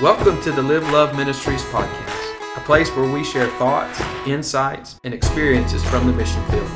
Welcome 0.00 0.40
to 0.42 0.52
the 0.52 0.62
Live 0.62 0.88
Love 0.92 1.16
Ministries 1.16 1.64
podcast, 1.64 2.56
a 2.56 2.60
place 2.60 2.88
where 2.94 3.10
we 3.10 3.24
share 3.24 3.48
thoughts, 3.58 4.00
insights, 4.28 5.00
and 5.02 5.12
experiences 5.12 5.84
from 5.84 6.06
the 6.06 6.12
mission 6.12 6.40
field. 6.46 6.68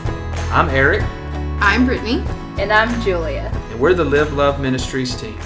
I'm 0.51 0.69
Eric, 0.69 1.05
I'm 1.61 1.87
Brittany. 1.87 2.25
And 2.59 2.73
I'm 2.73 3.01
Julia. 3.03 3.49
and 3.71 3.79
we're 3.79 3.95
the 3.95 4.05
Live 4.05 4.33
Love 4.33 4.59
Ministries 4.59 5.15
team. 5.15 5.39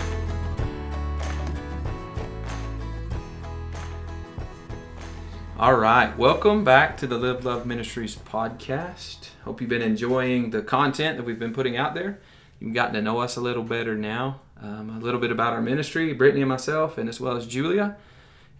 All 5.59 5.75
right, 5.75 6.17
welcome 6.17 6.65
back 6.65 6.97
to 6.97 7.07
the 7.07 7.19
Live 7.19 7.45
Love 7.45 7.67
Ministries 7.67 8.17
podcast. 8.17 9.29
Hope 9.45 9.61
you've 9.61 9.69
been 9.69 9.83
enjoying 9.83 10.49
the 10.49 10.63
content 10.63 11.19
that 11.19 11.25
we've 11.25 11.39
been 11.39 11.53
putting 11.53 11.77
out 11.77 11.95
there. 11.95 12.21
You've 12.59 12.73
gotten 12.73 12.95
to 12.95 13.03
know 13.03 13.21
us 13.21 13.37
a 13.37 13.41
little 13.43 13.63
better 13.63 13.95
now, 13.95 14.41
um, 14.63 14.91
a 14.91 14.99
little 14.99 15.21
bit 15.21 15.31
about 15.31 15.53
our 15.53 15.61
ministry, 15.61 16.13
Brittany 16.13 16.43
and 16.43 16.49
myself, 16.49 16.99
and 16.99 17.09
as 17.09 17.21
well 17.21 17.37
as 17.37 17.47
Julia. 17.47 17.97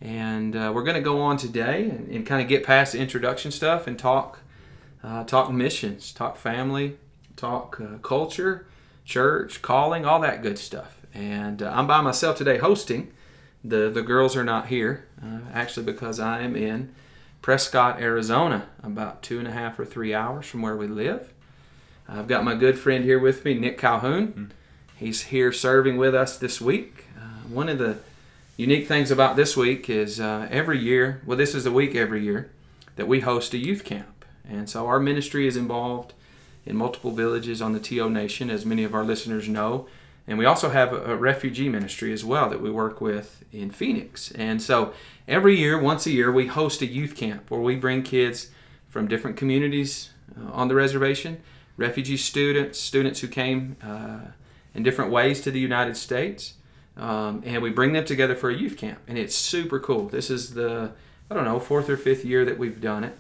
And 0.01 0.55
uh, 0.55 0.73
we're 0.75 0.85
going 0.85 0.97
to 0.97 1.03
go 1.03 1.21
on 1.21 1.37
today 1.37 1.89
and, 1.89 2.09
and 2.09 2.27
kind 2.27 2.43
of 2.43 2.49
get 2.49 2.65
past 2.65 2.93
the 2.93 2.99
introduction 2.99 3.51
stuff 3.51 3.87
and 3.87 3.99
talk, 3.99 4.41
uh, 5.03 5.25
talk 5.25 5.51
missions, 5.51 6.13
talk 6.13 6.37
family, 6.37 6.99
talk 7.35 7.81
uh, 7.81 7.99
culture, 7.99 8.67
church, 9.05 9.63
calling, 9.63 10.05
all 10.05 10.21
that 10.21 10.43
good 10.43 10.59
stuff. 10.59 11.01
And 11.15 11.63
uh, 11.63 11.73
I'm 11.75 11.87
by 11.87 12.03
myself 12.03 12.37
today 12.37 12.59
hosting. 12.59 13.13
The 13.65 13.91
the 13.91 14.03
girls 14.03 14.37
are 14.37 14.45
not 14.45 14.67
here, 14.67 15.07
uh, 15.21 15.41
actually 15.53 15.87
because 15.87 16.21
I 16.21 16.43
am 16.43 16.55
in 16.55 16.95
Prescott, 17.43 18.01
Arizona, 18.01 18.69
about 18.83 19.23
two 19.23 19.39
and 19.39 19.49
a 19.49 19.53
half 19.53 19.79
or 19.79 19.85
three 19.85 20.13
hours 20.13 20.47
from 20.47 20.63
where 20.63 20.77
we 20.77 20.87
live. 20.87 21.33
I've 22.09 22.29
got 22.29 22.45
my 22.45 22.55
good 22.55 22.79
friend 22.79 23.03
here 23.03 23.19
with 23.19 23.45
me, 23.45 23.55
Nick 23.55 23.79
Calhoon. 23.79 24.51
He's 24.97 25.25
here 25.25 25.53
serving 25.53 25.99
with 25.99 26.15
us 26.15 26.39
this 26.39 26.59
week. 26.59 27.05
Uh, 27.19 27.47
one 27.49 27.69
of 27.69 27.77
the 27.79 27.99
unique 28.57 28.89
things 28.89 29.11
about 29.11 29.37
this 29.37 29.55
week 29.55 29.91
is 29.91 30.19
uh, 30.19 30.49
every 30.51 30.79
year, 30.79 31.21
well, 31.27 31.37
this 31.37 31.55
is 31.55 31.65
the 31.65 31.71
week 31.71 31.95
every 31.95 32.25
year 32.25 32.51
that 32.97 33.07
we 33.07 33.21
host 33.21 33.53
a 33.53 33.59
youth 33.59 33.85
camp. 33.85 34.25
And 34.49 34.71
so 34.71 34.87
our 34.87 34.99
ministry 34.99 35.47
is 35.47 35.55
involved 35.55 36.15
in 36.65 36.77
multiple 36.77 37.11
villages 37.11 37.61
on 37.61 37.75
the 37.75 37.79
TO 37.79 38.09
Nation, 38.09 38.49
as 38.49 38.65
many 38.65 38.85
of 38.85 38.95
our 38.95 39.05
listeners 39.05 39.51
know. 39.51 39.87
And 40.27 40.39
we 40.39 40.47
also 40.47 40.71
have 40.71 40.95
a, 40.95 41.15
refugee 41.15 41.69
ministry 41.69 42.11
as 42.11 42.25
well 42.25 42.49
that 42.49 42.63
we 42.63 42.71
work 42.71 42.99
with 42.99 43.45
in 43.53 43.71
Phoenix. 43.71 44.33
And 44.33 44.63
so 44.63 44.95
every 45.29 45.57
year, 45.57 45.79
once 45.79 46.07
a 46.07 46.11
year, 46.11 46.33
we 46.33 46.47
host 46.47 46.81
a 46.81 46.87
youth 46.87 47.15
camp 47.15 47.51
where 47.51 47.61
we 47.61 47.77
bring 47.77 48.03
kids 48.03 48.51
from 48.89 49.09
different 49.09 49.37
communities 49.37 50.11
uh, 50.35 50.51
on 50.53 50.69
the 50.69 50.75
reservation, 50.75 51.43
refugee 51.77 52.17
students, 52.17 52.81
students 52.81 53.21
who 53.21 53.29
came 53.29 53.77
uh, 53.83 54.21
in 54.77 54.83
different 54.83 55.11
ways 55.11 55.41
to 55.41 55.51
the 55.51 55.59
United 55.59 55.97
States. 55.97 56.55
Um, 56.97 57.43
and 57.45 57.63
we 57.63 57.71
bring 57.71 57.93
them 57.93 58.05
together 58.05 58.37
for 58.37 58.51
a 58.51 58.55
youth 58.55 58.77
camp. 58.77 58.99
And 59.09 59.19
it's 59.19 59.35
super 59.35 59.81
cool. 59.81 60.09
This 60.09 60.31
is 60.31 60.55
the, 60.55 60.93
I 61.31 61.35
don't 61.35 61.45
know, 61.45 61.59
fourth 61.59 61.91
or 61.91 61.97
fifth 61.97 62.25
year 62.25 62.45
that 62.45 62.59
we've 62.59 62.81
done 62.81 63.05
it. 63.05 63.19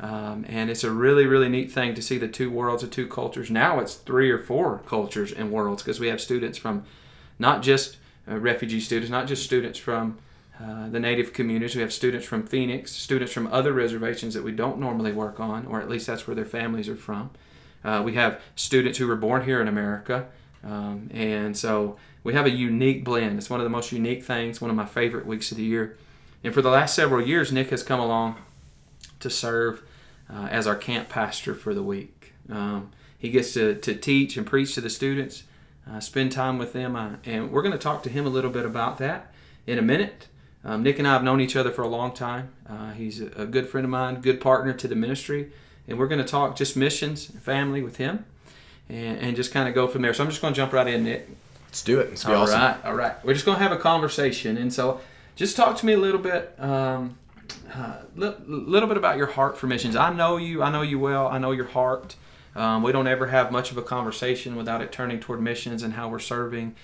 Um, 0.00 0.46
and 0.48 0.70
it's 0.70 0.84
a 0.84 0.90
really, 0.90 1.26
really 1.26 1.48
neat 1.48 1.70
thing 1.70 1.94
to 1.94 2.02
see 2.02 2.18
the 2.18 2.28
two 2.28 2.50
worlds, 2.50 2.82
the 2.82 2.88
two 2.88 3.06
cultures. 3.06 3.50
Now 3.50 3.80
it's 3.80 3.94
three 3.94 4.30
or 4.30 4.38
four 4.38 4.80
cultures 4.86 5.32
and 5.32 5.52
worlds 5.52 5.82
because 5.82 6.00
we 6.00 6.08
have 6.08 6.20
students 6.20 6.56
from 6.56 6.84
not 7.38 7.62
just 7.62 7.98
uh, 8.28 8.38
refugee 8.38 8.80
students, 8.80 9.10
not 9.10 9.26
just 9.26 9.44
students 9.44 9.78
from 9.78 10.18
uh, 10.62 10.88
the 10.88 11.00
native 11.00 11.32
communities. 11.32 11.74
We 11.74 11.82
have 11.82 11.92
students 11.92 12.26
from 12.26 12.46
Phoenix, 12.46 12.92
students 12.92 13.32
from 13.32 13.46
other 13.48 13.72
reservations 13.72 14.34
that 14.34 14.42
we 14.42 14.52
don't 14.52 14.78
normally 14.78 15.12
work 15.12 15.38
on, 15.38 15.66
or 15.66 15.80
at 15.80 15.88
least 15.88 16.06
that's 16.06 16.26
where 16.26 16.34
their 16.34 16.44
families 16.46 16.88
are 16.88 16.96
from. 16.96 17.30
Uh, 17.84 18.02
we 18.04 18.14
have 18.14 18.40
students 18.56 18.98
who 18.98 19.06
were 19.06 19.16
born 19.16 19.44
here 19.44 19.60
in 19.60 19.68
America. 19.68 20.28
Um, 20.62 21.10
and 21.12 21.56
so 21.56 21.96
we 22.22 22.34
have 22.34 22.46
a 22.46 22.50
unique 22.50 23.04
blend. 23.04 23.38
It's 23.38 23.50
one 23.50 23.60
of 23.60 23.64
the 23.64 23.70
most 23.70 23.92
unique 23.92 24.24
things, 24.24 24.60
one 24.60 24.70
of 24.70 24.76
my 24.76 24.86
favorite 24.86 25.26
weeks 25.26 25.50
of 25.50 25.56
the 25.56 25.64
year. 25.64 25.96
And 26.44 26.52
for 26.52 26.62
the 26.62 26.70
last 26.70 26.94
several 26.94 27.26
years, 27.26 27.52
Nick 27.52 27.70
has 27.70 27.82
come 27.82 28.00
along 28.00 28.36
to 29.20 29.30
serve 29.30 29.82
uh, 30.32 30.48
as 30.50 30.66
our 30.66 30.76
camp 30.76 31.08
pastor 31.08 31.54
for 31.54 31.74
the 31.74 31.82
week. 31.82 32.34
Um, 32.50 32.90
he 33.18 33.30
gets 33.30 33.52
to, 33.54 33.74
to 33.74 33.94
teach 33.94 34.36
and 34.36 34.46
preach 34.46 34.74
to 34.74 34.80
the 34.80 34.90
students, 34.90 35.44
uh, 35.90 36.00
spend 36.00 36.32
time 36.32 36.58
with 36.58 36.72
them, 36.72 36.96
uh, 36.96 37.16
and 37.24 37.50
we're 37.50 37.62
going 37.62 37.72
to 37.72 37.78
talk 37.78 38.02
to 38.04 38.10
him 38.10 38.26
a 38.26 38.30
little 38.30 38.50
bit 38.50 38.64
about 38.64 38.98
that 38.98 39.32
in 39.66 39.78
a 39.78 39.82
minute. 39.82 40.28
Um, 40.64 40.82
Nick 40.82 40.98
and 40.98 41.06
I 41.06 41.12
have 41.12 41.22
known 41.22 41.40
each 41.40 41.56
other 41.56 41.70
for 41.70 41.82
a 41.82 41.88
long 41.88 42.12
time. 42.12 42.50
Uh, 42.68 42.92
he's 42.92 43.20
a, 43.20 43.26
a 43.36 43.46
good 43.46 43.68
friend 43.68 43.84
of 43.84 43.90
mine, 43.90 44.20
good 44.20 44.40
partner 44.40 44.72
to 44.72 44.88
the 44.88 44.94
ministry, 44.94 45.52
and 45.86 45.98
we're 45.98 46.08
going 46.08 46.22
to 46.22 46.26
talk 46.26 46.56
just 46.56 46.76
missions 46.76 47.28
and 47.28 47.42
family 47.42 47.82
with 47.82 47.96
him 47.96 48.24
and, 48.90 49.18
and 49.18 49.36
just 49.36 49.52
kind 49.52 49.68
of 49.68 49.74
go 49.74 49.86
from 49.88 50.02
there. 50.02 50.12
So 50.12 50.24
I'm 50.24 50.30
just 50.30 50.42
going 50.42 50.52
to 50.52 50.56
jump 50.56 50.72
right 50.72 50.86
in, 50.86 51.04
Nick. 51.04 51.28
Let's 51.70 51.82
do 51.82 52.00
it. 52.00 52.10
It's 52.12 52.24
be 52.24 52.32
All 52.32 52.42
awesome. 52.42 52.60
right, 52.60 52.84
all 52.84 52.94
right. 52.94 53.24
We're 53.24 53.32
just 53.34 53.46
gonna 53.46 53.60
have 53.60 53.70
a 53.70 53.76
conversation, 53.76 54.56
and 54.56 54.72
so 54.72 55.00
just 55.36 55.56
talk 55.56 55.76
to 55.76 55.86
me 55.86 55.92
a 55.92 55.96
little 55.96 56.20
bit, 56.20 56.52
um, 56.58 57.16
uh, 57.72 57.98
li- 58.16 58.34
little 58.44 58.88
bit 58.88 58.96
about 58.96 59.16
your 59.16 59.28
heart 59.28 59.56
for 59.56 59.68
missions. 59.68 59.94
I 59.94 60.12
know 60.12 60.36
you. 60.36 60.64
I 60.64 60.70
know 60.72 60.82
you 60.82 60.98
well. 60.98 61.28
I 61.28 61.38
know 61.38 61.52
your 61.52 61.66
heart. 61.66 62.16
Um, 62.56 62.82
we 62.82 62.90
don't 62.90 63.06
ever 63.06 63.28
have 63.28 63.52
much 63.52 63.70
of 63.70 63.76
a 63.78 63.82
conversation 63.82 64.56
without 64.56 64.82
it 64.82 64.90
turning 64.90 65.20
toward 65.20 65.40
missions 65.40 65.84
and 65.84 65.94
how 65.94 66.08
we're 66.08 66.18
serving 66.18 66.74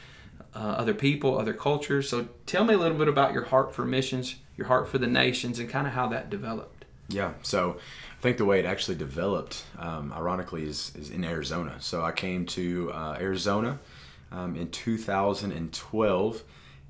uh, 0.54 0.58
other 0.58 0.94
people, 0.94 1.36
other 1.36 1.52
cultures. 1.52 2.08
So 2.08 2.28
tell 2.46 2.64
me 2.64 2.74
a 2.74 2.78
little 2.78 2.96
bit 2.96 3.08
about 3.08 3.32
your 3.32 3.46
heart 3.46 3.74
for 3.74 3.84
missions, 3.84 4.36
your 4.56 4.68
heart 4.68 4.88
for 4.88 4.98
the 4.98 5.08
nations, 5.08 5.58
and 5.58 5.68
kind 5.68 5.88
of 5.88 5.94
how 5.94 6.06
that 6.10 6.30
developed. 6.30 6.84
Yeah. 7.08 7.32
So 7.42 7.78
I 8.18 8.22
think 8.22 8.38
the 8.38 8.46
way 8.46 8.58
it 8.58 8.64
actually 8.64 8.96
developed, 8.96 9.62
um, 9.78 10.12
ironically, 10.12 10.64
is, 10.64 10.90
is 10.96 11.10
in 11.10 11.22
Arizona. 11.22 11.76
So 11.80 12.02
I 12.02 12.12
came 12.12 12.46
to 12.46 12.90
uh, 12.92 13.18
Arizona 13.20 13.78
um, 14.32 14.56
in 14.56 14.70
2012, 14.70 16.42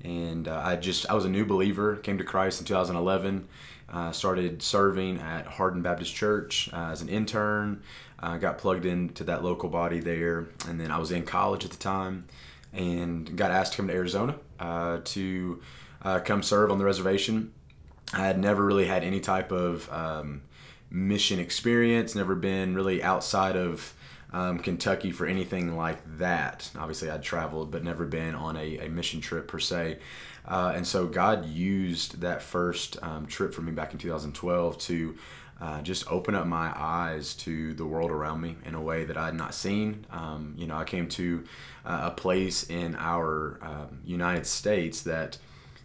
and 0.05 0.47
uh, 0.47 0.61
I 0.63 0.77
just 0.77 1.09
I 1.09 1.13
was 1.13 1.25
a 1.25 1.29
new 1.29 1.45
believer. 1.45 1.97
Came 1.97 2.17
to 2.17 2.23
Christ 2.23 2.61
in 2.61 2.65
2011. 2.65 3.47
Uh, 3.89 4.11
started 4.11 4.61
serving 4.61 5.19
at 5.19 5.45
Hardin 5.47 5.81
Baptist 5.81 6.15
Church 6.15 6.69
uh, 6.71 6.89
as 6.91 7.01
an 7.01 7.09
intern. 7.09 7.81
Uh, 8.19 8.37
got 8.37 8.57
plugged 8.57 8.85
into 8.85 9.25
that 9.25 9.43
local 9.43 9.69
body 9.69 9.99
there, 9.99 10.47
and 10.67 10.79
then 10.79 10.91
I 10.91 10.97
was 10.97 11.11
in 11.11 11.23
college 11.23 11.65
at 11.65 11.71
the 11.71 11.77
time, 11.77 12.25
and 12.71 13.35
got 13.35 13.51
asked 13.51 13.73
to 13.73 13.77
come 13.77 13.87
to 13.87 13.93
Arizona 13.93 14.35
uh, 14.61 14.99
to 15.03 15.61
come 16.23 16.41
serve 16.41 16.71
on 16.71 16.77
the 16.77 16.85
reservation. 16.85 17.51
I 18.13 18.25
had 18.25 18.39
never 18.39 18.65
really 18.65 18.85
had 18.85 19.03
any 19.03 19.19
type 19.19 19.51
of 19.51 19.91
um, 19.91 20.41
mission 20.89 21.39
experience, 21.39 22.15
never 22.15 22.35
been 22.35 22.75
really 22.75 23.03
outside 23.03 23.55
of 23.55 23.93
um, 24.33 24.59
Kentucky 24.59 25.11
for 25.11 25.25
anything 25.25 25.75
like 25.75 25.99
that. 26.17 26.69
Obviously, 26.77 27.09
I'd 27.09 27.23
traveled, 27.23 27.71
but 27.71 27.83
never 27.83 28.05
been 28.05 28.35
on 28.35 28.57
a, 28.57 28.79
a 28.79 28.89
mission 28.89 29.21
trip 29.21 29.47
per 29.47 29.59
se. 29.59 29.99
Uh, 30.45 30.73
and 30.75 30.87
so, 30.87 31.07
God 31.07 31.45
used 31.45 32.21
that 32.21 32.41
first 32.41 33.01
um, 33.03 33.25
trip 33.27 33.53
for 33.53 33.61
me 33.61 33.71
back 33.71 33.93
in 33.93 33.99
2012 33.99 34.77
to 34.79 35.17
uh, 35.59 35.81
just 35.81 36.09
open 36.11 36.35
up 36.35 36.45
my 36.45 36.71
eyes 36.75 37.33
to 37.33 37.73
the 37.73 37.85
world 37.85 38.11
around 38.11 38.41
me 38.41 38.55
in 38.65 38.75
a 38.75 38.81
way 38.81 39.05
that 39.05 39.17
I 39.17 39.25
had 39.25 39.35
not 39.35 39.53
seen. 39.53 40.05
Um, 40.11 40.53
you 40.57 40.67
know, 40.67 40.77
I 40.77 40.83
came 40.83 41.07
to 41.09 41.43
uh, 41.85 42.01
a 42.03 42.11
place 42.11 42.69
in 42.69 42.95
our 42.95 43.59
um, 43.61 43.99
United 44.05 44.45
States 44.45 45.01
that 45.01 45.37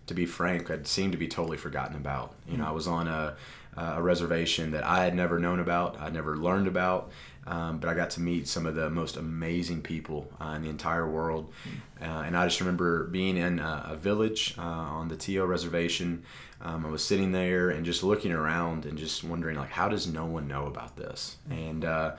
to 0.06 0.14
be 0.14 0.26
frank, 0.26 0.68
had 0.68 0.86
seemed 0.86 1.12
to 1.12 1.18
be 1.18 1.28
totally 1.28 1.56
forgotten 1.56 1.96
about. 1.96 2.34
You 2.48 2.58
know, 2.58 2.66
I 2.66 2.70
was 2.70 2.86
on 2.86 3.08
a, 3.08 3.36
a 3.76 4.02
reservation 4.02 4.72
that 4.72 4.84
I 4.84 5.04
had 5.04 5.14
never 5.14 5.38
known 5.38 5.60
about, 5.60 5.98
I'd 6.00 6.12
never 6.12 6.36
learned 6.36 6.66
about, 6.66 7.10
um, 7.46 7.78
but 7.78 7.88
I 7.88 7.94
got 7.94 8.10
to 8.10 8.20
meet 8.20 8.46
some 8.46 8.66
of 8.66 8.74
the 8.74 8.90
most 8.90 9.16
amazing 9.16 9.82
people 9.82 10.30
uh, 10.40 10.50
in 10.56 10.62
the 10.62 10.68
entire 10.68 11.08
world. 11.08 11.52
Uh, 12.00 12.04
and 12.04 12.36
I 12.36 12.46
just 12.46 12.60
remember 12.60 13.04
being 13.04 13.36
in 13.36 13.58
a, 13.58 13.90
a 13.90 13.96
village 13.96 14.54
uh, 14.58 14.62
on 14.62 15.08
the 15.08 15.16
TO 15.16 15.44
reservation. 15.44 16.22
Um, 16.60 16.86
I 16.86 16.90
was 16.90 17.04
sitting 17.04 17.32
there 17.32 17.70
and 17.70 17.84
just 17.84 18.04
looking 18.04 18.32
around 18.32 18.86
and 18.86 18.96
just 18.96 19.24
wondering, 19.24 19.56
like, 19.56 19.70
how 19.70 19.88
does 19.88 20.06
no 20.06 20.24
one 20.24 20.46
know 20.46 20.66
about 20.66 20.96
this? 20.96 21.36
And 21.50 21.84
uh, 21.84 22.12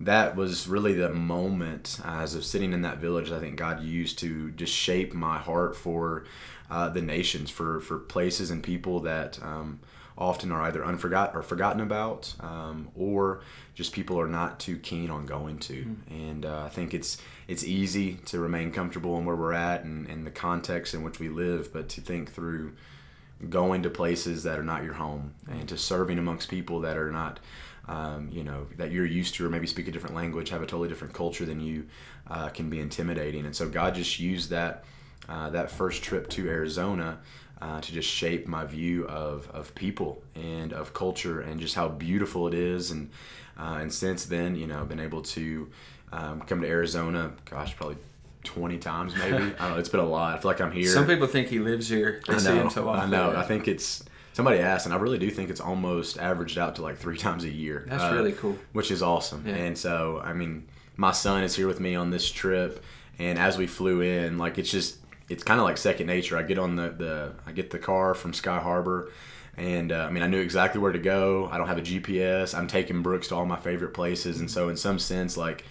that 0.00 0.36
was 0.36 0.66
really 0.66 0.94
the 0.94 1.10
moment 1.10 2.00
uh, 2.04 2.20
as 2.20 2.34
of 2.34 2.44
sitting 2.44 2.72
in 2.72 2.82
that 2.82 2.98
village 2.98 3.30
i 3.30 3.38
think 3.38 3.56
god 3.56 3.82
used 3.82 4.18
to 4.18 4.50
just 4.52 4.72
shape 4.72 5.14
my 5.14 5.38
heart 5.38 5.76
for 5.76 6.24
uh, 6.70 6.88
the 6.88 7.00
nations 7.02 7.50
for 7.50 7.80
for 7.80 7.98
places 7.98 8.50
and 8.50 8.62
people 8.62 9.00
that 9.00 9.40
um, 9.42 9.78
often 10.16 10.52
are 10.52 10.62
either 10.62 10.84
unforgot 10.84 11.34
or 11.34 11.42
forgotten 11.42 11.80
about 11.80 12.34
um, 12.40 12.88
or 12.94 13.40
just 13.74 13.92
people 13.92 14.20
are 14.20 14.28
not 14.28 14.60
too 14.60 14.76
keen 14.78 15.10
on 15.10 15.26
going 15.26 15.58
to. 15.58 15.96
And 16.08 16.46
uh, 16.46 16.62
i 16.64 16.68
think 16.68 16.94
it's 16.94 17.18
it's 17.48 17.64
easy 17.64 18.14
to 18.26 18.38
remain 18.38 18.70
comfortable 18.70 19.18
in 19.18 19.24
where 19.24 19.36
we're 19.36 19.52
at 19.52 19.84
and, 19.84 20.08
and 20.08 20.26
the 20.26 20.30
context 20.30 20.94
in 20.94 21.02
which 21.02 21.18
we 21.18 21.28
live 21.28 21.72
but 21.72 21.88
to 21.90 22.00
think 22.00 22.32
through 22.32 22.74
going 23.50 23.82
to 23.82 23.90
places 23.90 24.42
that 24.44 24.58
are 24.58 24.64
not 24.64 24.84
your 24.84 24.94
home 24.94 25.34
and 25.50 25.68
to 25.68 25.76
serving 25.76 26.18
amongst 26.18 26.48
people 26.48 26.80
that 26.80 26.96
are 26.96 27.10
not 27.10 27.40
um, 27.86 28.28
you 28.32 28.42
know 28.42 28.66
that 28.76 28.92
you're 28.92 29.04
used 29.04 29.34
to 29.34 29.46
or 29.46 29.50
maybe 29.50 29.66
speak 29.66 29.88
a 29.88 29.90
different 29.90 30.16
language 30.16 30.48
have 30.50 30.62
a 30.62 30.66
totally 30.66 30.88
different 30.88 31.12
culture 31.12 31.44
than 31.44 31.60
you 31.60 31.86
uh, 32.28 32.48
can 32.48 32.70
be 32.70 32.80
intimidating. 32.80 33.44
And 33.44 33.54
so 33.54 33.68
god 33.68 33.94
just 33.94 34.18
used 34.18 34.50
that 34.50 34.84
uh, 35.28 35.50
that 35.50 35.70
first 35.70 36.02
trip 36.02 36.28
to 36.30 36.48
arizona 36.48 37.18
uh, 37.64 37.80
to 37.80 37.92
just 37.92 38.08
shape 38.08 38.46
my 38.46 38.64
view 38.64 39.06
of, 39.08 39.48
of 39.50 39.74
people 39.74 40.22
and 40.34 40.72
of 40.72 40.92
culture 40.92 41.40
and 41.40 41.58
just 41.58 41.74
how 41.74 41.88
beautiful 41.88 42.46
it 42.46 42.54
is 42.54 42.90
and 42.90 43.10
uh, 43.58 43.78
and 43.80 43.92
since 43.92 44.26
then 44.26 44.54
you 44.54 44.66
know 44.66 44.80
I've 44.80 44.88
been 44.88 45.00
able 45.00 45.22
to 45.22 45.70
um, 46.12 46.40
come 46.42 46.60
to 46.60 46.68
Arizona 46.68 47.32
gosh 47.46 47.74
probably 47.76 47.96
20 48.42 48.78
times 48.78 49.16
maybe. 49.16 49.34
I 49.36 49.38
don't 49.38 49.58
know. 49.58 49.78
It's 49.78 49.88
been 49.88 50.00
a 50.00 50.06
lot. 50.06 50.36
I 50.36 50.40
feel 50.40 50.50
like 50.50 50.60
I'm 50.60 50.72
here. 50.72 50.90
Some 50.90 51.06
people 51.06 51.26
think 51.26 51.48
he 51.48 51.58
lives 51.60 51.88
here. 51.88 52.20
They 52.28 52.34
I 52.34 52.38
see 52.38 52.48
know. 52.50 52.62
him 52.62 52.70
so 52.70 52.88
often. 52.88 53.02
I 53.02 53.06
know. 53.06 53.34
I 53.34 53.42
think 53.42 53.66
it's 53.66 54.04
somebody 54.34 54.58
asked, 54.58 54.84
and 54.84 54.94
I 54.94 54.98
really 54.98 55.18
do 55.18 55.30
think 55.30 55.48
it's 55.48 55.60
almost 55.60 56.18
averaged 56.18 56.58
out 56.58 56.76
to 56.76 56.82
like 56.82 56.98
three 56.98 57.16
times 57.16 57.44
a 57.44 57.50
year. 57.50 57.86
That's 57.88 58.02
uh, 58.02 58.12
really 58.14 58.32
cool. 58.32 58.58
which 58.72 58.90
is 58.90 59.02
awesome. 59.02 59.44
Yeah. 59.46 59.54
And 59.54 59.78
so, 59.78 60.20
I 60.22 60.34
mean, 60.34 60.68
my 60.96 61.12
son 61.12 61.42
is 61.42 61.56
here 61.56 61.66
with 61.66 61.80
me 61.80 61.94
on 61.94 62.10
this 62.10 62.30
trip, 62.30 62.84
and 63.18 63.38
as 63.38 63.56
we 63.56 63.66
flew 63.66 64.02
in, 64.02 64.36
like 64.36 64.58
it's 64.58 64.70
just 64.70 64.98
it's 65.28 65.42
kind 65.42 65.60
of 65.60 65.64
like 65.64 65.78
second 65.78 66.06
nature. 66.06 66.36
I 66.36 66.42
get 66.42 66.58
on 66.58 66.76
the 66.76 66.90
the 66.90 67.32
I 67.46 67.52
get 67.52 67.70
the 67.70 67.78
car 67.78 68.14
from 68.14 68.32
Sky 68.32 68.58
Harbor. 68.60 69.10
And 69.56 69.92
uh, 69.92 70.06
I 70.08 70.10
mean, 70.10 70.24
I 70.24 70.26
knew 70.26 70.40
exactly 70.40 70.80
where 70.80 70.90
to 70.90 70.98
go. 70.98 71.48
I 71.50 71.58
don't 71.58 71.68
have 71.68 71.78
a 71.78 71.82
GPS. 71.82 72.58
I'm 72.58 72.66
taking 72.66 73.02
Brooks 73.02 73.28
to 73.28 73.36
all 73.36 73.46
my 73.46 73.56
favorite 73.56 73.94
places, 73.94 74.40
and 74.40 74.50
so 74.50 74.68
in 74.68 74.76
some 74.76 74.98
sense, 74.98 75.36
like 75.36 75.64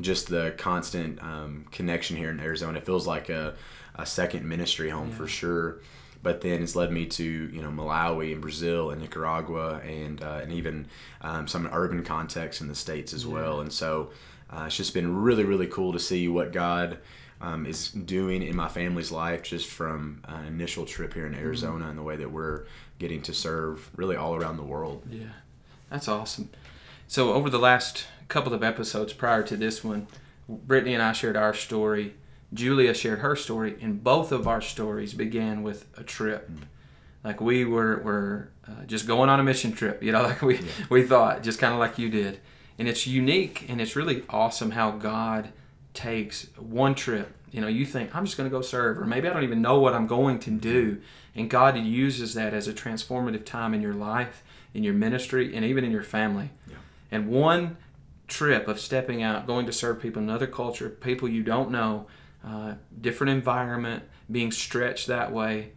just 0.00 0.28
the 0.28 0.54
constant 0.56 1.22
um, 1.22 1.66
connection 1.70 2.16
here 2.16 2.30
in 2.30 2.40
Arizona 2.40 2.78
it 2.78 2.86
feels 2.86 3.06
like 3.06 3.28
a, 3.28 3.54
a 3.96 4.06
second 4.06 4.48
ministry 4.48 4.90
home 4.90 5.10
for 5.10 5.26
sure. 5.26 5.78
But 6.22 6.42
then 6.42 6.62
it's 6.62 6.76
led 6.76 6.92
me 6.92 7.06
to 7.06 7.24
you 7.24 7.62
know 7.62 7.70
Malawi 7.70 8.32
and 8.32 8.42
Brazil 8.42 8.90
and 8.90 9.00
Nicaragua 9.00 9.78
and 9.78 10.22
uh, 10.22 10.40
and 10.42 10.52
even 10.52 10.86
um, 11.22 11.46
some 11.46 11.68
urban 11.72 12.04
contexts 12.04 12.60
in 12.60 12.68
the 12.68 12.74
states 12.74 13.14
as 13.14 13.26
well. 13.26 13.60
And 13.60 13.72
so 13.72 14.10
uh, 14.50 14.64
it's 14.66 14.76
just 14.76 14.92
been 14.92 15.22
really 15.22 15.44
really 15.44 15.68
cool 15.68 15.92
to 15.92 16.00
see 16.00 16.28
what 16.28 16.52
God 16.52 16.98
um, 17.40 17.66
is 17.66 17.90
doing 17.90 18.42
in 18.42 18.54
my 18.54 18.68
family's 18.68 19.10
life 19.10 19.42
just 19.42 19.66
from 19.68 20.22
an 20.28 20.44
initial 20.46 20.84
trip 20.84 21.14
here 21.14 21.26
in 21.26 21.34
Arizona 21.34 21.88
and 21.88 21.98
the 21.98 22.02
way 22.02 22.16
that 22.16 22.30
we're 22.30 22.64
getting 22.98 23.22
to 23.22 23.32
serve 23.32 23.90
really 23.96 24.16
all 24.16 24.34
around 24.34 24.56
the 24.56 24.62
world. 24.62 25.02
Yeah, 25.10 25.24
that's 25.88 26.08
awesome. 26.08 26.50
So 27.08 27.32
over 27.32 27.48
the 27.48 27.58
last 27.58 28.06
couple 28.28 28.52
of 28.52 28.62
episodes 28.62 29.12
prior 29.12 29.42
to 29.42 29.56
this 29.56 29.82
one, 29.82 30.06
Brittany 30.48 30.94
and 30.94 31.02
I 31.02 31.12
shared 31.12 31.36
our 31.36 31.54
story. 31.54 32.14
Julia 32.52 32.94
shared 32.94 33.20
her 33.20 33.36
story, 33.36 33.76
and 33.80 34.02
both 34.02 34.32
of 34.32 34.46
our 34.46 34.60
stories 34.60 35.14
began 35.14 35.62
with 35.62 35.86
a 35.96 36.02
trip. 36.02 36.50
Like 37.24 37.40
we 37.40 37.64
were 37.64 37.98
were 37.98 38.50
uh, 38.66 38.84
just 38.86 39.06
going 39.06 39.30
on 39.30 39.40
a 39.40 39.44
mission 39.44 39.72
trip, 39.72 40.02
you 40.02 40.12
know, 40.12 40.22
like 40.24 40.42
we 40.42 40.60
we 40.88 41.02
thought, 41.04 41.42
just 41.42 41.58
kind 41.58 41.72
of 41.72 41.78
like 41.78 41.98
you 41.98 42.10
did. 42.10 42.40
And 42.78 42.88
it's 42.88 43.06
unique, 43.06 43.66
and 43.68 43.80
it's 43.80 43.94
really 43.94 44.24
awesome 44.30 44.70
how 44.72 44.90
God 44.92 45.52
takes 45.94 46.46
one 46.56 46.94
trip. 46.94 47.34
You 47.50 47.60
know, 47.60 47.68
you 47.68 47.84
think 47.84 48.14
I'm 48.14 48.24
just 48.24 48.36
going 48.36 48.48
to 48.48 48.54
go 48.54 48.62
serve, 48.62 48.98
or 48.98 49.06
maybe 49.06 49.28
I 49.28 49.32
don't 49.32 49.42
even 49.42 49.62
know 49.62 49.80
what 49.80 49.94
I'm 49.94 50.06
going 50.06 50.38
to 50.40 50.50
do, 50.50 51.00
and 51.34 51.50
God 51.50 51.76
uses 51.76 52.34
that 52.34 52.54
as 52.54 52.68
a 52.68 52.72
transformative 52.72 53.44
time 53.44 53.74
in 53.74 53.82
your 53.82 53.94
life, 53.94 54.42
in 54.72 54.84
your 54.84 54.94
ministry, 54.94 55.54
and 55.54 55.64
even 55.64 55.84
in 55.84 55.90
your 55.90 56.02
family. 56.02 56.50
Yeah. 56.68 56.76
And 57.10 57.28
one 57.28 57.76
trip 58.28 58.68
of 58.68 58.78
stepping 58.78 59.22
out, 59.22 59.46
going 59.46 59.66
to 59.66 59.72
serve 59.72 60.00
people 60.00 60.22
in 60.22 60.28
another 60.28 60.46
culture, 60.46 60.88
people 60.88 61.28
you 61.28 61.42
don't 61.42 61.70
know, 61.70 62.06
uh, 62.46 62.74
different 63.00 63.32
environment, 63.32 64.04
being 64.30 64.52
stretched 64.52 65.08
that 65.08 65.32
way, 65.32 65.72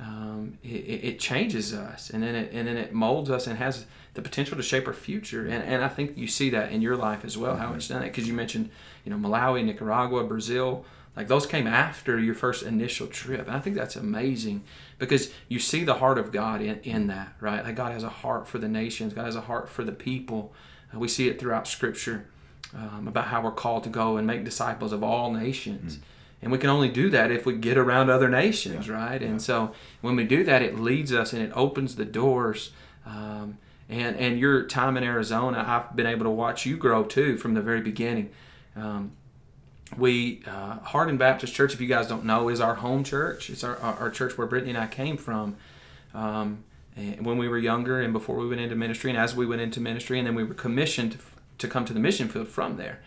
um, 0.00 0.58
it, 0.62 1.04
it 1.04 1.20
changes 1.20 1.74
us, 1.74 2.10
and 2.10 2.22
then 2.22 2.34
it 2.34 2.52
and 2.52 2.68
then 2.68 2.76
it 2.76 2.92
molds 2.92 3.30
us 3.30 3.46
and 3.46 3.58
has 3.58 3.86
the 4.14 4.22
potential 4.22 4.56
to 4.56 4.62
shape 4.62 4.86
our 4.86 4.92
future. 4.92 5.46
And, 5.46 5.62
and 5.62 5.84
I 5.84 5.88
think 5.88 6.16
you 6.16 6.26
see 6.26 6.50
that 6.50 6.72
in 6.72 6.82
your 6.82 6.96
life 6.96 7.24
as 7.24 7.38
well, 7.38 7.56
how 7.56 7.74
it's 7.74 7.88
done 7.88 8.02
it. 8.02 8.06
Because 8.08 8.26
you 8.26 8.34
mentioned, 8.34 8.70
you 9.04 9.10
know, 9.10 9.16
Malawi, 9.16 9.64
Nicaragua, 9.64 10.24
Brazil, 10.24 10.84
like 11.16 11.28
those 11.28 11.46
came 11.46 11.66
after 11.66 12.18
your 12.18 12.34
first 12.34 12.62
initial 12.64 13.06
trip. 13.08 13.46
And 13.46 13.56
I 13.56 13.60
think 13.60 13.76
that's 13.76 13.96
amazing 13.96 14.64
because 14.98 15.32
you 15.48 15.58
see 15.58 15.84
the 15.84 15.94
heart 15.94 16.18
of 16.18 16.32
God 16.32 16.60
in, 16.60 16.80
in 16.80 17.08
that, 17.08 17.32
right? 17.40 17.64
Like 17.64 17.74
God 17.74 17.92
has 17.92 18.04
a 18.04 18.08
heart 18.08 18.46
for 18.46 18.58
the 18.58 18.68
nations, 18.68 19.14
God 19.14 19.24
has 19.24 19.36
a 19.36 19.42
heart 19.42 19.68
for 19.68 19.84
the 19.84 19.92
people. 19.92 20.52
Uh, 20.94 20.98
we 20.98 21.08
see 21.08 21.28
it 21.28 21.40
throughout 21.40 21.66
Scripture 21.66 22.26
um, 22.74 23.08
about 23.08 23.26
how 23.26 23.42
we're 23.42 23.50
called 23.50 23.84
to 23.84 23.90
go 23.90 24.16
and 24.16 24.26
make 24.26 24.44
disciples 24.44 24.92
of 24.92 25.02
all 25.02 25.32
nations. 25.32 25.98
And 26.40 26.52
we 26.52 26.58
can 26.58 26.70
only 26.70 26.88
do 26.88 27.10
that 27.10 27.30
if 27.30 27.44
we 27.44 27.56
get 27.56 27.76
around 27.76 28.10
other 28.10 28.28
nations, 28.28 28.88
right? 28.88 29.20
And 29.20 29.42
so 29.42 29.72
when 30.00 30.14
we 30.14 30.24
do 30.24 30.44
that, 30.44 30.62
it 30.62 30.78
leads 30.78 31.12
us 31.12 31.32
and 31.32 31.42
it 31.42 31.50
opens 31.54 31.96
the 31.96 32.04
doors. 32.04 32.70
Um, 33.04 33.58
and, 33.88 34.16
and 34.16 34.38
your 34.38 34.64
time 34.64 34.96
in 34.96 35.02
Arizona, 35.02 35.64
I've 35.66 35.96
been 35.96 36.06
able 36.06 36.24
to 36.24 36.30
watch 36.30 36.64
you 36.64 36.76
grow 36.76 37.02
too 37.02 37.38
from 37.38 37.54
the 37.54 37.60
very 37.60 37.80
beginning. 37.80 38.30
Um, 38.76 39.12
we 39.96 40.42
uh, 40.46 40.78
Hardin 40.80 41.16
Baptist 41.16 41.54
Church, 41.54 41.74
if 41.74 41.80
you 41.80 41.88
guys 41.88 42.06
don't 42.06 42.24
know, 42.24 42.48
is 42.48 42.60
our 42.60 42.76
home 42.76 43.02
church. 43.02 43.50
It's 43.50 43.64
our, 43.64 43.76
our, 43.78 44.10
church 44.10 44.36
where 44.36 44.46
Brittany 44.46 44.72
and 44.72 44.78
I 44.78 44.86
came 44.86 45.16
from 45.16 45.56
um, 46.14 46.64
and 46.98 47.24
when 47.24 47.38
we 47.38 47.48
were 47.48 47.58
younger 47.58 48.00
and 48.00 48.12
before 48.12 48.36
we 48.36 48.48
went 48.48 48.60
into 48.60 48.74
ministry, 48.74 49.10
and 49.10 49.18
as 49.18 49.34
we 49.34 49.46
went 49.46 49.60
into 49.60 49.80
ministry, 49.80 50.18
and 50.18 50.26
then 50.26 50.34
we 50.34 50.42
were 50.42 50.54
commissioned 50.54 51.12
to, 51.12 51.18
to 51.58 51.68
come 51.68 51.84
to 51.84 51.92
the 51.92 52.00
mission 52.00 52.28
field 52.28 52.48
from 52.48 52.76
there. 52.76 53.00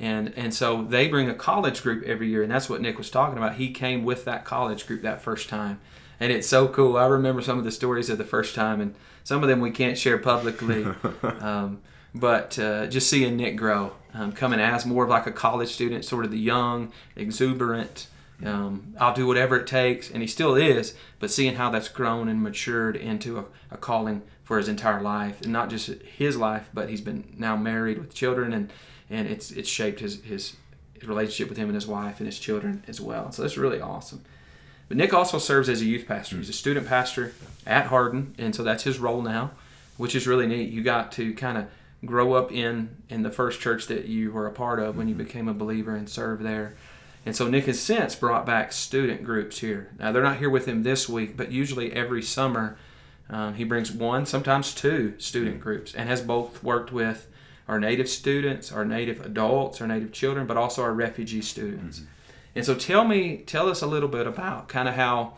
And 0.00 0.32
and 0.34 0.54
so 0.54 0.82
they 0.82 1.08
bring 1.08 1.28
a 1.28 1.34
college 1.34 1.82
group 1.82 2.02
every 2.04 2.28
year, 2.28 2.42
and 2.42 2.50
that's 2.50 2.70
what 2.70 2.80
Nick 2.80 2.96
was 2.96 3.10
talking 3.10 3.36
about. 3.36 3.56
He 3.56 3.70
came 3.70 4.02
with 4.02 4.24
that 4.24 4.46
college 4.46 4.86
group 4.86 5.02
that 5.02 5.20
first 5.20 5.50
time, 5.50 5.78
and 6.18 6.32
it's 6.32 6.48
so 6.48 6.68
cool. 6.68 6.96
I 6.96 7.06
remember 7.06 7.42
some 7.42 7.58
of 7.58 7.64
the 7.64 7.70
stories 7.70 8.08
of 8.08 8.16
the 8.16 8.24
first 8.24 8.54
time, 8.54 8.80
and 8.80 8.94
some 9.24 9.42
of 9.42 9.48
them 9.50 9.60
we 9.60 9.70
can't 9.70 9.98
share 9.98 10.16
publicly. 10.16 10.86
um, 11.22 11.82
but 12.14 12.58
uh, 12.58 12.86
just 12.86 13.10
seeing 13.10 13.36
Nick 13.36 13.56
grow, 13.56 13.92
um, 14.14 14.32
coming 14.32 14.58
as 14.58 14.86
more 14.86 15.04
of 15.04 15.10
like 15.10 15.26
a 15.26 15.32
college 15.32 15.68
student, 15.68 16.06
sort 16.06 16.24
of 16.24 16.30
the 16.30 16.38
young, 16.38 16.92
exuberant. 17.14 18.06
Um, 18.42 18.94
I'll 18.98 19.14
do 19.14 19.26
whatever 19.26 19.58
it 19.58 19.66
takes, 19.66 20.10
and 20.10 20.22
he 20.22 20.26
still 20.26 20.54
is. 20.54 20.94
But 21.18 21.30
seeing 21.30 21.56
how 21.56 21.68
that's 21.68 21.88
grown 21.88 22.26
and 22.26 22.42
matured 22.42 22.96
into 22.96 23.38
a, 23.38 23.44
a 23.70 23.76
calling 23.76 24.22
for 24.50 24.58
his 24.58 24.68
entire 24.68 25.00
life, 25.00 25.42
and 25.42 25.52
not 25.52 25.70
just 25.70 25.86
his 26.02 26.36
life, 26.36 26.68
but 26.74 26.88
he's 26.88 27.00
been 27.00 27.22
now 27.38 27.54
married 27.54 27.98
with 27.98 28.12
children, 28.12 28.52
and 28.52 28.72
and 29.08 29.28
it's 29.28 29.52
it's 29.52 29.68
shaped 29.68 30.00
his 30.00 30.20
his, 30.24 30.56
his 30.94 31.06
relationship 31.06 31.48
with 31.48 31.56
him 31.56 31.68
and 31.68 31.76
his 31.76 31.86
wife 31.86 32.18
and 32.18 32.26
his 32.26 32.36
children 32.36 32.82
as 32.88 33.00
well. 33.00 33.30
So 33.30 33.42
that's 33.42 33.56
really 33.56 33.80
awesome. 33.80 34.24
But 34.88 34.96
Nick 34.96 35.14
also 35.14 35.38
serves 35.38 35.68
as 35.68 35.82
a 35.82 35.84
youth 35.84 36.08
pastor. 36.08 36.36
He's 36.36 36.48
a 36.48 36.52
student 36.52 36.88
pastor 36.88 37.32
at 37.64 37.86
Hardin, 37.86 38.34
and 38.38 38.52
so 38.52 38.64
that's 38.64 38.82
his 38.82 38.98
role 38.98 39.22
now, 39.22 39.52
which 39.98 40.16
is 40.16 40.26
really 40.26 40.48
neat. 40.48 40.70
You 40.70 40.82
got 40.82 41.12
to 41.12 41.32
kind 41.34 41.56
of 41.56 41.66
grow 42.04 42.32
up 42.32 42.50
in 42.50 42.96
in 43.08 43.22
the 43.22 43.30
first 43.30 43.60
church 43.60 43.86
that 43.86 44.06
you 44.06 44.32
were 44.32 44.48
a 44.48 44.52
part 44.52 44.80
of 44.80 44.96
when 44.96 45.06
you 45.06 45.14
mm-hmm. 45.14 45.26
became 45.26 45.46
a 45.46 45.54
believer 45.54 45.94
and 45.94 46.08
serve 46.08 46.42
there. 46.42 46.74
And 47.24 47.36
so 47.36 47.46
Nick 47.46 47.66
has 47.66 47.78
since 47.78 48.16
brought 48.16 48.46
back 48.46 48.72
student 48.72 49.22
groups 49.22 49.60
here. 49.60 49.92
Now 49.96 50.10
they're 50.10 50.24
not 50.24 50.38
here 50.38 50.50
with 50.50 50.66
him 50.66 50.82
this 50.82 51.08
week, 51.08 51.36
but 51.36 51.52
usually 51.52 51.92
every 51.92 52.20
summer 52.20 52.76
um, 53.30 53.54
he 53.54 53.64
brings 53.64 53.92
one, 53.92 54.26
sometimes 54.26 54.74
two 54.74 55.14
student 55.18 55.60
groups, 55.60 55.94
and 55.94 56.08
has 56.08 56.20
both 56.20 56.62
worked 56.62 56.92
with 56.92 57.28
our 57.68 57.78
native 57.78 58.08
students, 58.08 58.72
our 58.72 58.84
native 58.84 59.24
adults, 59.24 59.80
our 59.80 59.86
native 59.86 60.12
children, 60.12 60.46
but 60.46 60.56
also 60.56 60.82
our 60.82 60.92
refugee 60.92 61.40
students. 61.40 62.02
And 62.56 62.64
so 62.64 62.74
tell 62.74 63.04
me, 63.04 63.38
tell 63.38 63.68
us 63.68 63.80
a 63.80 63.86
little 63.86 64.08
bit 64.08 64.26
about 64.26 64.68
kind 64.68 64.88
of 64.88 64.94
how 64.94 65.34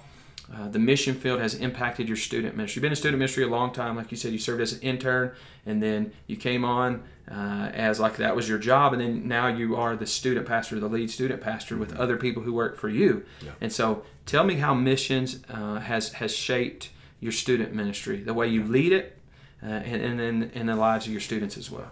uh, 0.52 0.69
the 0.69 0.78
mission 0.78 1.14
field 1.14 1.40
has 1.40 1.55
impacted 1.55 2.09
your 2.09 2.17
student 2.17 2.57
ministry. 2.57 2.78
You've 2.78 2.83
been 2.83 2.93
in 2.93 2.97
student 2.97 3.19
ministry 3.19 3.45
a 3.45 3.49
long 3.49 3.73
time, 3.73 3.97
like 3.97 4.11
you 4.11 4.17
said. 4.17 4.33
You 4.33 4.38
served 4.38 4.62
as 4.62 4.73
an 4.73 4.81
intern, 4.81 5.33
and 5.67 5.83
then 5.83 6.12
you 6.26 6.37
came 6.37 6.64
on 6.64 7.02
uh, 7.31 7.71
as 7.75 8.00
like 8.00 8.17
that 8.17 8.35
was 8.35 8.49
your 8.49 8.59
job, 8.59 8.95
and 8.95 9.02
then 9.02 9.28
now 9.28 9.49
you 9.49 9.76
are 9.76 9.97
the 9.97 10.07
student 10.07 10.47
pastor, 10.47 10.81
the 10.81 10.88
lead 10.88 11.11
student 11.11 11.43
pastor 11.43 11.76
with 11.76 11.95
other 11.97 12.17
people 12.17 12.43
who 12.43 12.55
work 12.55 12.76
for 12.78 12.88
you. 12.88 13.25
Yeah. 13.43 13.52
And 13.61 13.73
so, 13.73 14.05
tell 14.25 14.45
me 14.45 14.55
how 14.55 14.75
missions 14.75 15.40
uh, 15.50 15.81
has 15.81 16.14
has 16.14 16.35
shaped 16.35 16.90
your 17.23 17.33
student 17.33 17.73
ministry, 17.73 18.21
the 18.21 18.35
way 18.35 18.49
you 18.49 18.64
lead 18.64 18.93
it, 18.93 19.17
uh, 19.62 19.67
and 19.67 20.19
then 20.19 20.50
in 20.55 20.67
the 20.67 20.75
lives 20.75 21.07
of 21.07 21.12
your 21.12 21.21
students 21.21 21.57
as 21.57 21.71
well. 21.71 21.88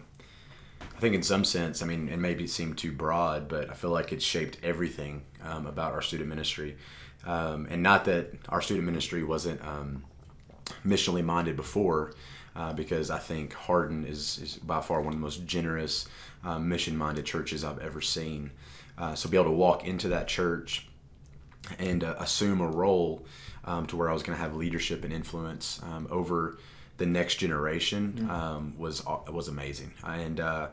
I 0.81 0.99
think 1.01 1.15
in 1.15 1.23
some 1.23 1.45
sense, 1.45 1.83
I 1.83 1.87
mean, 1.87 2.09
it 2.09 2.19
maybe 2.19 2.49
seem 2.49 2.75
too 2.75 2.91
broad, 2.91 3.49
but 3.49 3.71
I 3.71 3.75
feel 3.75 3.91
like 3.91 4.13
it's 4.13 4.25
shaped 4.25 4.59
everything 4.63 5.23
um, 5.43 5.67
about 5.67 5.93
our 5.93 6.03
student 6.03 6.29
ministry. 6.29 6.77
Um, 7.25 7.69
and 7.71 7.81
not 7.81 8.07
that 8.07 8.33
our 8.49 8.61
student 8.61 8.85
ministry 8.85 9.23
wasn't 9.23 9.65
um, 9.65 10.03
missionally 10.85 11.25
minded 11.25 11.55
before, 11.55 12.13
uh, 12.57 12.73
because 12.73 13.09
I 13.09 13.19
think 13.19 13.53
Hardin 13.53 14.05
is, 14.05 14.39
is 14.39 14.57
by 14.57 14.81
far 14.81 15.01
one 15.01 15.13
of 15.13 15.19
the 15.21 15.25
most 15.25 15.47
generous, 15.47 16.09
uh, 16.45 16.59
mission 16.59 16.97
minded 16.97 17.25
churches 17.25 17.63
I've 17.63 17.79
ever 17.79 18.01
seen. 18.01 18.51
Uh, 18.99 19.15
so 19.15 19.29
be 19.29 19.37
able 19.37 19.47
to 19.47 19.53
walk 19.53 19.87
into 19.87 20.09
that 20.09 20.27
church 20.27 20.90
and 21.79 22.05
uh, 22.05 22.15
assume 22.19 22.61
a 22.61 22.69
role 22.69 23.25
um, 23.65 23.87
to 23.87 23.97
where 23.97 24.09
I 24.09 24.13
was 24.13 24.23
going 24.23 24.37
to 24.37 24.43
have 24.43 24.57
leadership 24.57 25.05
and 25.05 25.13
influence 25.13 25.81
um, 25.83 26.07
over 26.11 26.59
the 26.97 27.07
next 27.07 27.37
generation 27.37 28.29
um, 28.31 28.75
was 28.79 29.05
was 29.05 29.49
amazing. 29.49 29.93
And 30.05 30.41
uh, 30.41 30.69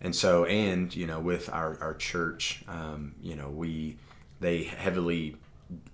and 0.00 0.14
so 0.14 0.44
and 0.44 0.94
you 0.94 1.06
know 1.06 1.20
with 1.20 1.48
our 1.50 1.78
our 1.80 1.94
church, 1.94 2.62
um, 2.68 3.14
you 3.22 3.36
know 3.36 3.48
we 3.48 3.96
they 4.40 4.64
heavily 4.64 5.36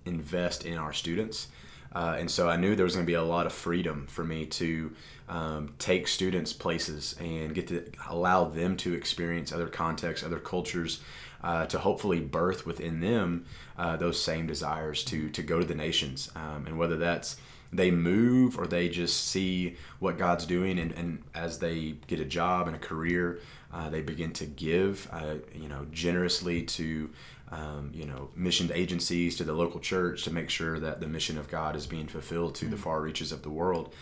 invest 0.05 0.65
in 0.65 0.77
our 0.77 0.93
students. 0.93 1.47
Uh, 1.93 2.15
and 2.17 2.31
so 2.31 2.49
I 2.49 2.55
knew 2.55 2.75
there 2.75 2.85
was 2.85 2.95
going 2.95 3.05
to 3.05 3.09
be 3.09 3.15
a 3.15 3.23
lot 3.23 3.45
of 3.45 3.51
freedom 3.51 4.07
for 4.07 4.23
me 4.23 4.45
to 4.45 4.93
um, 5.27 5.73
take 5.77 6.07
students 6.07 6.53
places 6.53 7.15
and 7.19 7.53
get 7.53 7.67
to 7.67 7.83
allow 8.09 8.45
them 8.45 8.77
to 8.77 8.93
experience 8.93 9.51
other 9.51 9.67
contexts, 9.67 10.25
other 10.25 10.39
cultures, 10.39 11.01
uh, 11.43 11.65
to 11.67 11.79
hopefully 11.79 12.19
birth 12.19 12.65
within 12.65 12.99
them 12.99 13.45
uh, 13.77 13.95
those 13.97 14.21
same 14.21 14.47
desires 14.47 15.03
to 15.05 15.29
to 15.29 15.41
go 15.41 15.59
to 15.59 15.65
the 15.65 15.75
nations. 15.75 16.31
Um, 16.35 16.65
and 16.67 16.77
whether 16.77 16.97
that's 16.97 17.37
they 17.73 17.89
move 17.89 18.59
or 18.59 18.67
they 18.67 18.89
just 18.89 19.27
see 19.27 19.77
what 19.99 20.17
God's 20.17 20.45
doing, 20.45 20.77
and, 20.77 20.91
and 20.91 21.23
as 21.33 21.59
they 21.59 21.95
get 22.07 22.19
a 22.19 22.25
job 22.25 22.67
and 22.67 22.75
a 22.75 22.79
career, 22.79 23.39
uh, 23.73 23.89
they 23.89 24.01
begin 24.01 24.33
to 24.33 24.45
give, 24.45 25.07
uh, 25.11 25.35
you 25.55 25.69
know, 25.69 25.87
generously 25.91 26.63
to 26.63 27.09
um, 27.51 27.91
you 27.93 28.05
know, 28.05 28.29
mission 28.35 28.71
agencies 28.73 29.35
to 29.37 29.43
the 29.43 29.53
local 29.53 29.79
church 29.79 30.23
to 30.23 30.31
make 30.31 30.49
sure 30.49 30.79
that 30.79 31.01
the 31.01 31.07
mission 31.07 31.37
of 31.37 31.49
God 31.49 31.75
is 31.75 31.85
being 31.85 32.07
fulfilled 32.07 32.55
to 32.55 32.65
mm-hmm. 32.65 32.71
the 32.71 32.77
mm. 32.77 32.83
far 32.83 33.01
reaches 33.01 33.31
of 33.31 33.43
the 33.43 33.49
world. 33.49 33.93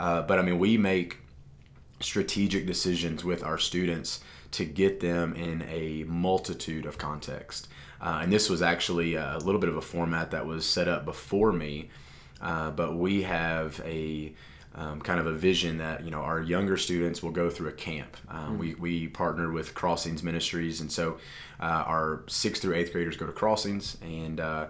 Uh, 0.00 0.22
but 0.22 0.38
I 0.38 0.42
mean, 0.42 0.58
we 0.58 0.78
make 0.78 1.18
strategic 2.00 2.66
decisions 2.66 3.22
with 3.22 3.44
our 3.44 3.58
students 3.58 4.20
to 4.54 4.64
get 4.64 5.00
them 5.00 5.34
in 5.34 5.62
a 5.62 6.04
multitude 6.04 6.86
of 6.86 6.96
context. 6.96 7.68
Uh, 8.00 8.20
and 8.22 8.32
this 8.32 8.48
was 8.48 8.62
actually 8.62 9.14
a 9.14 9.38
little 9.38 9.60
bit 9.60 9.68
of 9.68 9.76
a 9.76 9.82
format 9.82 10.30
that 10.30 10.46
was 10.46 10.64
set 10.66 10.88
up 10.88 11.04
before 11.04 11.52
me, 11.52 11.88
uh, 12.40 12.70
but 12.70 12.96
we 12.96 13.22
have 13.22 13.80
a 13.84 14.32
um, 14.76 15.00
kind 15.00 15.20
of 15.20 15.26
a 15.26 15.32
vision 15.32 15.78
that 15.78 16.04
you 16.04 16.10
know 16.10 16.20
our 16.20 16.42
younger 16.42 16.76
students 16.76 17.22
will 17.22 17.30
go 17.30 17.48
through 17.48 17.68
a 17.68 17.72
camp. 17.72 18.16
Um, 18.28 18.38
mm-hmm. 18.38 18.58
We 18.58 18.74
we 18.74 19.08
partner 19.08 19.50
with 19.50 19.74
Crossings 19.74 20.22
Ministries, 20.22 20.80
and 20.80 20.90
so 20.90 21.18
uh, 21.60 21.84
our 21.86 22.24
sixth 22.26 22.62
through 22.62 22.74
eighth 22.74 22.92
graders 22.92 23.16
go 23.16 23.26
to 23.26 23.32
Crossings, 23.32 23.96
and 24.02 24.40
uh, 24.40 24.66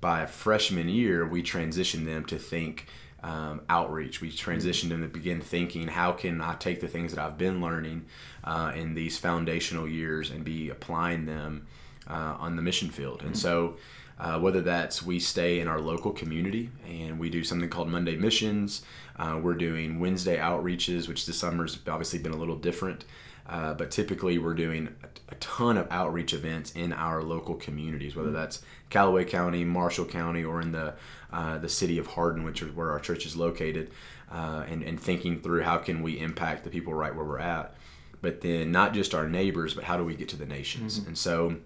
by 0.00 0.26
freshman 0.26 0.88
year 0.88 1.26
we 1.26 1.42
transition 1.42 2.04
them 2.04 2.24
to 2.26 2.38
think 2.38 2.86
um, 3.24 3.62
outreach. 3.70 4.20
We 4.20 4.30
transitioned 4.30 4.90
to 4.90 5.08
begin 5.08 5.40
thinking, 5.40 5.88
how 5.88 6.12
can 6.12 6.42
I 6.42 6.54
take 6.54 6.80
the 6.80 6.88
things 6.88 7.14
that 7.14 7.24
I've 7.24 7.38
been 7.38 7.60
learning 7.60 8.04
uh, 8.44 8.72
in 8.76 8.94
these 8.94 9.16
foundational 9.16 9.88
years 9.88 10.30
and 10.30 10.44
be 10.44 10.68
applying 10.68 11.24
them 11.24 11.66
uh, 12.06 12.36
on 12.38 12.56
the 12.56 12.62
mission 12.62 12.90
field? 12.90 13.22
And 13.22 13.36
so, 13.36 13.76
uh, 14.16 14.38
whether 14.38 14.60
that's 14.60 15.02
we 15.02 15.18
stay 15.18 15.58
in 15.58 15.66
our 15.66 15.80
local 15.80 16.12
community 16.12 16.70
and 16.86 17.18
we 17.18 17.30
do 17.30 17.42
something 17.42 17.68
called 17.68 17.88
Monday 17.88 18.14
Missions, 18.14 18.82
uh, 19.16 19.40
we're 19.42 19.54
doing 19.54 19.98
Wednesday 19.98 20.36
outreaches, 20.36 21.08
which 21.08 21.26
this 21.26 21.38
summer's 21.38 21.78
obviously 21.88 22.18
been 22.18 22.32
a 22.32 22.36
little 22.36 22.56
different. 22.56 23.06
Uh, 23.46 23.74
but 23.74 23.90
typically, 23.90 24.38
we're 24.38 24.54
doing 24.54 24.88
a, 25.02 25.08
a, 25.28 25.34
ton 25.34 25.76
of 25.76 25.86
outreach 25.90 26.32
events 26.32 26.72
in 26.72 26.94
our 26.94 27.22
local 27.22 27.54
communities, 27.54 28.16
whether 28.16 28.28
mm-hmm. 28.28 28.38
that's 28.38 28.62
Calloway 28.88 29.24
County, 29.26 29.64
Marshall 29.64 30.06
County, 30.06 30.42
or 30.42 30.62
in 30.62 30.72
the 30.72 30.94
uh, 31.30 31.58
the 31.58 31.68
city 31.68 31.98
of 31.98 32.06
Hardin, 32.06 32.44
which 32.44 32.62
is 32.62 32.72
where 32.72 32.90
our 32.90 33.00
church 33.00 33.26
is 33.26 33.36
located, 33.36 33.90
uh, 34.32 34.64
and, 34.68 34.82
and 34.82 34.98
thinking 34.98 35.40
through 35.40 35.62
how 35.62 35.76
can 35.76 36.02
we 36.02 36.18
impact 36.18 36.64
the 36.64 36.70
people 36.70 36.94
right 36.94 37.14
where 37.14 37.24
we're 37.24 37.38
at. 37.38 37.74
But 38.22 38.40
then 38.40 38.72
not 38.72 38.94
just 38.94 39.14
our 39.14 39.28
neighbors, 39.28 39.74
but 39.74 39.84
how 39.84 39.98
do 39.98 40.04
we 40.04 40.14
get 40.14 40.30
to 40.30 40.36
the 40.36 40.46
nations? 40.46 40.98
Mm-hmm. 40.98 41.08
And 41.08 41.18
so 41.18 41.56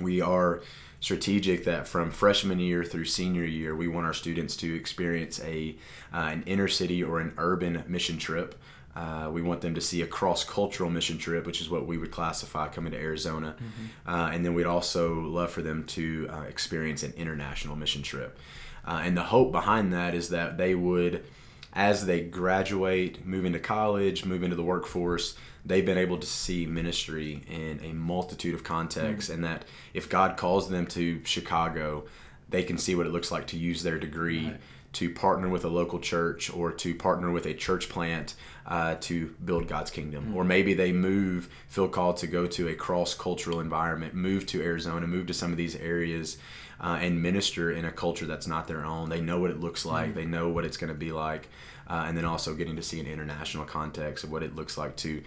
we 0.00 0.22
are 0.22 0.62
strategic 1.00 1.64
that 1.64 1.86
from 1.86 2.10
freshman 2.10 2.60
year 2.60 2.84
through 2.84 3.04
senior 3.04 3.44
year, 3.44 3.74
we 3.74 3.88
want 3.88 4.06
our 4.06 4.14
students 4.14 4.56
to 4.56 4.74
experience 4.74 5.40
a 5.40 5.76
uh, 6.14 6.30
an 6.32 6.42
inner 6.46 6.68
city 6.68 7.02
or 7.02 7.20
an 7.20 7.34
urban 7.36 7.84
mission 7.86 8.16
trip 8.16 8.54
uh, 8.94 9.30
we 9.32 9.40
want 9.40 9.62
them 9.62 9.74
to 9.74 9.80
see 9.80 10.02
a 10.02 10.06
cross 10.06 10.44
cultural 10.44 10.90
mission 10.90 11.16
trip, 11.16 11.46
which 11.46 11.60
is 11.60 11.70
what 11.70 11.86
we 11.86 11.96
would 11.96 12.10
classify 12.10 12.68
coming 12.68 12.92
to 12.92 12.98
Arizona. 12.98 13.56
Mm-hmm. 13.56 14.14
Uh, 14.14 14.30
and 14.30 14.44
then 14.44 14.54
we'd 14.54 14.66
also 14.66 15.14
love 15.20 15.50
for 15.50 15.62
them 15.62 15.84
to 15.84 16.28
uh, 16.30 16.42
experience 16.42 17.02
an 17.02 17.12
international 17.16 17.74
mission 17.74 18.02
trip. 18.02 18.38
Uh, 18.86 19.00
and 19.02 19.16
the 19.16 19.24
hope 19.24 19.50
behind 19.50 19.92
that 19.92 20.14
is 20.14 20.28
that 20.28 20.58
they 20.58 20.74
would, 20.74 21.24
as 21.72 22.04
they 22.04 22.20
graduate, 22.20 23.24
move 23.24 23.46
into 23.46 23.58
college, 23.58 24.26
move 24.26 24.42
into 24.42 24.56
the 24.56 24.62
workforce, 24.62 25.36
they've 25.64 25.86
been 25.86 25.98
able 25.98 26.18
to 26.18 26.26
see 26.26 26.66
ministry 26.66 27.42
in 27.48 27.80
a 27.82 27.94
multitude 27.94 28.54
of 28.54 28.62
contexts. 28.62 29.30
Mm-hmm. 29.30 29.44
And 29.44 29.44
that 29.44 29.64
if 29.94 30.10
God 30.10 30.36
calls 30.36 30.68
them 30.68 30.86
to 30.88 31.24
Chicago, 31.24 32.04
they 32.50 32.62
can 32.62 32.76
see 32.76 32.94
what 32.94 33.06
it 33.06 33.12
looks 33.12 33.30
like 33.30 33.46
to 33.48 33.56
use 33.56 33.82
their 33.82 33.98
degree. 33.98 34.48
Right 34.48 34.60
to 34.92 35.08
partner 35.08 35.48
with 35.48 35.64
a 35.64 35.68
local 35.68 35.98
church 35.98 36.52
or 36.52 36.70
to 36.70 36.94
partner 36.94 37.30
with 37.30 37.46
a 37.46 37.54
church 37.54 37.88
plant 37.88 38.34
uh, 38.66 38.96
to 39.00 39.34
build 39.44 39.68
God's 39.68 39.90
kingdom. 39.90 40.26
Mm-hmm. 40.26 40.36
Or 40.36 40.44
maybe 40.44 40.74
they 40.74 40.92
move, 40.92 41.48
feel 41.68 41.88
called 41.88 42.16
to 42.18 42.26
go 42.26 42.46
to 42.46 42.68
a 42.68 42.74
cross 42.74 43.14
cultural 43.14 43.60
environment, 43.60 44.14
move 44.14 44.46
to 44.46 44.62
Arizona, 44.62 45.06
move 45.06 45.26
to 45.26 45.34
some 45.34 45.50
of 45.50 45.56
these 45.56 45.76
areas. 45.76 46.38
Uh, 46.80 46.98
and 47.00 47.22
minister 47.22 47.70
in 47.70 47.84
a 47.84 47.92
culture 47.92 48.26
that's 48.26 48.48
not 48.48 48.66
their 48.66 48.84
own. 48.84 49.08
They 49.08 49.20
know 49.20 49.38
what 49.38 49.52
it 49.52 49.60
looks 49.60 49.86
like. 49.86 50.06
Mm-hmm. 50.06 50.18
They 50.18 50.24
know 50.24 50.48
what 50.48 50.64
it's 50.64 50.76
going 50.76 50.92
to 50.92 50.98
be 50.98 51.12
like, 51.12 51.48
uh, 51.86 52.06
and 52.08 52.16
then 52.16 52.24
also 52.24 52.54
getting 52.54 52.74
to 52.74 52.82
see 52.82 52.98
an 52.98 53.06
international 53.06 53.64
context 53.64 54.24
of 54.24 54.32
what 54.32 54.42
it 54.42 54.56
looks 54.56 54.76
like 54.76 54.96
to, 54.96 55.22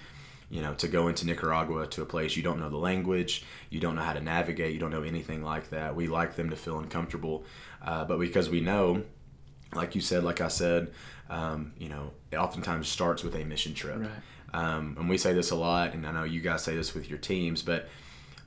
you 0.49 0.61
know, 0.61 0.73
to 0.73 0.89
go 0.89 1.07
into 1.07 1.25
Nicaragua 1.25 1.87
to 1.87 2.01
a 2.01 2.05
place 2.05 2.35
you 2.35 2.43
don't 2.43 2.59
know 2.59 2.67
the 2.69 2.75
language, 2.75 3.45
you 3.69 3.79
don't 3.79 3.95
know 3.95 4.01
how 4.01 4.11
to 4.11 4.19
navigate, 4.19 4.73
you 4.73 4.79
don't 4.79 4.91
know 4.91 5.03
anything 5.03 5.43
like 5.43 5.69
that. 5.69 5.95
We 5.95 6.07
like 6.07 6.35
them 6.35 6.49
to 6.49 6.57
feel 6.57 6.77
uncomfortable, 6.77 7.45
uh, 7.81 8.03
but 8.03 8.19
because 8.19 8.49
we 8.49 8.59
know 8.59 9.03
like 9.75 9.95
you 9.95 10.01
said, 10.01 10.23
like 10.23 10.41
I 10.41 10.47
said, 10.47 10.91
um, 11.29 11.73
you 11.77 11.89
know, 11.89 12.11
it 12.31 12.37
oftentimes 12.37 12.87
starts 12.87 13.23
with 13.23 13.35
a 13.35 13.43
mission 13.43 13.73
trip. 13.73 13.99
Right. 13.99 14.09
Um, 14.53 14.95
and 14.99 15.09
we 15.09 15.17
say 15.17 15.33
this 15.33 15.51
a 15.51 15.55
lot, 15.55 15.93
and 15.93 16.07
I 16.07 16.11
know 16.11 16.23
you 16.23 16.39
guys 16.39 16.63
say 16.63 16.75
this 16.75 16.93
with 16.93 17.09
your 17.09 17.17
teams, 17.17 17.61
but 17.61 17.89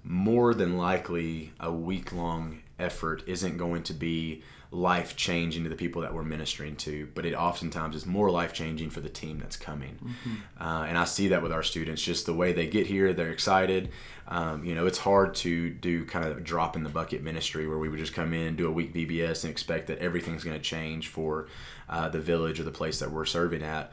more 0.04 0.54
than 0.54 0.78
likely, 0.78 1.52
a 1.60 1.70
week 1.70 2.12
long 2.12 2.60
effort 2.78 3.22
isn't 3.26 3.58
going 3.58 3.82
to 3.84 3.92
be 3.92 4.42
life 4.70 5.16
changing 5.16 5.64
to 5.64 5.70
the 5.70 5.76
people 5.76 6.02
that 6.02 6.12
we're 6.12 6.22
ministering 6.22 6.76
to, 6.76 7.08
but 7.14 7.24
it 7.24 7.34
oftentimes 7.34 7.96
is 7.96 8.04
more 8.04 8.30
life 8.30 8.52
changing 8.52 8.90
for 8.90 9.00
the 9.00 9.08
team 9.08 9.38
that's 9.38 9.56
coming. 9.56 9.98
Mm-hmm. 10.04 10.62
Uh, 10.62 10.84
and 10.84 10.98
I 10.98 11.04
see 11.04 11.28
that 11.28 11.42
with 11.42 11.52
our 11.52 11.62
students, 11.62 12.02
just 12.02 12.26
the 12.26 12.34
way 12.34 12.52
they 12.52 12.66
get 12.66 12.86
here, 12.86 13.14
they're 13.14 13.30
excited. 13.30 13.90
Um, 14.26 14.64
you 14.64 14.74
know, 14.74 14.86
it's 14.86 14.98
hard 14.98 15.34
to 15.36 15.70
do 15.70 16.04
kind 16.04 16.26
of 16.26 16.44
drop 16.44 16.76
in 16.76 16.82
the 16.82 16.90
bucket 16.90 17.22
ministry 17.22 17.66
where 17.66 17.78
we 17.78 17.88
would 17.88 17.98
just 17.98 18.12
come 18.12 18.34
in, 18.34 18.56
do 18.56 18.68
a 18.68 18.70
week 18.70 18.92
VBS, 18.92 19.44
and 19.44 19.50
expect 19.50 19.86
that 19.86 19.98
everything's 20.00 20.44
going 20.44 20.56
to 20.56 20.62
change 20.62 21.08
for 21.08 21.48
uh, 21.88 22.10
the 22.10 22.20
village 22.20 22.60
or 22.60 22.64
the 22.64 22.70
place 22.70 22.98
that 22.98 23.10
we're 23.10 23.24
serving 23.24 23.62
at. 23.62 23.90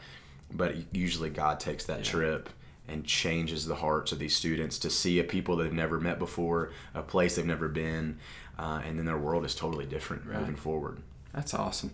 But 0.52 0.76
usually, 0.94 1.30
God 1.30 1.62
takes 1.62 1.86
that 1.86 2.00
yeah. 2.00 2.12
trip 2.12 2.50
and 2.88 3.04
changes 3.04 3.66
the 3.66 3.76
hearts 3.76 4.12
of 4.12 4.20
these 4.20 4.36
students 4.36 4.78
to 4.80 4.90
see 4.90 5.20
a 5.20 5.24
people 5.24 5.56
they've 5.56 5.74
never 5.74 6.00
met 6.00 6.20
before, 6.20 6.72
a 6.94 7.02
place 7.02 7.36
they've 7.36 7.46
never 7.46 7.68
been, 7.68 8.20
uh, 8.58 8.82
and 8.86 8.98
then 8.98 9.06
their 9.06 9.18
world 9.18 9.46
is 9.46 9.56
totally 9.56 9.86
different 9.86 10.26
right. 10.26 10.40
moving 10.40 10.56
forward. 10.56 11.02
That's 11.34 11.54
awesome. 11.54 11.92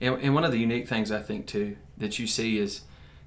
And, 0.00 0.20
and 0.20 0.34
one 0.34 0.44
of 0.44 0.52
the 0.52 0.58
unique 0.58 0.88
things 0.88 1.10
I 1.10 1.20
think 1.20 1.46
too 1.46 1.76
that 1.98 2.18
you 2.18 2.26
see 2.26 2.58
is 2.58 2.82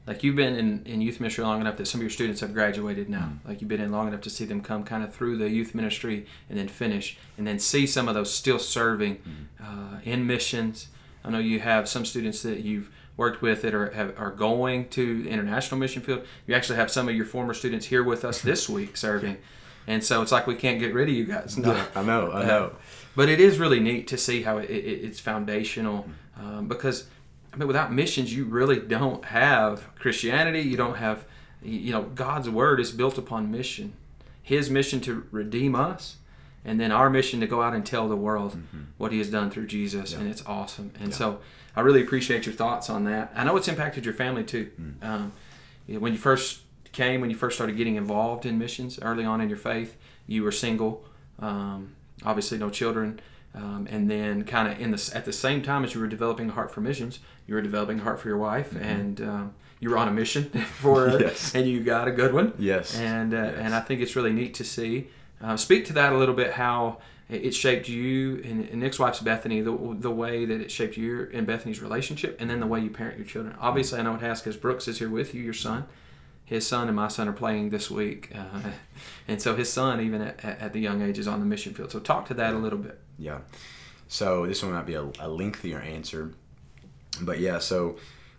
like 0.08 0.24
you've 0.24 0.38
been 0.38 0.56
in, 0.56 0.84
in 0.86 1.02
youth 1.02 1.20
ministry 1.20 1.44
long 1.44 1.60
enough 1.60 1.76
that 1.78 1.86
some 1.86 2.00
of 2.00 2.04
your 2.04 2.10
students 2.10 2.40
have 2.40 2.54
graduated 2.54 3.10
now. 3.10 3.34
Mm. 3.34 3.48
Like 3.48 3.62
you've 3.62 3.68
been 3.68 3.82
in 3.82 3.92
long 3.92 4.08
enough 4.08 4.22
to 4.22 4.30
see 4.30 4.46
them 4.46 4.62
come 4.62 4.86
kind 4.86 5.04
of 5.04 5.14
through 5.14 5.38
the 5.38 5.50
youth 5.50 5.76
ministry 5.76 6.26
and 6.50 6.58
then 6.58 6.70
finish, 6.70 7.18
and 7.38 7.46
then 7.46 7.60
see 7.60 7.86
some 7.86 8.08
of 8.08 8.16
those 8.16 8.34
still 8.34 8.58
serving 8.58 9.18
mm. 9.18 9.46
uh, 9.62 10.00
in 10.04 10.26
missions. 10.26 10.88
I 11.26 11.30
know 11.30 11.40
you 11.40 11.60
have 11.60 11.90
some 11.90 12.06
students 12.06 12.42
that 12.44 12.62
you've 12.62 12.90
worked 13.18 13.42
with 13.42 13.64
that 13.64 13.74
are 13.74 13.92
have, 13.92 14.18
are 14.18 14.32
going 14.32 14.88
to 14.90 15.24
the 15.24 15.30
international 15.30 15.78
mission 15.78 16.02
field. 16.02 16.26
You 16.46 16.56
actually 16.56 16.78
have 16.78 16.90
some 16.90 17.10
of 17.10 17.16
your 17.16 17.26
former 17.26 17.54
students 17.54 17.88
here 17.88 18.04
with 18.04 18.24
us 18.24 18.42
this 18.50 18.70
week 18.70 18.96
serving, 18.96 19.38
and 19.88 20.04
so 20.04 20.22
it's 20.22 20.32
like 20.32 20.46
we 20.46 20.56
can't 20.56 20.80
get 20.80 20.94
rid 20.94 21.10
of 21.10 21.16
you 21.16 21.26
guys. 21.26 21.58
No, 21.58 21.72
yeah, 21.74 21.86
I 21.96 22.04
know, 22.04 22.32
I 22.32 22.46
know. 22.46 22.66
Uh, 22.66 22.74
but 23.16 23.30
it 23.30 23.40
is 23.40 23.58
really 23.58 23.80
neat 23.80 24.08
to 24.10 24.18
see 24.18 24.44
how 24.44 24.58
it, 24.58 24.70
it, 24.70 25.06
it's 25.06 25.20
foundational 25.20 26.08
um, 26.38 26.68
because 26.68 27.08
I 27.58 27.58
mean, 27.58 27.68
without 27.68 27.92
missions, 27.92 28.32
you 28.32 28.46
really 28.46 28.80
don't 28.80 29.26
have 29.26 29.96
Christianity. 29.96 30.62
You 30.62 30.78
don't 30.78 30.98
have, 30.98 31.26
you 31.64 31.92
know, 31.92 32.04
God's 32.04 32.50
word 32.50 32.80
is 32.80 32.92
built 32.92 33.18
upon 33.18 33.50
mission. 33.50 33.94
His 34.44 34.70
mission 34.70 35.02
to 35.02 35.26
redeem 35.32 35.74
us, 35.74 36.18
and 36.64 36.80
then 36.80 36.92
our 36.92 37.10
mission 37.10 37.40
to 37.40 37.48
go 37.48 37.64
out 37.64 37.74
and 37.74 37.84
tell 37.84 38.08
the 38.08 38.16
world 38.16 38.52
mm-hmm. 38.52 38.84
what 38.98 39.12
He 39.12 39.18
has 39.18 39.32
done 39.32 39.50
through 39.50 39.66
Jesus, 39.66 40.12
yeah. 40.12 40.20
and 40.20 40.30
it's 40.30 40.46
awesome. 40.46 40.92
And 41.00 41.10
yeah. 41.10 41.18
so, 41.18 41.40
I 41.76 41.82
really 41.82 42.02
appreciate 42.02 42.46
your 42.46 42.54
thoughts 42.54 42.90
on 42.90 43.06
that. 43.06 43.32
I 43.36 43.44
know 43.44 43.58
it's 43.58 43.68
impacted 43.68 44.06
your 44.06 44.14
family 44.14 44.44
too. 44.44 44.72
Mm. 44.80 45.04
Um, 45.04 45.32
when 45.88 46.14
you 46.14 46.20
first 46.20 46.62
came, 46.98 47.22
when 47.22 47.30
you 47.30 47.36
first 47.36 47.56
started 47.56 47.78
getting 47.78 47.96
involved 47.96 48.46
in 48.46 48.58
missions 48.58 49.00
early 49.02 49.24
on 49.24 49.40
in 49.40 49.48
your 49.48 49.58
faith, 49.58 49.96
you 50.26 50.44
were 50.44 50.52
single, 50.52 51.06
um, 51.40 51.96
obviously 52.26 52.58
no 52.58 52.70
children. 52.70 53.22
Um, 53.54 53.88
and 53.90 54.10
then 54.12 54.44
kind 54.44 54.72
of 54.72 54.80
in 54.80 54.92
the 54.92 55.12
at 55.16 55.26
the 55.26 55.34
same 55.34 55.64
time 55.64 55.84
as 55.84 55.96
you 55.96 56.02
were 56.02 56.08
developing 56.08 56.50
a 56.50 56.54
heart 56.54 56.70
for 56.70 56.82
missions, 56.82 57.20
you 57.48 57.56
were 57.56 57.62
developing 57.62 58.00
a 58.00 58.04
heart 58.04 58.20
for 58.20 58.28
your 58.28 58.38
wife, 58.38 58.70
mm-hmm. 58.70 58.84
and 58.84 59.22
um, 59.22 59.54
you 59.80 59.90
were 59.90 59.98
on 59.98 60.08
a 60.08 60.12
mission 60.12 60.44
for 60.82 61.20
yes. 61.20 61.56
and 61.56 61.68
you 61.68 61.84
got 61.84 62.08
a 62.08 62.12
good 62.12 62.34
one. 62.34 62.54
Yes. 62.60 62.96
And 62.96 63.34
uh, 63.34 63.38
yes. 63.38 63.56
and 63.58 63.74
I 63.74 63.80
think 63.80 64.02
it's 64.02 64.16
really 64.16 64.34
neat 64.34 64.54
to 64.56 64.64
see. 64.64 65.08
Uh, 65.42 65.58
speak 65.58 65.86
to 65.86 65.94
that 65.94 66.14
a 66.14 66.18
little 66.18 66.36
bit. 66.36 66.54
How 66.54 67.00
it 67.30 67.54
shaped 67.54 67.90
you 67.90 68.42
and, 68.46 68.70
and, 68.70 68.80
Nick's 68.80 69.00
wife's 69.00 69.20
Bethany, 69.20 69.60
the, 69.62 69.76
the 70.00 70.12
way 70.12 70.46
that 70.46 70.62
it 70.62 70.72
shaped 70.72 70.96
you 70.96 71.30
and 71.34 71.46
Bethany's 71.46 71.82
relationship, 71.82 72.38
and 72.40 72.50
then 72.50 72.60
the 72.60 72.68
way 72.68 72.80
you 72.80 72.90
parent 72.90 73.18
your 73.18 73.26
children. 73.26 73.56
Obviously, 73.60 74.00
I 74.00 74.04
know 74.04 74.16
it 74.16 74.22
has 74.22 74.40
because 74.40 74.56
Brooks 74.56 74.88
is 74.88 75.00
here 75.00 75.10
with 75.10 75.34
you, 75.34 75.42
your 75.42 75.54
son. 75.54 75.86
His 76.48 76.66
son 76.66 76.88
and 76.88 76.96
my 76.96 77.10
son 77.10 77.28
are 77.28 77.34
playing 77.34 77.72
this 77.72 77.92
week, 77.92 78.32
uh, 78.34 78.70
and 79.28 79.42
so 79.42 79.54
his 79.54 79.72
son, 79.72 80.00
even 80.00 80.22
at, 80.22 80.44
at 80.44 80.72
the 80.72 80.80
young 80.80 81.02
age, 81.02 81.20
is 81.20 81.28
on 81.28 81.42
the 81.42 81.46
mission 81.46 81.74
field. 81.74 81.92
So 81.92 82.00
talk 82.00 82.26
to 82.28 82.34
that 82.36 82.54
a 82.54 82.58
little 82.58 82.80
bit. 82.80 83.00
Yeah. 83.20 83.40
So 84.08 84.46
this 84.46 84.64
one 84.64 84.72
might 84.72 84.86
be 84.86 84.94
a, 84.94 85.12
a 85.20 85.28
lengthier 85.28 85.80
answer, 85.82 86.34
but 87.20 87.40
yeah. 87.40 87.60
So 87.60 87.98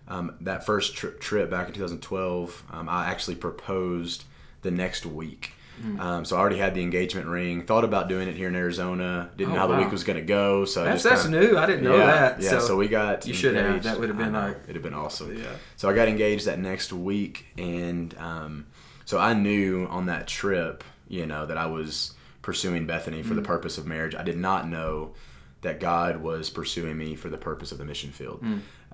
um, 0.08 0.36
that 0.40 0.64
first 0.64 0.96
tri- 0.96 1.10
trip 1.20 1.50
back 1.50 1.68
in 1.68 1.74
2012, 1.74 2.64
um, 2.70 2.88
I 2.88 3.08
actually 3.10 3.36
proposed 3.36 4.24
the 4.62 4.70
next 4.70 5.04
week. 5.04 5.52
Mm. 5.78 6.00
Um, 6.00 6.24
so 6.24 6.36
I 6.36 6.40
already 6.40 6.58
had 6.58 6.74
the 6.74 6.82
engagement 6.82 7.26
ring. 7.26 7.62
Thought 7.62 7.84
about 7.84 8.08
doing 8.08 8.28
it 8.28 8.36
here 8.36 8.48
in 8.48 8.54
Arizona. 8.54 9.30
Didn't 9.36 9.50
oh, 9.50 9.54
know 9.54 9.60
how 9.60 9.68
wow. 9.68 9.76
the 9.76 9.82
week 9.82 9.92
was 9.92 10.04
going 10.04 10.18
to 10.18 10.24
go. 10.24 10.64
So 10.64 10.84
that's 10.84 11.02
that's 11.02 11.22
kinda, 11.22 11.40
new. 11.40 11.58
I 11.58 11.66
didn't 11.66 11.84
know 11.84 11.96
yeah, 11.96 12.06
that. 12.06 12.42
Yeah. 12.42 12.50
So, 12.50 12.60
so 12.60 12.76
we 12.76 12.88
got 12.88 13.26
you 13.26 13.34
should 13.34 13.54
have. 13.54 13.82
That 13.82 13.98
would 13.98 14.08
have 14.08 14.18
been 14.18 14.32
like 14.32 14.58
it'd 14.64 14.76
have 14.76 14.82
been 14.82 14.94
awesome. 14.94 15.36
Yeah. 15.36 15.46
So 15.76 15.88
I 15.88 15.94
got 15.94 16.08
engaged 16.08 16.46
that 16.46 16.58
next 16.58 16.92
week, 16.92 17.46
and 17.56 18.16
um, 18.18 18.66
so 19.04 19.18
I 19.18 19.34
knew 19.34 19.86
on 19.86 20.06
that 20.06 20.26
trip, 20.26 20.84
you 21.08 21.26
know, 21.26 21.46
that 21.46 21.56
I 21.56 21.66
was 21.66 22.14
pursuing 22.42 22.86
Bethany 22.86 23.22
for 23.22 23.34
the 23.34 23.42
purpose 23.42 23.78
of 23.78 23.86
marriage. 23.86 24.14
I 24.14 24.22
did 24.22 24.38
not 24.38 24.68
know 24.68 25.14
that 25.60 25.80
God 25.80 26.22
was 26.22 26.50
pursuing 26.50 26.96
me 26.96 27.16
for 27.16 27.28
the 27.28 27.36
purpose 27.36 27.72
of 27.72 27.78
the 27.78 27.84
mission 27.84 28.10
field. 28.10 28.44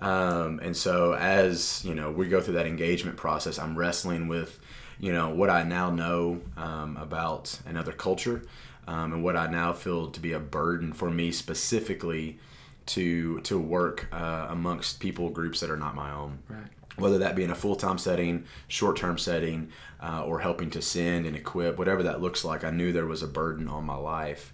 Um, 0.01 0.61
and 0.63 0.77
so 0.77 1.15
as 1.15 1.85
you 1.85 1.95
know, 1.95 2.11
we 2.11 2.29
go 2.29 2.41
through 2.41 2.55
that 2.55 2.67
engagement 2.67 3.17
process. 3.17 3.59
I'm 3.59 3.77
wrestling 3.77 4.29
with, 4.29 4.59
you 4.99 5.13
know, 5.13 5.31
what 5.31 5.51
I 5.51 5.63
now 5.63 5.91
know 5.91 6.41
um, 6.57 6.97
about 6.97 7.59
another 7.67 7.93
culture, 7.93 8.43
um, 8.87 9.13
and 9.13 9.25
what 9.25 9.37
I 9.37 9.47
now 9.47 9.73
feel 9.73 10.11
to 10.11 10.21
be 10.21 10.33
a 10.33 10.41
burden 10.41 10.93
for 10.93 11.11
me 11.11 11.31
specifically 11.31 12.39
to 12.87 13.41
to 13.41 13.59
work 13.59 14.09
uh, 14.13 14.47
amongst 14.51 15.01
people 15.01 15.31
groups 15.31 15.61
that 15.61 15.71
are 15.71 15.77
not 15.77 15.95
my 15.95 16.13
own. 16.13 16.39
Right. 16.49 16.67
whether 16.97 17.19
that 17.19 17.35
be 17.35 17.43
in 17.43 17.51
a 17.51 17.55
full-time 17.55 17.99
setting 17.99 18.45
short-term 18.69 19.19
setting 19.19 19.69
uh, 20.01 20.23
or 20.25 20.41
helping 20.41 20.71
to 20.71 20.83
send 20.83 21.27
and 21.27 21.35
equip 21.35 21.79
whatever 21.79 22.03
that 22.05 22.21
looks 22.21 22.45
like 22.45 22.63
i 22.63 22.71
knew 22.71 22.93
there 22.93 23.07
was 23.07 23.23
a 23.23 23.27
burden 23.27 23.69
on 23.69 23.85
my 23.85 23.97
life. 23.97 24.53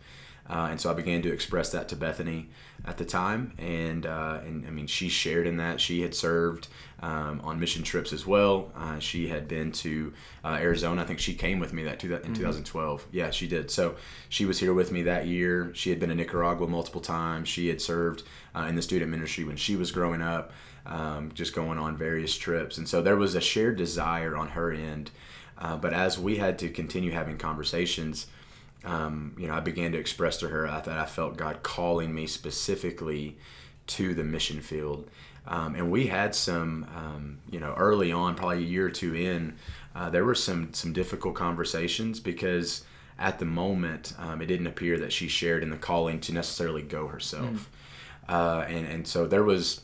Uh, 0.48 0.68
and 0.70 0.80
so 0.80 0.90
i 0.90 0.94
began 0.94 1.20
to 1.22 1.32
express 1.32 1.70
that 1.70 1.88
to 1.88 1.96
bethany 1.96 2.48
at 2.84 2.96
the 2.96 3.04
time 3.04 3.52
and 3.58 4.06
uh, 4.06 4.40
and 4.44 4.66
i 4.66 4.70
mean 4.70 4.86
she 4.86 5.08
shared 5.08 5.46
in 5.46 5.56
that. 5.58 5.80
She 5.80 6.02
had 6.02 6.14
served 6.14 6.68
um, 7.00 7.40
on 7.42 7.58
mission 7.60 7.82
trips 7.82 8.12
as 8.12 8.26
well. 8.26 8.72
Uh, 8.76 8.98
she 8.98 9.28
had 9.28 9.48
been 9.48 9.72
to 9.72 10.12
uh, 10.44 10.58
arizona. 10.60 11.02
I 11.02 11.04
think 11.04 11.18
she 11.18 11.34
came 11.34 11.58
with 11.58 11.72
me 11.72 11.84
that 11.84 12.00
two, 12.00 12.14
in 12.14 12.34
2012 12.34 13.06
yeah 13.12 13.30
she 13.30 13.46
did. 13.46 13.70
So 13.70 13.96
she 14.28 14.44
was 14.46 14.58
here 14.58 14.74
with 14.74 14.92
me 14.92 15.02
that 15.02 15.26
year. 15.26 15.72
She 15.74 15.90
had 15.90 16.00
been 16.00 16.10
in 16.10 16.16
nicaragua 16.16 16.66
multiple 16.66 17.00
times. 17.00 17.48
She 17.48 17.68
had 17.68 17.80
served 17.80 18.22
uh, 18.54 18.66
in 18.68 18.76
the 18.76 18.82
student 18.82 19.10
ministry 19.10 19.44
when 19.44 19.56
she 19.56 19.76
was 19.76 19.90
growing 19.90 20.22
up 20.22 20.52
um, 20.86 21.30
just 21.34 21.54
going 21.54 21.78
on 21.78 21.96
various 21.96 22.36
trips. 22.36 22.78
And 22.78 22.88
so 22.88 23.02
there 23.02 23.16
was 23.16 23.34
a 23.34 23.40
shared 23.40 23.76
desire 23.76 24.36
on 24.36 24.48
her 24.48 24.72
end. 24.72 25.10
Uh, 25.58 25.76
but 25.76 25.92
as 25.92 26.18
we 26.18 26.38
had 26.38 26.58
to 26.58 26.70
continue 26.70 27.12
having 27.12 27.36
conversations, 27.36 28.26
um, 28.84 29.34
you 29.38 29.46
know, 29.46 29.54
I 29.54 29.60
began 29.60 29.92
to 29.92 29.98
express 29.98 30.38
to 30.38 30.48
her 30.48 30.66
that 30.66 30.88
I 30.88 31.06
felt 31.06 31.36
God 31.36 31.62
calling 31.62 32.14
me 32.14 32.26
specifically 32.26 33.36
to 33.88 34.14
the 34.14 34.24
mission 34.24 34.60
field. 34.60 35.08
Um, 35.46 35.74
and 35.74 35.90
we 35.90 36.06
had 36.06 36.34
some, 36.34 36.86
um, 36.94 37.38
you 37.50 37.60
know, 37.60 37.74
early 37.76 38.12
on, 38.12 38.34
probably 38.34 38.58
a 38.58 38.60
year 38.60 38.86
or 38.86 38.90
two 38.90 39.14
in, 39.14 39.56
uh, 39.94 40.08
there 40.10 40.24
were 40.24 40.34
some 40.34 40.72
some 40.72 40.92
difficult 40.92 41.34
conversations 41.34 42.20
because 42.20 42.84
at 43.18 43.38
the 43.38 43.44
moment 43.44 44.14
um, 44.18 44.40
it 44.40 44.46
didn't 44.46 44.66
appear 44.66 44.98
that 44.98 45.12
she 45.12 45.28
shared 45.28 45.62
in 45.62 45.70
the 45.70 45.76
calling 45.76 46.20
to 46.20 46.32
necessarily 46.32 46.82
go 46.82 47.08
herself. 47.08 47.68
Uh, 48.28 48.64
and 48.68 48.86
and 48.86 49.08
so 49.08 49.26
there 49.26 49.42
was 49.42 49.80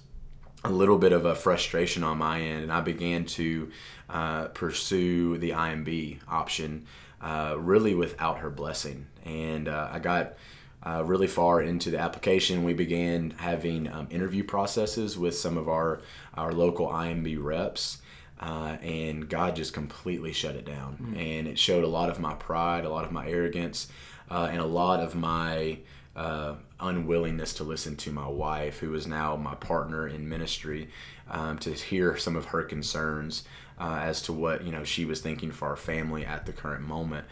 a 0.64 0.70
little 0.70 0.98
bit 0.98 1.12
of 1.12 1.24
a 1.24 1.34
frustration 1.34 2.02
on 2.02 2.18
my 2.18 2.40
end, 2.40 2.62
and 2.62 2.72
I 2.72 2.80
began 2.80 3.24
to 3.26 3.70
uh, 4.08 4.46
pursue 4.48 5.38
the 5.38 5.50
IMB 5.50 6.18
option 6.28 6.86
uh, 7.20 7.56
really 7.58 7.94
without 7.94 8.38
her 8.38 8.50
blessing. 8.50 9.06
And 9.24 9.68
uh, 9.68 9.88
I 9.92 9.98
got 9.98 10.34
uh, 10.82 11.02
really 11.04 11.26
far 11.26 11.62
into 11.62 11.90
the 11.90 11.98
application. 11.98 12.64
We 12.64 12.74
began 12.74 13.34
having 13.38 13.90
um, 13.92 14.06
interview 14.10 14.44
processes 14.44 15.18
with 15.18 15.36
some 15.36 15.58
of 15.58 15.68
our, 15.68 16.00
our 16.34 16.52
local 16.52 16.88
IMB 16.88 17.42
reps. 17.42 17.98
Uh, 18.38 18.76
and 18.82 19.30
God 19.30 19.56
just 19.56 19.72
completely 19.72 20.32
shut 20.32 20.56
it 20.56 20.66
down. 20.66 21.14
And 21.18 21.48
it 21.48 21.58
showed 21.58 21.84
a 21.84 21.88
lot 21.88 22.10
of 22.10 22.20
my 22.20 22.34
pride, 22.34 22.84
a 22.84 22.90
lot 22.90 23.06
of 23.06 23.10
my 23.10 23.26
arrogance, 23.26 23.88
uh, 24.30 24.48
and 24.50 24.60
a 24.60 24.66
lot 24.66 25.00
of 25.00 25.14
my 25.14 25.78
uh, 26.14 26.54
unwillingness 26.80 27.54
to 27.54 27.64
listen 27.64 27.96
to 27.96 28.12
my 28.12 28.28
wife, 28.28 28.78
who 28.78 28.94
is 28.94 29.06
now 29.06 29.36
my 29.36 29.54
partner 29.54 30.06
in 30.06 30.28
ministry, 30.28 30.88
um, 31.30 31.58
to 31.58 31.72
hear 31.72 32.16
some 32.16 32.36
of 32.36 32.46
her 32.46 32.62
concerns 32.62 33.44
uh, 33.78 34.00
as 34.02 34.22
to 34.22 34.32
what 34.32 34.64
you 34.64 34.72
know 34.72 34.84
she 34.84 35.04
was 35.04 35.20
thinking 35.20 35.50
for 35.50 35.68
our 35.68 35.76
family 35.76 36.24
at 36.24 36.46
the 36.46 36.52
current 36.52 36.86
moment. 36.86 37.26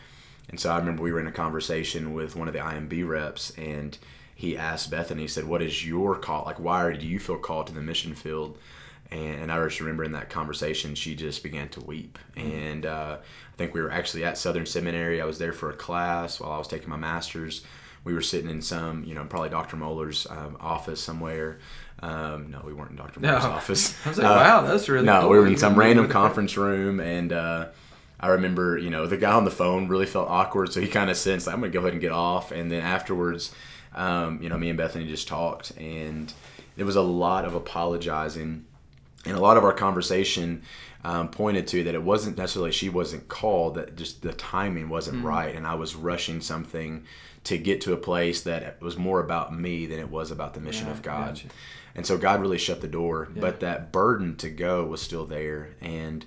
And 0.48 0.60
so 0.60 0.70
I 0.70 0.78
remember 0.78 1.02
we 1.02 1.12
were 1.12 1.20
in 1.20 1.26
a 1.26 1.32
conversation 1.32 2.12
with 2.12 2.36
one 2.36 2.48
of 2.48 2.54
the 2.54 2.60
IMB 2.60 3.08
reps, 3.08 3.50
and 3.56 3.96
he 4.34 4.56
asked 4.56 4.90
Bethany, 4.90 5.22
he 5.22 5.28
said, 5.28 5.44
"What 5.44 5.62
is 5.62 5.86
your 5.86 6.16
call? 6.16 6.44
Like, 6.44 6.60
why 6.60 6.92
do 6.92 7.06
you 7.06 7.18
feel 7.18 7.38
called 7.38 7.68
to 7.68 7.74
the 7.74 7.80
mission 7.80 8.14
field?" 8.14 8.58
And, 9.10 9.42
and 9.42 9.52
I 9.52 9.62
just 9.64 9.80
remember 9.80 10.04
in 10.04 10.12
that 10.12 10.30
conversation, 10.30 10.94
she 10.94 11.14
just 11.14 11.42
began 11.42 11.68
to 11.70 11.80
weep. 11.80 12.18
And 12.36 12.86
uh, 12.86 13.18
I 13.20 13.56
think 13.56 13.74
we 13.74 13.80
were 13.82 13.90
actually 13.90 14.24
at 14.24 14.38
Southern 14.38 14.66
Seminary. 14.66 15.20
I 15.20 15.24
was 15.24 15.38
there 15.38 15.52
for 15.52 15.70
a 15.70 15.76
class 15.76 16.40
while 16.40 16.52
I 16.52 16.58
was 16.58 16.68
taking 16.68 16.88
my 16.88 16.96
master's. 16.96 17.62
We 18.02 18.12
were 18.12 18.20
sitting 18.20 18.50
in 18.50 18.60
some, 18.60 19.04
you 19.04 19.14
know, 19.14 19.24
probably 19.24 19.48
Dr. 19.48 19.76
Mohler's 19.76 20.26
um, 20.28 20.56
office 20.60 21.00
somewhere. 21.00 21.58
Um, 22.04 22.50
no, 22.50 22.60
we 22.64 22.72
weren't 22.74 22.90
in 22.90 22.96
Dr. 22.96 23.20
Mohler's 23.20 23.44
No. 23.44 23.50
office. 23.50 23.94
I 24.06 24.08
was 24.10 24.18
like, 24.18 24.26
Uh, 24.26 24.34
wow, 24.34 24.60
that's 24.62 24.88
really 24.88 25.06
no, 25.06 25.20
cool. 25.22 25.30
we 25.30 25.38
were 25.38 25.46
in 25.46 25.56
some 25.56 25.74
random 25.74 26.08
conference 26.08 26.56
room, 26.56 27.00
and 27.00 27.32
uh, 27.32 27.66
I 28.20 28.28
remember, 28.28 28.76
you 28.78 28.90
know, 28.90 29.06
the 29.06 29.16
guy 29.16 29.32
on 29.32 29.44
the 29.44 29.50
phone 29.50 29.88
really 29.88 30.06
felt 30.06 30.28
awkward, 30.28 30.72
so 30.72 30.80
he 30.80 30.88
kind 30.88 31.08
of 31.10 31.16
sensed, 31.16 31.48
I'm 31.48 31.60
going 31.60 31.72
to 31.72 31.76
go 31.76 31.80
ahead 31.80 31.92
and 31.92 32.00
get 32.00 32.12
off. 32.12 32.52
And 32.52 32.70
then 32.70 32.82
afterwards, 32.82 33.52
um, 33.94 34.42
you 34.42 34.48
know, 34.48 34.58
me 34.58 34.68
and 34.68 34.76
Bethany 34.78 35.06
just 35.06 35.28
talked, 35.28 35.70
and 35.78 36.32
there 36.76 36.86
was 36.86 36.96
a 36.96 37.02
lot 37.02 37.44
of 37.44 37.54
apologizing, 37.54 38.64
and 39.24 39.36
a 39.36 39.40
lot 39.40 39.56
of 39.56 39.64
our 39.64 39.72
conversation 39.72 40.62
um, 41.04 41.28
pointed 41.28 41.66
to 41.68 41.84
that 41.84 41.94
it 41.94 42.02
wasn't 42.02 42.36
necessarily 42.36 42.72
she 42.72 42.88
wasn't 42.88 43.28
called, 43.28 43.76
that 43.76 43.96
just 43.96 44.22
the 44.22 44.32
timing 44.32 44.88
wasn't 44.88 45.18
Mm-hmm. 45.18 45.26
right, 45.26 45.54
and 45.54 45.66
I 45.66 45.74
was 45.74 45.94
rushing 45.94 46.40
something 46.40 47.04
to 47.44 47.58
get 47.58 47.82
to 47.82 47.92
a 47.92 47.96
place 47.98 48.42
that 48.42 48.80
was 48.80 48.96
more 48.96 49.20
about 49.20 49.54
me 49.54 49.84
than 49.86 49.98
it 49.98 50.08
was 50.10 50.30
about 50.30 50.54
the 50.54 50.60
mission 50.60 50.86
Yeah, 50.86 50.92
of 50.92 51.02
God. 51.02 51.34
gotcha. 51.34 51.48
And 51.94 52.04
so 52.06 52.18
God 52.18 52.40
really 52.40 52.58
shut 52.58 52.80
the 52.80 52.88
door, 52.88 53.28
but 53.36 53.60
that 53.60 53.92
burden 53.92 54.36
to 54.36 54.50
go 54.50 54.84
was 54.84 55.00
still 55.00 55.26
there. 55.26 55.70
And 55.80 56.24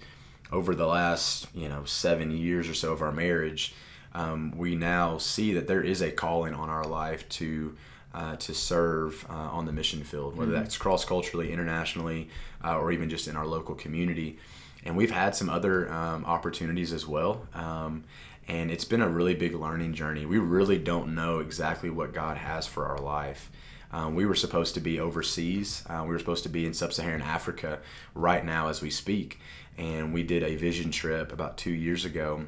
over 0.51 0.73
the 0.73 0.87
last, 0.87 1.47
you 1.53 1.67
know, 1.67 1.83
seven 1.83 2.31
years 2.31 2.69
or 2.69 2.73
so 2.73 2.93
of 2.93 3.01
our 3.01 3.11
marriage, 3.11 3.75
um, 4.13 4.53
we 4.55 4.75
now 4.75 5.17
see 5.17 5.53
that 5.53 5.67
there 5.67 5.81
is 5.81 6.01
a 6.01 6.09
calling 6.11 6.53
on 6.53 6.69
our 6.69 6.85
life 6.85 7.27
to 7.29 7.75
uh, 8.13 8.35
to 8.37 8.53
serve 8.53 9.25
uh, 9.29 9.33
on 9.33 9.65
the 9.65 9.71
mission 9.71 10.03
field, 10.03 10.35
whether 10.35 10.51
that's 10.51 10.77
cross 10.77 11.05
culturally, 11.05 11.51
internationally, 11.51 12.29
uh, 12.63 12.75
or 12.79 12.91
even 12.91 13.09
just 13.09 13.27
in 13.27 13.35
our 13.35 13.45
local 13.45 13.75
community. 13.75 14.39
And 14.85 14.95
we've 14.95 15.11
had 15.11 15.35
some 15.35 15.49
other 15.49 15.91
um, 15.91 16.25
opportunities 16.25 16.93
as 16.93 17.05
well. 17.05 17.45
Um, 17.53 18.05
and 18.47 18.71
it's 18.71 18.85
been 18.85 19.01
a 19.01 19.09
really 19.09 19.35
big 19.35 19.53
learning 19.53 19.93
journey. 19.93 20.25
We 20.25 20.39
really 20.39 20.77
don't 20.79 21.13
know 21.13 21.39
exactly 21.39 21.89
what 21.89 22.13
God 22.13 22.37
has 22.37 22.65
for 22.65 22.85
our 22.87 22.97
life. 22.97 23.51
Um, 23.91 24.15
we 24.15 24.25
were 24.25 24.35
supposed 24.35 24.73
to 24.75 24.79
be 24.79 24.99
overseas. 24.99 25.83
Uh, 25.89 26.01
we 26.03 26.09
were 26.09 26.19
supposed 26.19 26.43
to 26.43 26.49
be 26.49 26.65
in 26.65 26.73
sub-Saharan 26.73 27.21
Africa 27.21 27.79
right 28.13 28.43
now 28.43 28.67
as 28.67 28.81
we 28.81 28.89
speak, 28.89 29.39
and 29.77 30.13
we 30.13 30.23
did 30.23 30.43
a 30.43 30.55
vision 30.55 30.91
trip 30.91 31.31
about 31.31 31.57
two 31.57 31.71
years 31.71 32.05
ago. 32.05 32.45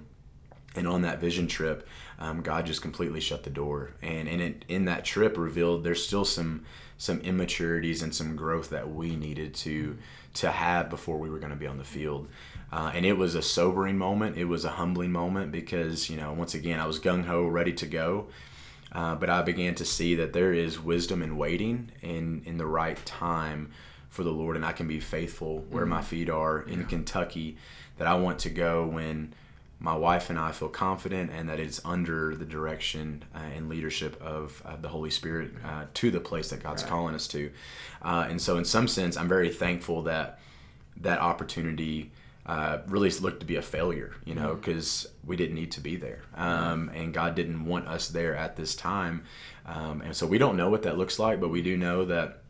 And 0.75 0.88
on 0.88 1.02
that 1.02 1.19
vision 1.19 1.47
trip, 1.47 1.88
um, 2.19 2.41
God 2.41 2.65
just 2.65 2.82
completely 2.82 3.19
shut 3.19 3.43
the 3.43 3.49
door. 3.49 3.91
And 4.02 4.28
in 4.28 4.39
it, 4.39 4.65
in 4.67 4.86
that 4.86 5.04
trip, 5.04 5.38
revealed 5.38 5.84
there's 5.84 6.06
still 6.06 6.25
some 6.25 6.65
some 6.97 7.21
immaturities 7.21 8.04
and 8.04 8.13
some 8.13 8.36
growth 8.36 8.69
that 8.69 8.93
we 8.93 9.15
needed 9.15 9.54
to 9.56 9.97
to 10.34 10.52
have 10.52 10.89
before 10.89 11.17
we 11.17 11.30
were 11.30 11.39
going 11.39 11.52
to 11.52 11.56
be 11.56 11.65
on 11.65 11.78
the 11.78 11.84
field. 11.84 12.28
Uh, 12.71 12.91
and 12.93 13.06
it 13.06 13.17
was 13.17 13.34
a 13.34 13.41
sobering 13.41 13.97
moment. 13.97 14.38
It 14.38 14.45
was 14.45 14.63
a 14.63 14.69
humbling 14.69 15.12
moment 15.12 15.52
because 15.52 16.10
you 16.10 16.17
know 16.17 16.34
once 16.34 16.54
again 16.54 16.80
I 16.80 16.86
was 16.86 16.99
gung 16.99 17.25
ho, 17.25 17.47
ready 17.47 17.73
to 17.73 17.88
go. 17.88 18.28
Uh, 18.91 19.15
but 19.15 19.30
I 19.30 19.41
began 19.41 19.75
to 19.75 19.86
see 19.86 20.15
that 20.15 20.34
there 20.34 20.52
is 20.54 20.80
wisdom 20.80 21.21
in 21.21 21.38
waiting 21.38 21.91
in 22.02 22.41
in 22.45 22.58
the 22.58 22.65
right 22.65 23.04
time 23.06 23.71
for 24.10 24.23
the 24.23 24.32
Lord, 24.32 24.56
and 24.56 24.65
I 24.65 24.71
can 24.71 24.88
be 24.88 24.99
faithful 24.99 25.65
where 25.69 25.86
my 25.86 26.02
feet 26.02 26.30
are 26.30 26.62
in 26.62 26.86
Kentucky. 26.86 27.58
That 27.97 28.08
I 28.08 28.15
want 28.15 28.39
to 28.39 28.49
go 28.49 28.88
when 28.88 29.34
my 29.80 29.95
wife 29.95 30.30
and 30.30 30.38
I 30.38 30.52
feel 30.52 30.67
confident, 30.69 31.32
and 31.32 31.47
that 31.49 31.60
it's 31.60 31.80
under 31.86 32.36
the 32.36 32.45
direction 32.45 33.23
uh, 33.34 33.39
and 33.56 33.69
leadership 33.69 34.21
of, 34.21 34.62
of 34.65 34.82
the 34.82 34.89
Holy 34.89 35.10
Spirit 35.10 35.52
uh, 35.65 35.86
to 35.93 36.12
the 36.12 36.19
place 36.19 36.49
that 36.49 36.62
God's 36.62 36.84
calling 36.84 37.15
us 37.15 37.28
to. 37.30 37.52
Uh, 38.02 38.28
and 38.30 38.41
so, 38.41 38.58
in 38.58 38.65
some 38.65 38.88
sense, 38.88 39.15
I'm 39.15 39.30
very 39.30 39.49
thankful 39.49 40.04
that 40.04 40.39
that 40.97 41.19
opportunity 41.19 42.12
uh, 42.45 42.80
really 42.88 43.10
looked 43.12 43.39
to 43.41 43.45
be 43.45 43.56
a 43.56 43.62
failure, 43.62 44.15
you 44.25 44.36
know, 44.36 44.56
because 44.56 45.08
we 45.30 45.38
didn't 45.38 45.56
need 45.56 45.72
to 45.74 45.80
be 45.80 45.96
there. 45.96 46.24
Um, 46.36 46.92
and 46.94 47.13
God 47.13 47.36
didn't 47.36 47.63
want 47.65 47.88
us 47.88 48.10
there 48.10 48.36
at 48.36 48.58
this 48.58 48.76
time. 48.76 49.24
Um, 49.65 50.02
and 50.02 50.15
so 50.15 50.26
we 50.26 50.39
don't 50.39 50.58
know 50.58 50.70
what 50.70 50.84
that 50.84 50.98
looks 50.98 51.20
like, 51.20 51.39
but 51.39 51.50
we 51.50 51.62
do 51.62 51.78
know 51.78 52.04
that 52.06 52.42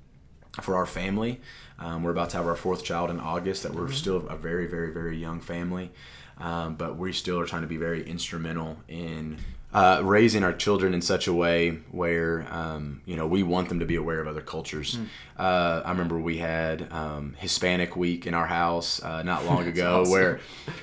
for 0.62 0.76
our 0.76 0.86
family, 0.86 1.42
um, 1.78 2.04
we're 2.04 2.12
about 2.12 2.30
to 2.32 2.38
have 2.38 2.48
our 2.48 2.56
fourth 2.56 2.84
child 2.84 3.10
in 3.10 3.20
August, 3.20 3.64
that 3.64 3.76
we're 3.76 3.92
still 3.92 4.28
a 4.30 4.38
very, 4.38 4.66
very, 4.66 4.92
very 4.92 5.18
young 5.18 5.42
family. 5.42 5.92
Um, 6.38 6.76
but 6.76 6.98
we 6.98 7.12
still 7.12 7.38
are 7.40 7.46
trying 7.46 7.64
to 7.64 7.68
be 7.68 7.78
very 7.78 8.02
instrumental 8.10 8.78
in 8.88 9.38
uh, 9.72 10.02
raising 10.04 10.44
our 10.44 10.52
children 10.54 10.96
in 10.96 11.02
such 11.02 11.28
a 11.28 11.34
way 11.34 11.72
where 11.92 12.48
um, 12.52 13.02
you 13.06 13.16
know 13.16 13.28
we 13.28 13.44
want 13.44 13.70
them 13.70 13.80
to 13.80 13.86
be 13.86 13.96
aware 13.96 14.20
of 14.20 14.28
other 14.28 14.42
cultures. 14.42 14.98
Uh, 15.38 15.82
I 15.86 15.92
remember 15.92 16.20
we 16.20 16.38
had 16.40 16.92
um, 16.92 17.36
Hispanic 17.38 17.96
Week 17.96 18.26
in 18.26 18.34
our 18.34 18.48
house 18.48 19.02
uh, 19.04 19.22
not 19.24 19.46
long 19.46 19.68
ago, 19.74 20.02
awesome. 20.02 20.12
where 20.12 20.40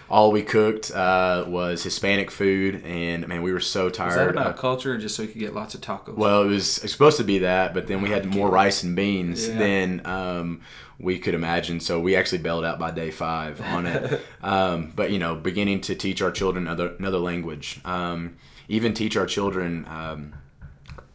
all 0.09 0.31
we 0.31 0.43
cooked 0.43 0.91
uh, 0.93 1.45
was 1.49 1.83
Hispanic 1.83 2.31
food, 2.31 2.83
and 2.85 3.27
man, 3.27 3.43
we 3.43 3.53
were 3.53 3.61
so 3.61 3.87
that 3.87 3.95
tired. 3.95 4.31
about 4.31 4.47
of- 4.53 4.57
culture 4.57 4.95
or 4.95 4.99
just 4.99 5.17
so 5.17 5.23
you 5.23 5.29
could 5.29 5.41
get 5.41 5.53
lots 5.55 5.75
of 5.75 5.81
tacos? 5.81 6.15
well, 6.15 6.43
it 6.43 6.47
was, 6.47 6.79
it 6.79 6.85
was 6.85 6.93
supposed 6.93 7.17
to 7.19 7.25
be 7.25 7.39
that, 7.41 7.75
but 7.75 7.89
then 7.89 8.01
we 8.03 8.11
had 8.11 8.25
more 8.25 8.49
rice 8.49 8.83
and 8.85 8.95
beans 8.95 9.49
Yeah. 9.49 9.59
than 9.59 10.07
um, 10.07 10.61
we 10.99 11.19
could 11.19 11.35
imagine. 11.35 11.81
So 11.81 11.99
we 12.01 12.15
actually 12.17 12.39
bailed 12.39 12.65
out 12.65 12.79
by 12.79 12.93
day 12.93 13.11
five 13.11 13.61
on 13.61 13.85
it. 13.87 14.23
um, 14.43 14.93
but 14.97 15.11
you 15.11 15.19
know, 15.19 15.35
beginning 15.35 15.81
to 15.83 15.95
teach 15.97 16.23
our 16.23 16.31
children 16.31 16.67
another 16.69 16.95
another 17.01 17.19
language. 17.19 17.81
Even 18.69 18.95
teach 18.95 19.17
our 19.17 19.27
children 19.27 19.87
um, 19.89 20.33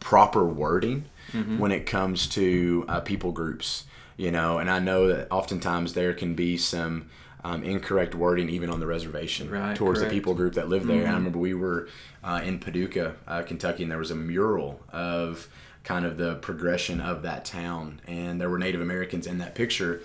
proper 0.00 0.44
wording 0.44 1.04
Mm-hmm. 1.32 1.58
when 1.58 1.72
it 1.72 1.86
comes 1.86 2.26
to 2.30 2.84
uh, 2.88 3.00
people 3.00 3.32
groups. 3.32 3.84
You 4.18 4.30
know, 4.30 4.58
and 4.58 4.68
I 4.68 4.80
know 4.80 5.06
that 5.08 5.28
oftentimes 5.30 5.94
there 5.94 6.12
can 6.12 6.34
be 6.34 6.58
some 6.58 7.08
um, 7.42 7.62
incorrect 7.62 8.14
wording 8.14 8.50
even 8.50 8.68
on 8.68 8.80
the 8.80 8.86
reservation 8.86 9.48
Right, 9.48 9.74
towards 9.74 10.00
correct. 10.00 10.10
the 10.12 10.16
people 10.20 10.34
group 10.34 10.54
that 10.54 10.68
live 10.68 10.86
there. 10.86 11.00
And 11.00 11.08
I 11.08 11.14
remember 11.14 11.38
we 11.38 11.54
were 11.54 11.88
uh, 12.22 12.42
in 12.44 12.58
Paducah, 12.58 13.14
uh, 13.26 13.42
Kentucky, 13.42 13.82
and 13.84 13.90
there 13.90 13.98
was 13.98 14.10
a 14.10 14.14
mural 14.16 14.80
of 14.92 15.48
kind 15.84 16.06
of 16.06 16.16
the 16.16 16.36
progression 16.36 17.00
of 17.00 17.22
that 17.22 17.44
town, 17.44 18.00
and 18.06 18.40
there 18.40 18.48
were 18.48 18.58
Native 18.58 18.80
Americans 18.80 19.26
in 19.26 19.38
that 19.38 19.54
picture. 19.54 20.00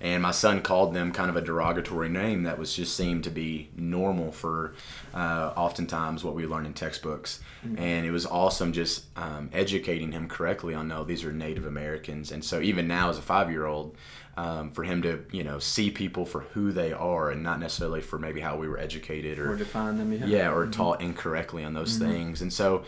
And 0.00 0.22
my 0.22 0.32
son 0.32 0.60
called 0.60 0.92
them 0.94 1.12
kind 1.12 1.30
of 1.30 1.36
a 1.36 1.40
derogatory 1.40 2.10
name 2.10 2.42
that 2.42 2.58
was 2.58 2.74
just 2.74 2.94
seemed 2.94 3.24
to 3.24 3.30
be 3.30 3.70
normal 3.76 4.32
for 4.32 4.74
uh, 5.14 5.52
oftentimes 5.56 6.24
what 6.24 6.34
we 6.34 6.46
learn 6.46 6.66
in 6.66 6.74
textbooks. 6.74 7.40
And 7.62 8.04
it 8.04 8.10
was 8.10 8.26
awesome 8.26 8.72
just 8.74 9.04
um, 9.16 9.48
educating 9.54 10.12
him 10.12 10.28
correctly 10.28 10.74
on 10.74 10.88
no, 10.88 11.04
these 11.04 11.24
are 11.24 11.32
Native 11.32 11.64
Americans. 11.64 12.30
And 12.30 12.44
so 12.44 12.60
even 12.60 12.86
now 12.86 13.08
as 13.08 13.16
a 13.16 13.22
five 13.22 13.50
year 13.50 13.64
old, 13.64 13.96
um, 14.36 14.72
for 14.72 14.82
him 14.82 15.00
to 15.02 15.24
you 15.30 15.44
know 15.44 15.58
see 15.60 15.90
people 15.92 16.26
for 16.26 16.40
who 16.40 16.72
they 16.72 16.92
are 16.92 17.30
and 17.30 17.42
not 17.42 17.60
necessarily 17.60 18.00
for 18.00 18.18
maybe 18.18 18.40
how 18.40 18.56
we 18.56 18.66
were 18.68 18.78
educated 18.78 19.38
Or 19.38 19.52
or 19.52 19.56
define 19.56 19.96
them. 19.96 20.12
Yeah. 20.12 20.26
yeah 20.26 20.52
or 20.52 20.66
taught 20.66 21.00
incorrectly 21.00 21.62
on 21.62 21.72
those 21.72 21.98
things 21.98 22.42
and 22.42 22.52
so 22.52 22.84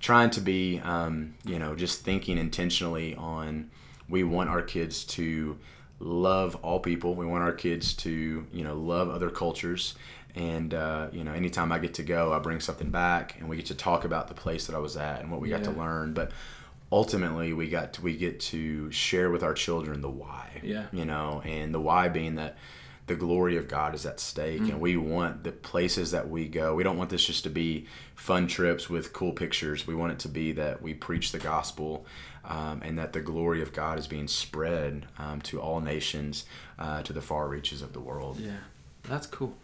trying 0.00 0.30
to 0.30 0.40
be 0.40 0.80
um, 0.80 1.34
you 1.44 1.58
know 1.58 1.74
just 1.74 2.02
thinking 2.02 2.38
intentionally 2.38 3.14
on 3.16 3.70
we 4.08 4.24
want 4.24 4.48
our 4.48 4.62
kids 4.62 5.04
to 5.04 5.58
love 6.00 6.54
all 6.62 6.80
people. 6.80 7.14
We 7.14 7.26
want 7.26 7.42
our 7.42 7.52
kids 7.52 7.94
to 7.94 8.46
you 8.52 8.64
know 8.64 8.74
love 8.76 9.08
other 9.10 9.30
cultures. 9.30 9.94
And 10.34 10.72
uh, 10.72 11.08
you 11.10 11.24
know 11.24 11.32
anytime 11.32 11.72
i 11.72 11.78
get 11.78 11.94
to 11.94 12.02
go 12.04 12.32
i 12.32 12.38
bring 12.38 12.60
something 12.60 12.90
back 12.90 13.36
and 13.40 13.48
we 13.48 13.56
get 13.56 13.66
to 13.66 13.74
talk 13.74 14.04
about 14.04 14.28
the 14.28 14.34
place 14.34 14.66
that 14.66 14.76
i 14.76 14.78
was 14.78 14.96
at 14.96 15.20
and 15.20 15.32
what 15.32 15.40
we 15.40 15.48
got 15.48 15.64
to 15.64 15.70
learn. 15.72 16.12
But 16.12 16.30
ultimately 16.92 17.52
we 17.52 17.68
got 17.68 17.94
to, 17.94 18.02
we 18.02 18.16
get 18.16 18.38
to 18.40 18.90
share 18.92 19.30
with 19.30 19.42
our 19.42 19.54
children 19.54 20.00
the 20.00 20.08
why 20.10 20.60
Yeah. 20.62 20.86
you 20.92 21.04
know 21.04 21.42
and 21.44 21.74
the 21.74 21.80
why 21.80 22.08
being 22.08 22.36
that 22.36 22.56
the 23.08 23.16
glory 23.16 23.56
of 23.56 23.66
god 23.68 23.94
is 23.94 24.06
at 24.06 24.20
stake 24.20 24.60
Mm. 24.62 24.70
and 24.70 24.80
we 24.80 24.96
want 24.96 25.44
the 25.44 25.52
places 25.52 26.10
that 26.12 26.28
we 26.28 26.46
go 26.48 26.74
we 26.74 26.82
don't 26.82 26.96
want 26.96 27.10
this 27.10 27.24
just 27.26 27.42
to 27.44 27.50
be 27.50 27.86
fun 28.14 28.46
trips 28.46 28.88
with 28.88 29.12
cool 29.12 29.32
pictures 29.32 29.86
we 29.86 29.94
want 29.94 30.12
it 30.12 30.18
to 30.20 30.28
be 30.28 30.52
that 30.52 30.80
we 30.82 30.94
preach 30.94 31.32
the 31.32 31.38
gospel 31.38 32.06
um, 32.44 32.80
and 32.84 32.98
that 32.98 33.12
the 33.12 33.20
glory 33.20 33.60
of 33.62 33.72
god 33.72 33.98
is 33.98 34.06
being 34.06 34.28
spread 34.28 35.06
um, 35.18 35.40
to 35.40 35.60
all 35.60 35.80
nations 35.80 36.44
uh, 36.78 37.02
to 37.02 37.12
the 37.12 37.20
far 37.22 37.48
reaches 37.48 37.82
of 37.82 37.92
the 37.92 38.00
world 38.00 38.38
Yeah, 38.38 38.52
that's 39.04 39.26
cool. 39.26 39.54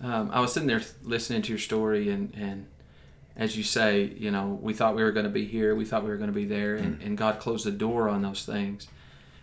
Um, 0.00 0.30
I 0.32 0.40
was 0.40 0.52
sitting 0.52 0.66
there 0.66 0.82
listening 1.04 1.40
to 1.42 1.48
your 1.50 1.58
story, 1.58 2.10
and, 2.10 2.34
and 2.36 2.66
as 3.36 3.56
you 3.56 3.62
say, 3.62 4.12
you 4.18 4.30
know, 4.30 4.58
we 4.60 4.74
thought 4.74 4.94
we 4.96 5.02
were 5.02 5.12
going 5.12 5.24
to 5.24 5.30
be 5.30 5.46
here, 5.46 5.74
we 5.74 5.84
thought 5.84 6.02
we 6.02 6.10
were 6.10 6.16
going 6.16 6.28
to 6.28 6.34
be 6.34 6.44
there, 6.44 6.74
and, 6.76 7.00
and 7.00 7.16
God 7.16 7.38
closed 7.38 7.64
the 7.64 7.70
door 7.70 8.08
on 8.08 8.20
those 8.20 8.44
things. 8.44 8.86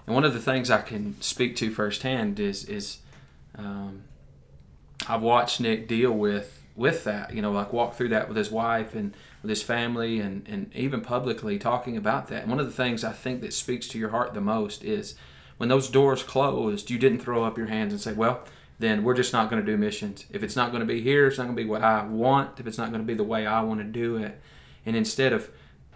And 0.06 0.14
one 0.14 0.26
of 0.26 0.34
the 0.34 0.40
things 0.42 0.70
I 0.70 0.82
can 0.82 1.20
speak 1.22 1.56
to 1.58 1.72
firsthand 1.72 2.40
is 2.40 2.66
is 2.66 2.98
um, 3.56 4.04
I've 5.08 5.22
watched 5.22 5.60
Nick 5.60 5.88
deal 5.88 6.12
with 6.12 6.58
with 6.76 7.04
that, 7.04 7.34
you 7.34 7.42
know, 7.42 7.52
like 7.52 7.74
walk 7.74 7.96
through 7.96 8.10
that 8.10 8.28
with 8.28 8.38
his 8.38 8.50
wife 8.50 8.96
and 8.96 9.14
with 9.42 9.50
his 9.50 9.64
family, 9.64 10.20
and 10.20 10.48
and 10.48 10.74
even 10.74 11.02
publicly 11.02 11.60
talking 11.60 11.98
about 11.98 12.28
that. 12.28 12.44
And 12.44 12.50
one 12.50 12.60
of 12.60 12.66
the 12.66 12.72
things 12.72 13.04
I 13.04 13.12
think 13.12 13.42
that 13.42 13.54
speaks 13.54 13.88
to 13.90 14.00
your 14.00 14.10
heart 14.10 14.34
the 14.34 14.42
most 14.42 14.84
is 14.84 15.16
when 15.58 15.70
those 15.70 15.90
doors 15.90 16.24
closed, 16.24 16.90
you 16.90 16.98
didn't 16.98 17.20
throw 17.20 17.44
up 17.44 17.58
your 17.58 17.68
hands 17.68 17.94
and 17.94 18.02
say, 18.02 18.14
well 18.14 18.44
then 18.82 19.04
we're 19.04 19.14
just 19.14 19.32
not 19.32 19.50
going 19.50 19.64
to 19.64 19.72
do 19.72 19.78
missions. 19.78 20.26
If 20.32 20.44
it's 20.44 20.56
not 20.56 20.72
going 20.72 20.82
to 20.82 20.92
be 20.92 21.02
here, 21.02 21.28
it's 21.28 21.38
not 21.38 21.46
going 21.46 21.56
to 21.56 21.64
be 21.64 21.70
what 21.70 21.84
I 21.84 22.04
want. 22.04 22.60
If 22.60 22.68
it's 22.68 22.78
not 22.78 22.90
going 22.90 23.02
to 23.02 23.08
be 23.08 23.14
the 23.14 23.24
way 23.24 23.46
I 23.46 23.62
want 23.62 23.80
to 23.80 23.86
do 23.86 24.18
it, 24.18 24.42
and 24.86 24.96
instead 24.96 25.32
of 25.32 25.50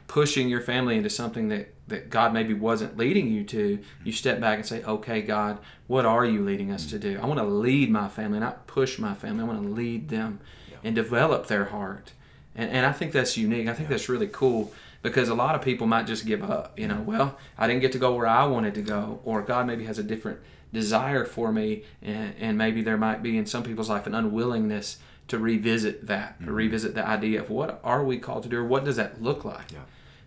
pushing 0.08 0.50
your 0.50 0.62
family 0.62 0.98
into 0.98 1.10
something 1.10 1.50
that, 1.50 1.74
that 1.88 2.10
God 2.10 2.34
maybe 2.34 2.54
wasn't 2.54 2.98
leading 2.98 3.28
you 3.28 3.44
to, 3.46 3.80
you 4.04 4.12
step 4.12 4.39
back 4.39 4.58
and 4.58 4.65
say, 4.65 4.84
okay, 4.84 5.22
God, 5.22 5.60
what 5.88 6.06
are 6.06 6.26
you 6.26 6.44
leading 6.44 6.72
us 6.72 6.86
to 6.88 7.00
do? 7.00 7.20
I 7.22 7.26
want 7.26 7.39
to 7.39 7.46
lead 7.46 7.89
my 7.89 8.08
family, 8.08 8.39
not 8.39 8.68
push 8.68 9.00
my 9.00 9.13
family. 9.13 9.44
I 9.44 9.48
want 9.48 9.63
to 9.63 9.70
lead 9.70 10.10
them 10.10 10.39
and 10.84 10.96
develop 10.96 11.48
their 11.48 11.65
heart. 11.65 12.13
And, 12.56 12.70
and 12.70 12.86
I 12.86 12.91
think 12.91 13.12
that's 13.12 13.38
unique. 13.38 13.68
I 13.68 13.74
think 13.74 13.89
that's 13.89 14.10
really 14.10 14.28
cool 14.28 14.72
because 15.02 15.30
a 15.30 15.36
lot 15.36 15.56
of 15.56 15.62
people 15.62 15.88
might 15.88 16.08
just 16.08 16.26
give 16.26 16.44
up. 16.44 16.80
You 16.80 16.88
know, 16.88 17.02
well, 17.02 17.38
I 17.58 17.68
didn't 17.68 17.82
get 17.82 17.91
to 17.94 18.00
go 18.00 18.15
where 18.15 18.28
I 18.28 18.46
wanted 18.46 18.74
to 18.76 18.82
go, 18.82 19.20
or 19.24 19.41
God 19.41 19.68
maybe 19.68 19.86
has 19.86 20.00
a 20.00 20.04
different 20.04 20.39
desire 20.74 21.26
for 21.26 21.52
me, 21.52 21.84
and, 22.02 22.34
and 22.39 22.58
maybe 22.58 22.82
there 22.82 22.98
might 22.98 23.24
be 23.24 23.38
in 23.38 23.46
some 23.46 23.63
people's 23.63 23.89
life 23.89 24.08
an 24.08 24.15
unwillingness 24.15 24.98
to 25.28 25.39
revisit 25.39 26.08
that, 26.08 26.39
to 26.39 26.46
mm-hmm. 26.46 26.56
revisit 26.56 26.96
the 26.96 27.06
idea 27.06 27.41
of 27.41 27.50
what 27.50 27.80
are 27.84 28.04
we 28.04 28.18
called 28.18 28.44
to 28.44 28.50
do, 28.50 28.58
or 28.58 28.65
what 28.65 28.86
does 28.86 28.96
that 28.96 29.22
look 29.22 29.46
like? 29.46 29.72
Yeah. 29.72 29.80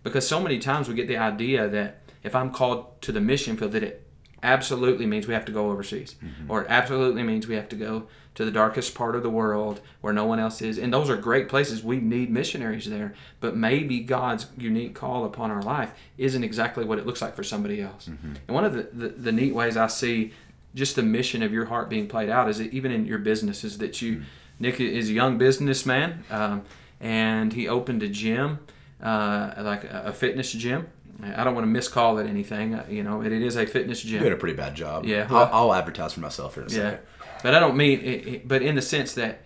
Because 0.03 0.27
so 0.27 0.41
many 0.41 0.59
times 0.59 0.89
we 0.89 0.95
get 0.95 1.09
the 1.09 1.17
idea 1.17 1.69
that 1.69 2.03
if 2.23 2.35
I'm 2.35 2.51
called 2.51 3.01
to 3.03 3.13
the 3.13 3.21
mission 3.21 3.57
field, 3.57 3.73
that 3.73 3.83
it 3.83 4.07
absolutely 4.43 5.07
means 5.07 5.27
we 5.27 5.35
have 5.35 5.45
to 5.45 5.53
go 5.53 5.71
overseas, 5.71 6.15
mm-hmm. 6.23 6.51
or 6.51 6.63
it 6.63 6.67
absolutely 6.71 7.23
means 7.23 7.47
we 7.47 7.57
have 7.57 7.69
to 7.69 7.77
go 7.77 8.07
to 8.35 8.45
the 8.45 8.51
darkest 8.53 8.95
part 8.95 9.17
of 9.17 9.25
the 9.25 9.31
world 9.31 9.81
where 10.01 10.13
no 10.13 10.25
one 10.25 10.39
else 10.39 10.63
is. 10.63 10.79
And 10.79 10.93
those 10.93 11.11
are 11.11 11.17
great 11.17 11.49
places. 11.49 11.83
We 11.83 11.97
need 11.97 12.31
missionaries 12.31 12.89
there. 12.89 13.15
But 13.41 13.57
maybe 13.57 13.99
God's 13.99 14.47
unique 14.57 14.95
call 14.95 15.25
upon 15.25 15.51
our 15.51 15.63
life 15.63 15.93
isn't 16.19 16.45
exactly 16.45 16.85
what 16.85 16.99
it 16.99 17.07
looks 17.07 17.21
like 17.21 17.35
for 17.35 17.43
somebody 17.43 17.83
else. 17.83 18.09
Mm-hmm. 18.09 18.35
And 18.47 18.55
one 18.55 18.65
of 18.65 18.75
the, 18.75 18.89
the, 18.93 19.09
the 19.09 19.33
neat 19.33 19.55
ways 19.55 19.77
I 19.77 19.89
see 19.89 20.33
just 20.75 20.95
the 20.95 21.03
mission 21.03 21.43
of 21.43 21.53
your 21.53 21.65
heart 21.65 21.89
being 21.89 22.07
played 22.07 22.29
out 22.29 22.49
is 22.49 22.59
that 22.59 22.73
even 22.73 22.93
in 22.93 23.07
your 23.07 23.19
business 23.19 23.65
is 23.65 23.79
that 23.79 24.01
you, 24.01 24.17
mm-hmm. 24.17 24.25
Nick 24.61 24.81
is 24.81 25.11
a 25.11 25.13
young 25.13 25.39
businessman, 25.39 26.25
um, 26.31 26.63
and 27.01 27.53
he 27.53 27.67
opened 27.67 28.03
a 28.03 28.09
gym, 28.09 28.61
uh, 29.03 29.55
like 29.59 29.85
a, 29.85 30.05
a 30.07 30.13
fitness 30.13 30.53
gym. 30.53 30.89
I 31.23 31.43
don't 31.43 31.55
want 31.55 31.65
to 31.65 31.71
miscall 31.71 32.19
it 32.19 32.29
anything. 32.29 32.75
uh, 32.75 32.87
You 32.89 33.03
know, 33.03 33.23
it, 33.23 33.33
it 33.33 33.43
is 33.43 33.57
a 33.57 33.67
fitness 33.67 34.03
gym. 34.03 34.19
you 34.23 34.29
did 34.29 34.33
a 34.33 34.37
pretty 34.37 34.55
bad 34.57 34.75
job 34.77 35.05
Yeah. 35.05 35.27
I'll, 35.29 35.51
I'll 35.71 35.75
advertise 35.75 36.13
for 36.13 36.21
myself 36.21 36.55
here 36.55 36.63
in 36.65 36.71
a 36.71 36.73
Yeah, 36.73 36.79
second 36.91 36.99
but 37.43 37.55
I 37.55 37.61
don't 37.61 37.77
mean 37.77 38.01
it, 38.01 38.47
but 38.49 38.63
in 38.63 38.75
the 38.77 38.83
sense 38.83 39.15
that 39.15 39.41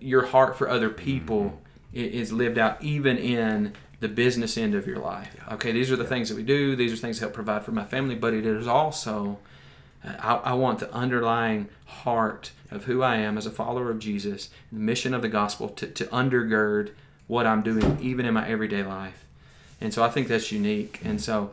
your 0.00 0.26
heart 0.26 0.56
for 0.56 0.68
other 0.68 0.90
people 0.90 1.60
i 1.94 1.98
is 1.98 2.32
lived 2.32 2.56
out 2.58 2.82
even 2.82 3.18
in 3.18 3.72
the 4.00 4.08
business 4.08 4.56
end 4.56 4.74
of 4.74 4.86
your 4.86 4.98
life. 4.98 5.36
Okay, 5.52 5.70
these 5.72 5.90
are 5.92 5.96
the 5.96 6.04
things 6.04 6.28
that 6.28 6.34
we 6.36 6.42
do. 6.42 6.74
These 6.74 6.92
are 6.92 6.96
things 6.96 7.18
that 7.20 7.26
help 7.26 7.34
provide 7.34 7.64
for 7.64 7.70
my 7.72 7.84
family, 7.84 8.14
but 8.16 8.32
it 8.34 8.44
is 8.46 8.66
also 8.66 9.38
uh, 10.04 10.14
I, 10.18 10.34
I 10.50 10.52
want 10.54 10.78
the 10.80 10.92
underlying 10.92 11.68
heart 11.86 12.50
of 12.70 12.84
who 12.84 13.02
I 13.02 13.16
am 13.16 13.36
as 13.38 13.46
a 13.46 13.50
follower 13.50 13.90
of 13.90 13.98
Jesus, 14.00 14.50
the 14.72 14.78
mission 14.80 15.14
of 15.14 15.22
the 15.22 15.28
gospel 15.28 15.68
to, 15.68 15.86
to 15.86 16.04
undergird 16.06 16.90
what 17.32 17.46
I'm 17.46 17.62
doing 17.62 17.98
even 18.02 18.26
in 18.26 18.34
my 18.34 18.46
everyday 18.46 18.82
life. 18.82 19.24
And 19.80 19.92
so 19.92 20.04
I 20.04 20.10
think 20.10 20.28
that's 20.28 20.52
unique. 20.52 21.00
And 21.02 21.18
so 21.18 21.50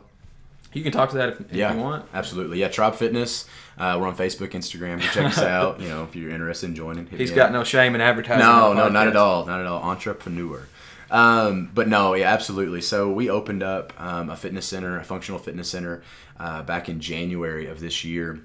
you 0.74 0.82
can 0.82 0.92
talk 0.92 1.08
to 1.10 1.16
that 1.16 1.30
if, 1.30 1.40
if 1.40 1.52
yeah, 1.54 1.72
you 1.72 1.80
want. 1.80 2.04
absolutely. 2.12 2.60
Yeah, 2.60 2.68
Tribe 2.68 2.96
Fitness. 2.96 3.46
Uh, 3.78 3.96
we're 3.98 4.06
on 4.06 4.14
Facebook, 4.14 4.50
Instagram. 4.50 5.00
Check 5.00 5.24
us 5.24 5.38
out. 5.38 5.80
You 5.80 5.88
know, 5.88 6.04
if 6.04 6.14
you're 6.14 6.30
interested 6.30 6.66
in 6.66 6.74
joining, 6.74 7.06
He's 7.06 7.30
got 7.30 7.46
up. 7.46 7.52
no 7.52 7.64
shame 7.64 7.94
in 7.94 8.02
advertising. 8.02 8.46
no, 8.46 8.74
no, 8.74 8.90
not 8.90 9.08
at 9.08 9.16
all, 9.16 9.46
not 9.46 9.58
at 9.60 9.66
all. 9.66 9.82
Entrepreneur. 9.82 10.68
Um, 11.10 11.70
but 11.74 11.88
no, 11.88 12.12
yeah, 12.14 12.30
absolutely. 12.30 12.82
So 12.82 13.10
we 13.10 13.30
opened 13.30 13.62
up 13.62 13.94
um, 13.98 14.28
a 14.28 14.36
fitness 14.36 14.66
center, 14.66 14.98
a 14.98 15.02
functional 15.04 15.40
fitness 15.40 15.70
center, 15.70 16.02
uh, 16.38 16.62
back 16.62 16.90
in 16.90 17.00
January 17.00 17.66
of 17.66 17.80
this 17.80 18.04
year, 18.04 18.38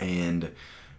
and 0.00 0.50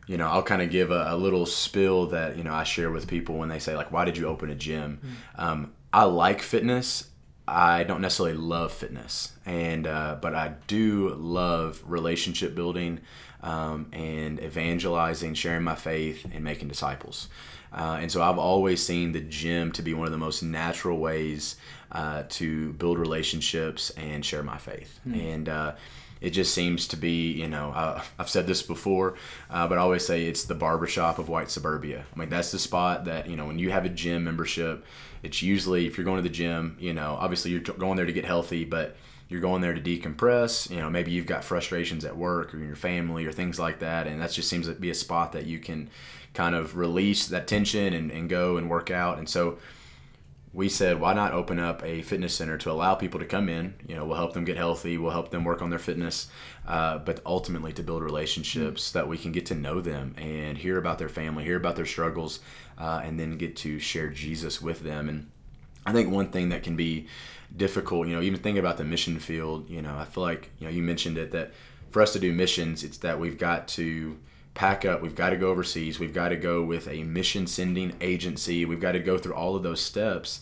you 0.07 0.17
know, 0.17 0.27
I'll 0.27 0.43
kind 0.43 0.61
of 0.61 0.69
give 0.69 0.91
a, 0.91 1.07
a 1.09 1.17
little 1.17 1.45
spill 1.45 2.07
that 2.07 2.37
you 2.37 2.43
know 2.43 2.53
I 2.53 2.63
share 2.63 2.91
with 2.91 3.07
people 3.07 3.37
when 3.37 3.49
they 3.49 3.59
say 3.59 3.75
like, 3.75 3.91
"Why 3.91 4.05
did 4.05 4.17
you 4.17 4.27
open 4.27 4.49
a 4.49 4.55
gym?" 4.55 4.99
Um, 5.37 5.73
I 5.93 6.03
like 6.03 6.41
fitness. 6.41 7.09
I 7.47 7.83
don't 7.83 8.01
necessarily 8.01 8.35
love 8.35 8.71
fitness, 8.71 9.33
and 9.45 9.87
uh, 9.87 10.17
but 10.21 10.33
I 10.33 10.53
do 10.67 11.09
love 11.15 11.83
relationship 11.85 12.55
building 12.55 13.01
um, 13.41 13.87
and 13.93 14.39
evangelizing, 14.41 15.33
sharing 15.35 15.63
my 15.63 15.75
faith, 15.75 16.25
and 16.33 16.43
making 16.43 16.67
disciples. 16.67 17.29
Uh, 17.71 17.97
and 17.99 18.11
so 18.11 18.21
I've 18.21 18.39
always 18.39 18.83
seen 18.85 19.11
the 19.11 19.19
gym 19.19 19.71
to 19.73 19.81
be 19.81 19.93
one 19.93 20.05
of 20.05 20.11
the 20.13 20.17
most 20.17 20.41
natural 20.41 20.97
ways 20.97 21.57
uh, 21.91 22.23
to 22.29 22.71
build 22.73 22.97
relationships 22.97 23.89
and 23.91 24.25
share 24.25 24.43
my 24.43 24.57
faith. 24.57 24.99
And 25.19 25.49
uh, 25.49 25.73
it 26.21 26.31
just 26.31 26.53
seems 26.53 26.87
to 26.87 26.97
be, 26.97 27.31
you 27.31 27.47
know, 27.47 27.71
uh, 27.71 28.01
I've 28.17 28.29
said 28.29 28.47
this 28.47 28.61
before, 28.61 29.15
uh, 29.49 29.67
but 29.67 29.77
I 29.77 29.81
always 29.81 30.05
say 30.05 30.25
it's 30.25 30.45
the 30.45 30.55
barbershop 30.55 31.19
of 31.19 31.29
white 31.29 31.51
suburbia. 31.51 32.05
I 32.13 32.19
mean, 32.19 32.29
that's 32.29 32.51
the 32.51 32.59
spot 32.59 33.05
that, 33.05 33.29
you 33.29 33.35
know, 33.35 33.45
when 33.45 33.59
you 33.59 33.71
have 33.71 33.85
a 33.85 33.89
gym 33.89 34.23
membership, 34.23 34.85
it's 35.23 35.41
usually, 35.41 35.87
if 35.87 35.97
you're 35.97 36.05
going 36.05 36.17
to 36.17 36.27
the 36.27 36.29
gym, 36.29 36.77
you 36.79 36.93
know, 36.93 37.17
obviously 37.19 37.51
you're 37.51 37.61
going 37.61 37.97
there 37.97 38.05
to 38.05 38.13
get 38.13 38.25
healthy, 38.25 38.63
but 38.63 38.95
you're 39.27 39.41
going 39.41 39.61
there 39.61 39.73
to 39.73 39.81
decompress. 39.81 40.69
You 40.69 40.77
know, 40.77 40.89
maybe 40.89 41.11
you've 41.11 41.25
got 41.25 41.43
frustrations 41.43 42.05
at 42.05 42.15
work 42.15 42.53
or 42.53 42.57
in 42.57 42.67
your 42.67 42.75
family 42.75 43.25
or 43.25 43.31
things 43.31 43.59
like 43.59 43.79
that. 43.79 44.07
And 44.07 44.21
that 44.21 44.31
just 44.31 44.49
seems 44.49 44.67
to 44.67 44.73
be 44.73 44.91
a 44.91 44.95
spot 44.95 45.31
that 45.33 45.45
you 45.45 45.59
can 45.59 45.89
kind 46.33 46.55
of 46.55 46.77
release 46.77 47.27
that 47.27 47.47
tension 47.47 47.93
and, 47.93 48.11
and 48.11 48.29
go 48.29 48.57
and 48.57 48.69
work 48.69 48.91
out. 48.91 49.17
And 49.17 49.27
so, 49.27 49.57
we 50.55 50.69
said, 50.69 51.01
why 51.01 51.13
not 51.13 51.33
open 51.33 51.59
up 51.59 51.83
a 51.83 52.01
fitness 52.01 52.33
center 52.33 52.57
to 52.57 52.71
allow 52.71 52.95
people 52.95 53.19
to 53.19 53.25
come 53.25 53.49
in? 53.49 53.73
You 53.85 53.95
know, 53.95 54.05
we'll 54.05 54.15
help 54.15 54.31
them 54.31 54.45
get 54.45 54.55
healthy, 54.55 54.97
we'll 54.97 55.11
help 55.11 55.29
them 55.29 55.43
work 55.43 55.61
on 55.61 55.69
their 55.69 55.79
fitness, 55.79 56.27
uh, 56.65 56.97
but 56.99 57.19
ultimately 57.25 57.73
to 57.73 57.83
build 57.83 58.01
relationships 58.01 58.83
so 58.83 58.99
that 58.99 59.09
we 59.09 59.17
can 59.17 59.33
get 59.33 59.45
to 59.47 59.55
know 59.55 59.81
them 59.81 60.15
and 60.17 60.57
hear 60.57 60.77
about 60.77 60.97
their 60.97 61.09
family, 61.09 61.43
hear 61.43 61.57
about 61.57 61.75
their 61.75 61.85
struggles, 61.85 62.39
uh, 62.77 63.01
and 63.03 63.19
then 63.19 63.37
get 63.37 63.57
to 63.57 63.79
share 63.79 64.09
Jesus 64.09 64.61
with 64.61 64.79
them. 64.79 65.09
And 65.09 65.29
I 65.85 65.91
think 65.91 66.09
one 66.09 66.29
thing 66.29 66.47
that 66.49 66.63
can 66.63 66.77
be 66.77 67.07
difficult, 67.55 68.07
you 68.07 68.15
know, 68.15 68.21
even 68.21 68.39
thinking 68.39 68.59
about 68.59 68.77
the 68.77 68.85
mission 68.85 69.19
field, 69.19 69.69
you 69.69 69.81
know, 69.81 69.97
I 69.97 70.05
feel 70.05 70.23
like, 70.23 70.51
you 70.59 70.67
know, 70.67 70.71
you 70.71 70.83
mentioned 70.83 71.17
it 71.17 71.31
that 71.31 71.51
for 71.91 72.01
us 72.01 72.13
to 72.13 72.19
do 72.19 72.31
missions, 72.31 72.81
it's 72.81 72.99
that 72.99 73.19
we've 73.19 73.37
got 73.37 73.67
to 73.69 74.17
pack 74.55 74.85
up, 74.85 75.01
we've 75.01 75.15
got 75.15 75.29
to 75.29 75.37
go 75.37 75.49
overseas, 75.49 75.99
we've 75.99 76.13
got 76.13 76.29
to 76.29 76.35
go 76.37 76.63
with 76.63 76.87
a 76.87 77.03
mission 77.03 77.45
sending 77.45 77.93
agency, 78.01 78.65
we've 78.65 78.79
got 78.81 78.93
to 78.93 78.99
go 78.99 79.17
through 79.17 79.35
all 79.35 79.55
of 79.55 79.61
those 79.63 79.81
steps. 79.81 80.41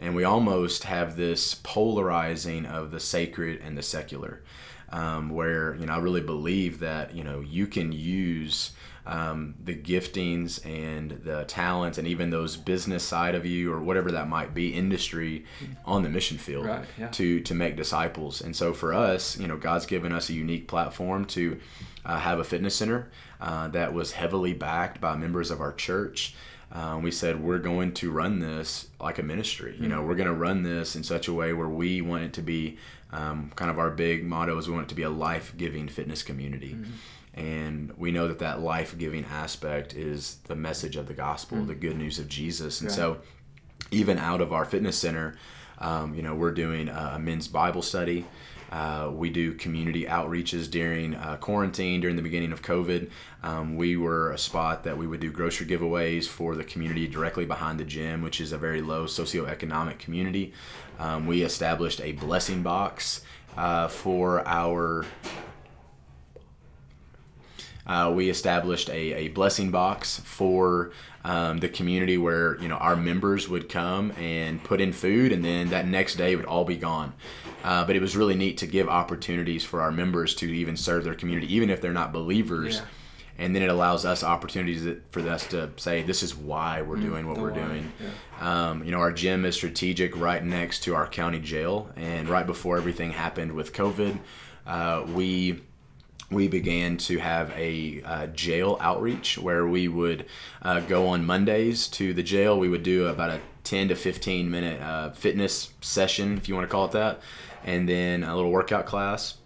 And 0.00 0.14
we 0.14 0.22
almost 0.22 0.84
have 0.84 1.16
this 1.16 1.54
polarizing 1.54 2.64
of 2.66 2.92
the 2.92 3.00
sacred 3.00 3.60
and 3.60 3.76
the 3.76 3.82
secular, 3.82 4.42
um, 4.90 5.28
where, 5.30 5.74
you 5.74 5.86
know, 5.86 5.92
I 5.92 5.98
really 5.98 6.20
believe 6.20 6.78
that, 6.78 7.14
you 7.16 7.24
know, 7.24 7.40
you 7.40 7.66
can 7.66 7.90
use 7.90 8.70
um, 9.06 9.54
the 9.64 9.74
giftings 9.74 10.64
and 10.64 11.10
the 11.24 11.44
talents 11.46 11.98
and 11.98 12.06
even 12.06 12.30
those 12.30 12.56
business 12.56 13.02
side 13.02 13.34
of 13.34 13.44
you 13.46 13.72
or 13.72 13.80
whatever 13.80 14.12
that 14.12 14.28
might 14.28 14.54
be 14.54 14.74
industry 14.74 15.46
on 15.84 16.02
the 16.02 16.10
mission 16.10 16.36
field 16.36 16.66
Right, 16.66 16.84
yeah. 16.98 17.08
to 17.08 17.40
to 17.40 17.54
make 17.54 17.74
disciples 17.74 18.42
and 18.42 18.54
so 18.54 18.74
for 18.74 18.92
us 18.92 19.38
you 19.40 19.48
know 19.48 19.56
god's 19.56 19.86
given 19.86 20.12
us 20.12 20.28
a 20.28 20.34
unique 20.34 20.68
platform 20.68 21.24
to 21.26 21.58
uh, 22.04 22.18
have 22.18 22.38
a 22.38 22.44
fitness 22.44 22.74
center 22.74 23.08
uh, 23.40 23.68
that 23.68 23.92
was 23.92 24.12
heavily 24.12 24.52
backed 24.52 25.00
by 25.00 25.16
members 25.16 25.50
of 25.50 25.60
our 25.60 25.72
church. 25.72 26.34
Um, 26.70 27.02
we 27.02 27.10
said 27.10 27.42
we're 27.42 27.58
going 27.58 27.92
to 27.94 28.10
run 28.10 28.40
this 28.40 28.88
like 29.00 29.18
a 29.18 29.22
ministry. 29.22 29.74
You 29.80 29.88
know 29.88 30.02
we're 30.02 30.16
going 30.16 30.28
to 30.28 30.34
run 30.34 30.62
this 30.64 30.96
in 30.96 31.02
such 31.02 31.26
a 31.28 31.32
way 31.32 31.52
where 31.54 31.68
we 31.68 32.00
want 32.02 32.24
it 32.24 32.32
to 32.34 32.42
be 32.42 32.76
um, 33.10 33.50
kind 33.56 33.70
of 33.70 33.78
our 33.78 33.90
big 33.90 34.24
motto 34.24 34.58
is 34.58 34.68
we 34.68 34.74
want 34.74 34.84
it 34.86 34.88
to 34.90 34.94
be 34.94 35.02
a 35.02 35.08
life-giving 35.10 35.88
fitness 35.88 36.22
community. 36.22 36.76
And 37.34 37.92
we 37.96 38.10
know 38.10 38.26
that 38.28 38.40
that 38.40 38.60
life-giving 38.60 39.24
aspect 39.26 39.94
is 39.94 40.38
the 40.44 40.56
message 40.56 40.96
of 40.96 41.06
the 41.06 41.14
gospel 41.14 41.64
the 41.64 41.74
good 41.74 41.96
news 41.96 42.18
of 42.18 42.28
jesus. 42.28 42.80
And 42.80 42.90
Right. 42.90 42.96
so 42.96 43.18
even 43.90 44.18
out 44.18 44.40
of 44.42 44.52
our 44.52 44.64
fitness 44.66 44.98
center 44.98 45.36
um, 45.78 46.14
you 46.14 46.22
know 46.22 46.34
we're 46.34 46.50
doing 46.52 46.88
a 46.88 47.18
men's 47.18 47.48
bible 47.48 47.80
study 47.82 48.26
uh, 48.70 49.10
we 49.12 49.30
do 49.30 49.54
community 49.54 50.04
outreaches 50.04 50.70
during 50.70 51.14
uh, 51.14 51.36
quarantine 51.36 52.00
during 52.00 52.16
the 52.16 52.22
beginning 52.22 52.52
of 52.52 52.62
covid. 52.62 53.10
Um, 53.42 53.76
we 53.76 53.96
were 53.96 54.32
a 54.32 54.38
spot 54.38 54.84
that 54.84 54.98
we 54.98 55.06
would 55.06 55.20
do 55.20 55.30
grocery 55.30 55.66
giveaways 55.66 56.26
for 56.26 56.54
the 56.54 56.64
community 56.64 57.06
directly 57.06 57.46
behind 57.46 57.78
the 57.80 57.84
gym 57.84 58.22
which 58.22 58.40
is 58.40 58.52
a 58.52 58.58
very 58.58 58.82
low 58.82 59.04
socioeconomic 59.04 59.98
community. 59.98 60.52
Um, 60.98 61.26
we 61.26 61.42
established 61.42 62.00
a 62.00 62.12
blessing 62.12 62.62
box 62.62 63.22
uh, 63.56 63.88
for 63.88 64.46
our 64.46 65.04
uh, 67.88 68.12
we 68.14 68.28
established 68.28 68.90
a, 68.90 69.14
a 69.14 69.28
blessing 69.28 69.70
box 69.70 70.20
for 70.20 70.92
um, 71.28 71.58
the 71.58 71.68
community 71.68 72.16
where 72.16 72.58
you 72.62 72.68
know 72.68 72.76
our 72.88 72.96
members 72.96 73.48
would 73.48 73.68
come 73.68 74.04
and 74.12 74.62
put 74.64 74.80
in 74.80 74.92
food 74.92 75.30
and 75.32 75.44
then 75.44 75.68
that 75.70 75.86
next 75.86 76.14
day 76.16 76.32
it 76.32 76.36
would 76.36 76.46
all 76.54 76.64
be 76.64 76.76
gone 76.76 77.12
uh, 77.64 77.84
but 77.86 77.94
it 77.96 78.00
was 78.02 78.16
really 78.16 78.34
neat 78.34 78.56
to 78.58 78.66
give 78.66 78.88
opportunities 78.88 79.64
for 79.64 79.80
our 79.82 79.92
members 79.92 80.34
to 80.34 80.46
even 80.46 80.76
serve 80.76 81.04
their 81.04 81.14
community 81.14 81.48
even 81.54 81.68
if 81.70 81.80
they're 81.80 81.92
not 82.02 82.12
believers 82.12 82.76
Yeah. 82.76 82.84
and 83.44 83.54
then 83.54 83.62
it 83.62 83.70
allows 83.70 84.04
us 84.04 84.24
opportunities 84.24 84.84
that, 84.84 84.98
for 85.12 85.20
us 85.28 85.46
to 85.48 85.70
say 85.76 86.02
this 86.02 86.22
is 86.22 86.34
why 86.34 86.82
we're 86.82 86.96
doing 87.10 87.26
what 87.28 87.36
we're 87.38 87.50
why, 87.52 87.66
doing 87.66 87.92
yeah. 88.00 88.10
um, 88.70 88.84
you 88.84 88.90
know, 88.92 89.00
our 89.00 89.12
gym 89.12 89.44
is 89.44 89.54
strategic 89.54 90.16
right 90.16 90.42
next 90.44 90.76
to 90.84 90.94
our 90.94 91.06
county 91.06 91.40
jail, 91.40 91.90
and 91.96 92.28
right 92.28 92.46
before 92.46 92.76
everything 92.76 93.10
happened 93.12 93.52
with 93.52 93.72
COVID, 93.72 94.18
uh, 94.66 95.04
we 95.14 95.60
we 96.30 96.48
began 96.48 96.96
to 96.98 97.18
have 97.18 97.50
a 97.52 98.02
uh, 98.04 98.26
jail 98.28 98.76
outreach 98.80 99.38
where 99.38 99.66
we 99.66 99.88
would 99.88 100.26
uh, 100.62 100.80
go 100.80 101.08
on 101.08 101.24
Mondays 101.24 101.88
to 101.88 102.12
the 102.12 102.22
jail. 102.22 102.58
We 102.58 102.68
would 102.68 102.82
do 102.82 103.06
about 103.06 103.30
a 103.30 103.40
10 103.64 103.88
to 103.88 103.94
15 103.94 104.50
minute 104.50 104.80
uh, 104.80 105.10
fitness 105.10 105.72
session, 105.80 106.36
if 106.36 106.48
you 106.48 106.54
want 106.54 106.68
to 106.68 106.70
call 106.70 106.84
it 106.86 106.92
that, 106.92 107.20
and 107.64 107.88
then 107.88 108.24
a 108.24 108.34
little 108.36 108.50
workout 108.50 108.86
class 108.86 109.38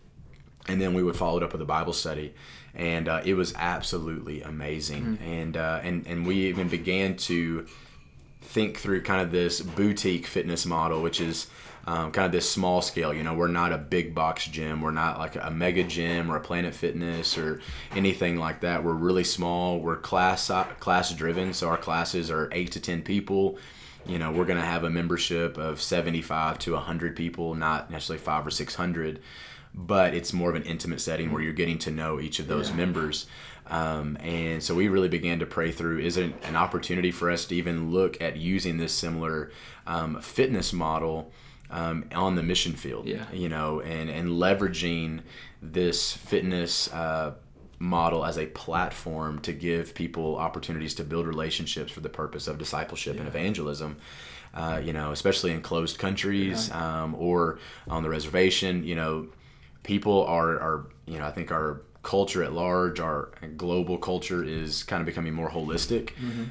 and 0.68 0.80
then 0.80 0.94
we 0.94 1.02
would 1.02 1.16
follow 1.16 1.38
it 1.38 1.42
up 1.42 1.52
with 1.52 1.60
a 1.60 1.66
Bible 1.66 1.92
study, 1.92 2.34
and 2.74 3.08
uh, 3.08 3.20
it 3.24 3.34
was 3.34 3.52
absolutely 3.56 4.42
amazing. 4.42 5.18
And 5.24 5.56
uh, 5.56 5.80
and 5.82 6.06
and 6.06 6.26
we 6.26 6.46
even 6.46 6.68
began 6.68 7.16
to 7.18 7.66
think 8.40 8.78
through 8.78 9.02
kind 9.02 9.20
of 9.20 9.30
this 9.30 9.60
boutique 9.60 10.26
fitness 10.26 10.66
model, 10.66 11.02
which 11.02 11.20
is 11.20 11.48
um, 11.86 12.12
kind 12.12 12.26
of 12.26 12.32
this 12.32 12.48
small 12.48 12.82
scale. 12.82 13.12
You 13.12 13.22
know, 13.22 13.34
we're 13.34 13.48
not 13.48 13.72
a 13.72 13.78
big 13.78 14.14
box 14.14 14.46
gym. 14.46 14.80
We're 14.82 14.92
not 14.92 15.18
like 15.18 15.36
a 15.36 15.50
mega 15.50 15.84
gym 15.84 16.30
or 16.30 16.36
a 16.36 16.40
Planet 16.40 16.74
Fitness 16.74 17.36
or 17.36 17.60
anything 17.94 18.36
like 18.36 18.60
that. 18.60 18.84
We're 18.84 18.92
really 18.94 19.24
small. 19.24 19.80
We're 19.80 19.96
class 19.96 20.50
class 20.80 21.12
driven, 21.12 21.52
so 21.52 21.68
our 21.68 21.78
classes 21.78 22.30
are 22.30 22.48
eight 22.52 22.72
to 22.72 22.80
ten 22.80 23.02
people. 23.02 23.58
You 24.06 24.18
know, 24.18 24.32
we're 24.32 24.44
gonna 24.46 24.60
have 24.62 24.84
a 24.84 24.90
membership 24.90 25.58
of 25.58 25.80
seventy-five 25.80 26.58
to 26.60 26.76
hundred 26.76 27.16
people, 27.16 27.54
not 27.54 27.90
necessarily 27.90 28.22
five 28.22 28.46
or 28.46 28.50
six 28.50 28.74
hundred 28.74 29.20
but 29.74 30.12
it's 30.12 30.34
more 30.34 30.50
of 30.50 30.54
an 30.54 30.64
intimate 30.64 31.00
setting 31.00 31.32
where 31.32 31.40
you're 31.40 31.50
getting 31.50 31.78
to 31.78 31.90
know 31.90 32.20
each 32.20 32.38
of 32.38 32.46
those 32.46 32.68
Yeah. 32.68 32.76
members. 32.76 33.26
Um, 33.68 34.18
and 34.20 34.62
so 34.62 34.74
we 34.74 34.88
really 34.88 35.08
began 35.08 35.38
to 35.38 35.46
pray 35.46 35.70
through 35.70 36.00
is 36.00 36.18
it 36.18 36.34
an 36.42 36.56
opportunity 36.56 37.10
for 37.10 37.30
us 37.30 37.46
to 37.46 37.54
even 37.54 37.90
look 37.90 38.20
at 38.20 38.36
using 38.36 38.76
this 38.76 38.92
similar 38.92 39.50
um, 39.86 40.20
fitness 40.20 40.74
model 40.74 41.32
um, 41.72 42.04
on 42.14 42.36
the 42.36 42.42
mission 42.42 42.74
field? 42.74 43.06
Yeah. 43.06 43.24
You 43.32 43.48
know, 43.48 43.80
and, 43.80 44.08
and 44.08 44.28
leveraging 44.28 45.22
this 45.60 46.12
fitness 46.12 46.92
uh, 46.92 47.34
model 47.78 48.24
as 48.24 48.38
a 48.38 48.46
platform 48.46 49.40
to 49.40 49.52
give 49.52 49.94
people 49.94 50.36
opportunities 50.36 50.94
to 50.94 51.04
build 51.04 51.26
relationships 51.26 51.90
for 51.90 52.00
the 52.00 52.08
purpose 52.08 52.46
of 52.46 52.58
discipleship 52.58 53.18
and 53.18 53.26
evangelism. 53.26 53.96
Uh, 54.54 54.80
you 54.84 54.92
know, 54.92 55.12
especially 55.12 55.50
in 55.50 55.62
closed 55.62 55.98
countries 55.98 56.70
um, 56.72 57.14
or 57.14 57.58
on 57.88 58.02
the 58.02 58.08
reservation, 58.10 58.84
you 58.84 58.94
know, 58.94 59.26
people 59.82 60.24
are, 60.24 60.60
are 60.60 60.86
you 61.06 61.18
know 61.18 61.26
i 61.26 61.30
think 61.30 61.50
our 61.50 61.82
culture 62.02 62.42
at 62.42 62.52
large 62.52 62.98
our 62.98 63.30
global 63.56 63.96
culture 63.96 64.42
is 64.42 64.82
kind 64.82 65.00
of 65.00 65.06
becoming 65.06 65.32
more 65.32 65.48
holistic. 65.48 66.10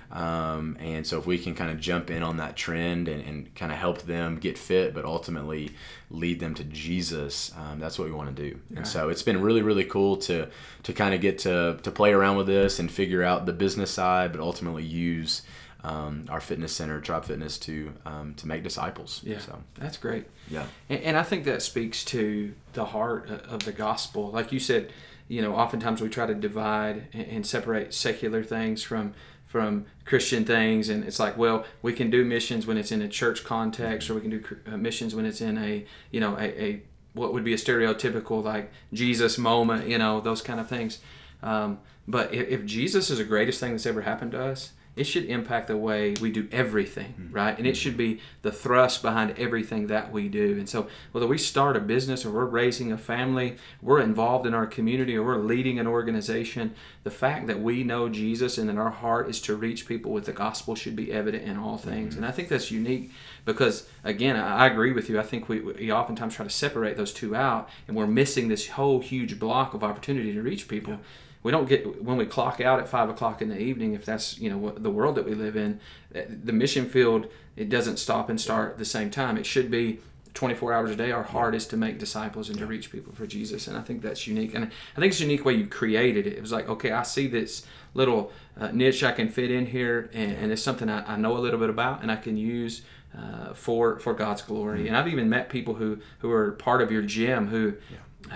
Um, 0.10 0.78
and 0.80 1.06
so 1.06 1.20
if 1.20 1.26
we 1.26 1.38
can 1.38 1.56
kind 1.56 1.70
of 1.70 1.80
jump 1.80 2.10
in 2.10 2.24
on 2.24 2.38
that 2.38 2.56
trend 2.56 3.10
and, 3.10 3.22
and 3.22 3.54
kind 3.54 3.72
of 3.72 3.78
help 3.78 4.04
them 4.04 4.38
get 4.38 4.58
fit 4.58 4.94
but 4.94 5.04
ultimately 5.04 5.72
lead 6.10 6.40
them 6.40 6.54
to 6.56 6.64
jesus 6.64 7.52
um, 7.58 7.80
that's 7.80 8.00
what 8.00 8.08
we 8.08 8.14
want 8.14 8.34
to 8.36 8.50
do. 8.50 8.60
And 8.76 8.88
so 8.88 9.10
it's 9.10 9.24
been 9.24 9.42
really 9.42 9.62
really 9.62 9.84
cool 9.84 10.18
to 10.18 10.48
to 10.84 10.94
kind 10.94 11.14
of 11.14 11.20
get 11.22 11.40
to 11.40 11.80
to 11.84 11.92
play 11.92 12.14
around 12.14 12.38
with 12.38 12.48
this 12.48 12.80
and 12.80 12.90
figure 12.90 13.22
out 13.22 13.46
the 13.46 13.54
business 13.54 13.92
side 13.92 14.32
but 14.32 14.40
ultimately 14.42 14.84
use 14.84 15.42
um, 15.84 16.26
our 16.30 16.40
fitness 16.40 16.74
center 16.74 17.02
tribe 17.02 17.26
fitness 17.26 17.58
to 17.58 17.94
um, 18.06 18.36
to 18.36 18.48
make 18.48 18.64
disciples. 18.64 19.22
Yeah, 19.26 19.40
so. 19.40 19.64
That's 19.80 19.98
great. 19.98 20.26
yeah. 20.48 20.66
And, 20.90 21.02
and 21.02 21.18
I 21.18 21.24
think 21.24 21.44
that 21.46 21.62
speaks 21.62 22.06
to 22.06 22.54
the 22.74 22.86
heart 22.86 23.30
of 23.30 23.66
the 23.66 23.72
gospel. 23.72 24.30
Like 24.30 24.52
you 24.52 24.60
said, 24.60 24.92
you 25.32 25.41
know, 25.41 25.56
oftentimes 25.56 26.02
we 26.02 26.10
try 26.10 26.26
to 26.26 26.36
divide 26.36 27.08
and, 27.13 27.48
separate 27.48 27.94
secular 27.94 28.44
things 28.44 28.84
from 28.84 29.13
from 29.48 29.86
Christian 30.04 30.44
things, 30.44 30.89
and 30.89 31.06
it's 31.06 31.20
like, 31.20 31.38
well, 31.38 31.63
we 31.82 31.94
can 31.94 32.10
do 32.10 32.26
missions 32.26 32.67
when 32.67 32.78
it's 32.78 32.91
in 32.91 33.02
a 33.02 33.08
church 33.08 33.46
context, 33.46 34.10
or 34.10 34.15
we 34.15 34.22
can 34.22 34.30
do 34.30 34.44
uh, 34.67 34.76
missions 34.76 35.15
when 35.15 35.26
it's 35.26 35.39
in 35.39 35.58
a, 35.58 35.86
you 36.10 36.20
know, 36.20 36.38
a, 36.38 36.62
a 36.62 36.84
what 37.13 37.34
would 37.34 37.46
be 37.46 37.54
a 37.54 37.58
stereotypical 37.58 38.44
like 38.44 38.72
Jesus 38.91 39.38
moment, 39.38 39.88
you 39.88 39.98
know, 39.98 40.20
those 40.20 40.41
kind 40.41 40.60
of 40.60 40.67
things. 40.67 41.00
Um, 41.41 41.80
but 42.10 42.34
if 42.34 42.65
Jesus 42.65 43.10
is 43.10 43.20
the 43.20 43.24
greatest 43.24 43.62
thing 43.62 43.72
that's 43.72 43.86
ever 43.86 44.02
happened 44.02 44.34
to 44.34 44.44
us, 44.44 44.74
it 44.96 45.06
should 45.06 45.26
impact 45.26 45.68
the 45.68 45.78
way 45.78 46.14
we 46.20 46.32
do 46.32 46.50
everything, 46.52 47.14
mm-hmm. 47.14 47.34
right? 47.34 47.58
And 47.58 47.66
it 47.66 47.78
should 47.78 47.96
be 47.96 48.20
the 48.42 48.52
thrust 48.52 49.02
behind 49.02 49.38
everything 49.40 49.88
that 49.88 50.12
we 50.12 50.28
do. 50.28 50.58
And 50.58 50.68
so, 50.68 50.88
whether 51.14 51.28
we 51.28 51.38
start 51.38 51.78
a 51.78 51.80
business 51.80 52.26
or 52.26 52.32
we're 52.32 52.46
raising 52.46 52.92
a 52.92 52.98
family, 52.98 53.56
we're 53.82 54.02
involved 54.02 54.46
in 54.46 54.54
our 54.54 54.68
community 54.68 55.16
or 55.16 55.24
we're 55.24 55.38
leading 55.38 55.80
an 55.80 55.88
organization, 55.88 56.76
the 57.04 57.12
fact 57.12 57.48
that 57.48 57.62
we 57.62 57.84
know 57.84 58.10
Jesus 58.10 58.58
and 58.58 58.68
that 58.68 58.78
our 58.78 58.90
heart 58.90 59.30
is 59.30 59.40
to 59.42 59.56
reach 59.56 59.88
people 59.88 60.12
with 60.12 60.26
the 60.26 60.34
gospel 60.34 60.76
should 60.76 60.96
be 60.96 61.14
evident 61.14 61.46
in 61.46 61.58
all 61.58 61.78
things. 61.78 62.16
Mm-hmm. 62.16 62.24
And 62.24 62.26
I 62.26 62.36
think 62.36 62.50
that's 62.50 62.70
unique 62.70 63.12
because, 63.46 63.88
again, 64.04 64.36
I 64.36 64.68
agree 64.68 64.92
with 64.92 65.10
you. 65.10 65.20
I 65.20 65.24
think 65.24 65.48
we, 65.48 65.62
we 65.62 65.92
oftentimes 65.92 66.36
try 66.36 66.46
to 66.46 66.52
separate 66.52 66.98
those 66.98 67.14
two 67.14 67.34
out 67.34 67.70
and 67.88 67.96
we're 67.96 68.08
missing 68.08 68.50
this 68.50 68.68
whole 68.68 69.00
huge 69.00 69.40
block 69.40 69.74
of 69.74 69.84
opportunity 69.84 70.34
to 70.34 70.42
reach 70.42 70.68
people 70.68 71.00
we 71.44 71.52
don't 71.52 71.68
get 71.68 72.04
when 72.04 72.18
we 72.18 72.26
clock 72.26 72.62
out 72.62 72.80
at 72.80 72.88
five 72.88 73.10
o'clock 73.10 73.42
in 73.42 73.50
the 73.50 73.60
evening 73.60 73.94
if 73.94 74.06
that's 74.06 74.38
you 74.38 74.50
know 74.50 74.58
what 74.58 74.84
the 74.84 74.92
world 74.92 75.16
that 75.16 75.26
we 75.26 75.34
live 75.34 75.56
in 75.56 75.80
eh, 76.14 76.26
the 76.28 76.54
mission 76.54 76.88
field 76.88 77.28
it 77.56 77.70
doesn't 77.70 77.98
stop 77.98 78.30
and 78.30 78.40
start 78.40 78.72
at 78.72 78.78
the 78.78 78.86
same 78.86 79.10
time. 79.10 79.38
It 79.38 79.46
should 79.46 79.70
be 79.70 80.00
24 80.34 80.74
hours 80.74 80.92
a 80.92 80.96
day. 80.96 81.12
Our 81.12 81.24
heart 81.24 81.54
is 81.54 81.68
to 81.68 81.78
make 81.78 82.00
disciples 82.00 82.50
and 82.50 82.58
to 82.60 82.66
reach 82.66 82.92
people 82.92 83.12
for 83.14 83.28
jesus 83.28 83.68
and 83.68 83.78
i 83.78 83.82
think 83.82 84.02
that's 84.02 84.26
unique. 84.26 84.56
And 84.56 84.66
i 84.66 85.00
think 85.00 85.12
it's 85.12 85.20
a 85.20 85.24
unique 85.24 85.44
way 85.44 85.54
you 85.54 85.68
created 85.68 86.26
it. 86.26 86.34
It 86.34 86.42
was 86.42 86.52
like 86.52 86.70
okay 86.70 86.92
i 86.92 87.04
see 87.04 87.28
this 87.28 87.66
little 87.94 88.32
uh, 88.58 88.72
niche 88.72 89.04
i 89.04 89.12
can 89.12 89.28
fit 89.28 89.52
in 89.52 89.66
here 89.66 90.10
and, 90.14 90.32
and 90.32 90.52
it's 90.52 90.64
something 90.64 90.90
I, 90.90 91.14
I 91.14 91.18
know 91.18 91.38
a 91.38 91.40
little 91.40 91.60
bit 91.60 91.70
about 91.70 92.02
and 92.02 92.10
i 92.10 92.16
can 92.16 92.38
use 92.38 92.84
uh, 93.18 93.54
for 93.54 94.00
for 94.00 94.14
god's 94.14 94.42
glory. 94.42 94.88
And 94.88 94.96
i've 94.96 95.10
even 95.10 95.28
met 95.28 95.50
people 95.50 95.74
who 95.74 96.00
who 96.20 96.32
are 96.32 96.54
part 96.54 96.82
of 96.82 96.92
your 96.92 97.02
gym 97.02 97.48
who 97.48 97.74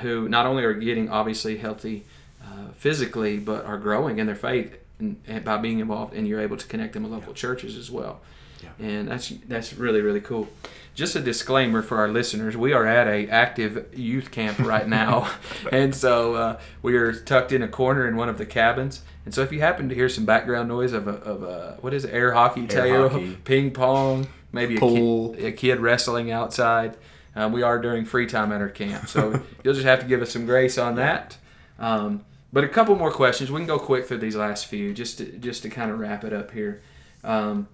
who 0.02 0.28
not 0.28 0.46
only 0.46 0.66
are 0.66 0.74
getting 0.74 1.10
obviously 1.10 1.58
healthy 1.58 2.06
uh, 2.46 2.68
physically, 2.78 3.38
but 3.38 3.66
are 3.66 3.78
growing 3.78 4.20
in 4.20 4.28
their 4.28 4.36
faith 4.36 4.78
and, 5.00 5.22
and 5.28 5.44
by 5.44 5.58
being 5.58 5.80
involved, 5.80 6.14
and 6.14 6.28
you're 6.28 6.42
able 6.42 6.58
to 6.58 6.68
connect 6.68 6.94
them 6.94 7.04
with 7.04 7.12
local 7.12 7.34
churches 7.34 7.78
as 7.78 7.92
well. 7.92 8.22
Yeah. 8.64 8.86
And 8.86 9.08
that's 9.08 9.30
that's 9.48 9.74
really 9.74 10.02
really 10.02 10.22
cool. 10.22 10.48
Just 10.94 11.16
a 11.16 11.20
disclaimer 11.20 11.82
for 11.82 11.98
our 11.98 12.08
listeners: 12.08 12.56
we 12.56 12.72
are 12.72 12.86
at 12.86 13.08
a 13.08 13.28
active 13.28 13.88
youth 13.94 14.32
camp 14.32 14.60
right 14.60 14.88
now, 14.88 15.30
and 15.72 15.94
so 15.94 16.36
uh, 16.36 16.60
we 16.82 16.96
are 16.96 17.14
tucked 17.14 17.52
in 17.52 17.62
a 17.62 17.68
corner 17.68 18.08
in 18.08 18.16
one 18.16 18.30
of 18.30 18.38
the 18.38 18.46
cabins. 18.46 19.02
And 19.26 19.34
so 19.34 19.42
if 19.42 19.52
you 19.52 19.60
happen 19.60 19.90
to 19.90 19.96
hear 19.96 20.08
some 20.08 20.26
background 20.26 20.70
noise 20.70 20.94
of 20.94 21.08
a, 21.08 21.14
of 21.14 21.44
a 21.44 21.78
what 21.82 21.94
is 21.94 22.06
it, 22.06 22.14
air 22.14 22.34
hockey 22.34 22.68
tail, 22.68 23.10
ping 23.44 23.72
pong, 23.72 24.28
maybe 24.52 24.78
Pool. 24.78 25.34
a, 25.34 25.36
kid, 25.36 25.46
a 25.46 25.52
kid 25.52 25.80
wrestling 25.80 26.32
outside, 26.32 26.96
um, 27.36 27.52
we 27.52 27.64
are 27.64 27.80
during 27.80 28.06
free 28.06 28.28
time 28.28 28.52
at 28.52 28.62
our 28.62 28.70
camp. 28.70 29.10
So 29.10 29.42
you'll 29.64 29.74
just 29.74 29.86
have 29.86 30.00
to 30.00 30.06
give 30.06 30.22
us 30.22 30.32
some 30.32 30.46
grace 30.46 30.78
on 30.78 30.96
that. 30.96 31.38
Um, 31.80 32.24
but 32.56 32.64
a 32.64 32.70
couple 32.70 32.96
more 32.96 33.12
questions. 33.12 33.52
We 33.52 33.60
can 33.60 33.68
go 33.68 33.78
quick 33.78 34.06
through 34.06 34.20
these 34.20 34.38
last 34.38 34.68
few 34.68 34.94
just 34.94 35.18
to, 35.18 35.26
just 35.26 35.64
to 35.64 35.70
kind 35.70 35.92
of 35.92 36.00
wrap 36.00 36.24
it 36.24 36.32
up 36.32 36.52
here. 36.52 36.82
Um, 37.22 37.68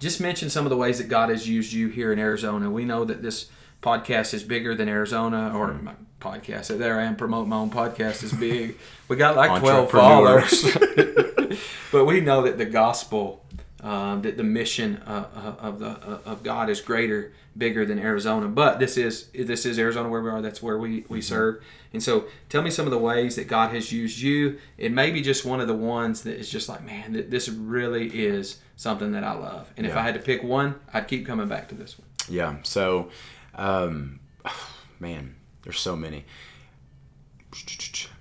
just 0.00 0.20
mention 0.20 0.50
some 0.50 0.66
of 0.66 0.70
the 0.70 0.76
ways 0.76 0.98
that 0.98 1.06
God 1.06 1.28
has 1.28 1.48
used 1.48 1.72
you 1.72 1.86
here 1.86 2.12
in 2.12 2.18
Arizona. 2.18 2.68
We 2.68 2.84
know 2.84 3.04
that 3.04 3.22
this 3.22 3.48
podcast 3.80 4.34
is 4.34 4.42
bigger 4.42 4.74
than 4.74 4.88
Arizona, 4.88 5.56
or 5.56 5.74
my 5.74 5.94
podcast. 6.20 6.76
There 6.76 6.98
I 6.98 7.04
am 7.04 7.14
promoting 7.14 7.50
my 7.50 7.56
own 7.58 7.70
podcast 7.70 8.24
is 8.24 8.32
big. 8.32 8.76
We 9.06 9.14
got 9.14 9.36
like 9.36 9.60
twelve 9.60 9.92
followers, 9.92 10.76
but 11.92 12.04
we 12.04 12.20
know 12.20 12.42
that 12.42 12.58
the 12.58 12.64
gospel, 12.64 13.41
uh, 13.82 14.16
that 14.16 14.36
the 14.36 14.44
mission 14.44 14.96
uh, 15.06 15.26
uh 15.34 15.66
of 15.66 15.78
the 15.80 15.88
uh, 15.88 16.18
of 16.24 16.42
God 16.42 16.70
is 16.70 16.80
greater, 16.80 17.32
bigger 17.56 17.84
than 17.84 17.98
Arizona. 17.98 18.48
But 18.48 18.78
this 18.78 18.96
is 18.96 19.28
this 19.34 19.66
is 19.66 19.78
Arizona 19.78 20.08
where 20.08 20.22
we 20.22 20.30
are. 20.30 20.40
That's 20.40 20.62
where 20.62 20.78
we 20.78 21.04
we 21.08 21.18
mm-hmm. 21.18 21.20
serve. 21.20 21.62
And 21.92 22.02
so, 22.02 22.26
tell 22.48 22.62
me 22.62 22.70
some 22.70 22.86
of 22.86 22.90
the 22.90 22.98
ways 22.98 23.36
that 23.36 23.48
God 23.48 23.74
has 23.74 23.92
used 23.92 24.18
you. 24.20 24.58
It 24.78 24.92
may 24.92 25.10
be 25.10 25.20
just 25.20 25.44
one 25.44 25.60
of 25.60 25.68
the 25.68 25.74
ones 25.74 26.22
that 26.22 26.38
is 26.38 26.48
just 26.48 26.68
like, 26.68 26.82
man, 26.84 27.26
this 27.28 27.48
really 27.48 28.08
is 28.08 28.58
something 28.76 29.12
that 29.12 29.24
I 29.24 29.32
love. 29.32 29.70
And 29.76 29.84
yeah. 29.84 29.92
if 29.92 29.98
I 29.98 30.02
had 30.02 30.14
to 30.14 30.20
pick 30.20 30.42
one, 30.42 30.76
I'd 30.94 31.06
keep 31.06 31.26
coming 31.26 31.48
back 31.48 31.68
to 31.68 31.74
this 31.74 31.98
one. 31.98 32.08
Yeah. 32.28 32.56
So, 32.62 33.10
um, 33.54 34.20
man, 35.00 35.34
there's 35.64 35.80
so 35.80 35.96
many. 35.96 36.24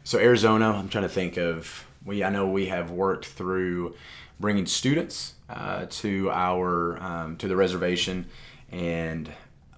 So 0.03 0.19
Arizona, 0.19 0.71
I'm 0.71 0.89
trying 0.89 1.03
to 1.03 1.09
think 1.09 1.37
of. 1.37 1.85
We 2.03 2.23
I 2.23 2.29
know 2.29 2.47
we 2.47 2.65
have 2.65 2.89
worked 2.89 3.25
through 3.25 3.95
bringing 4.39 4.65
students 4.65 5.35
uh, 5.51 5.85
to 5.89 6.31
our 6.31 7.01
um, 7.01 7.37
to 7.37 7.47
the 7.47 7.55
reservation, 7.55 8.27
and 8.71 9.29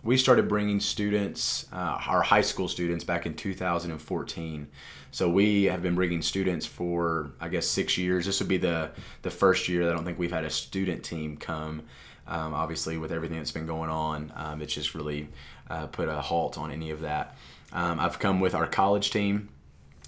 we 0.04 0.18
started 0.18 0.48
bringing 0.48 0.80
students, 0.80 1.66
uh, 1.72 2.00
our 2.08 2.22
high 2.22 2.42
school 2.42 2.68
students, 2.68 3.04
back 3.04 3.26
in 3.26 3.36
2014. 3.36 4.68
So 5.12 5.30
we 5.30 5.64
have 5.66 5.82
been 5.82 5.96
bringing 5.96 6.22
students 6.22 6.66
for, 6.66 7.32
I 7.40 7.48
guess, 7.48 7.66
six 7.66 7.98
years. 7.98 8.26
This 8.26 8.40
would 8.40 8.50
be 8.50 8.58
the 8.58 8.92
the 9.22 9.32
first 9.32 9.70
year 9.70 9.86
that 9.86 9.92
I 9.92 9.96
don't 9.96 10.06
think 10.06 10.20
we've 10.20 10.32
had 10.32 10.44
a 10.44 10.50
student 10.50 11.04
team 11.04 11.38
come. 11.38 11.84
Um, 12.28 12.54
obviously, 12.54 12.98
with 12.98 13.12
everything 13.12 13.38
that's 13.38 13.52
been 13.52 13.66
going 13.66 13.90
on, 13.90 14.32
um, 14.36 14.62
it's 14.62 14.74
just 14.74 14.96
really 14.96 15.28
uh, 15.70 15.88
put 15.88 16.08
a 16.08 16.22
halt 16.22 16.58
on 16.58 16.72
any 16.72 16.92
of 16.92 17.02
that. 17.02 17.36
Um, 17.72 18.00
I've 18.00 18.20
come 18.20 18.40
with 18.40 18.54
our 18.56 18.68
college 18.68 19.12
team. 19.12 19.50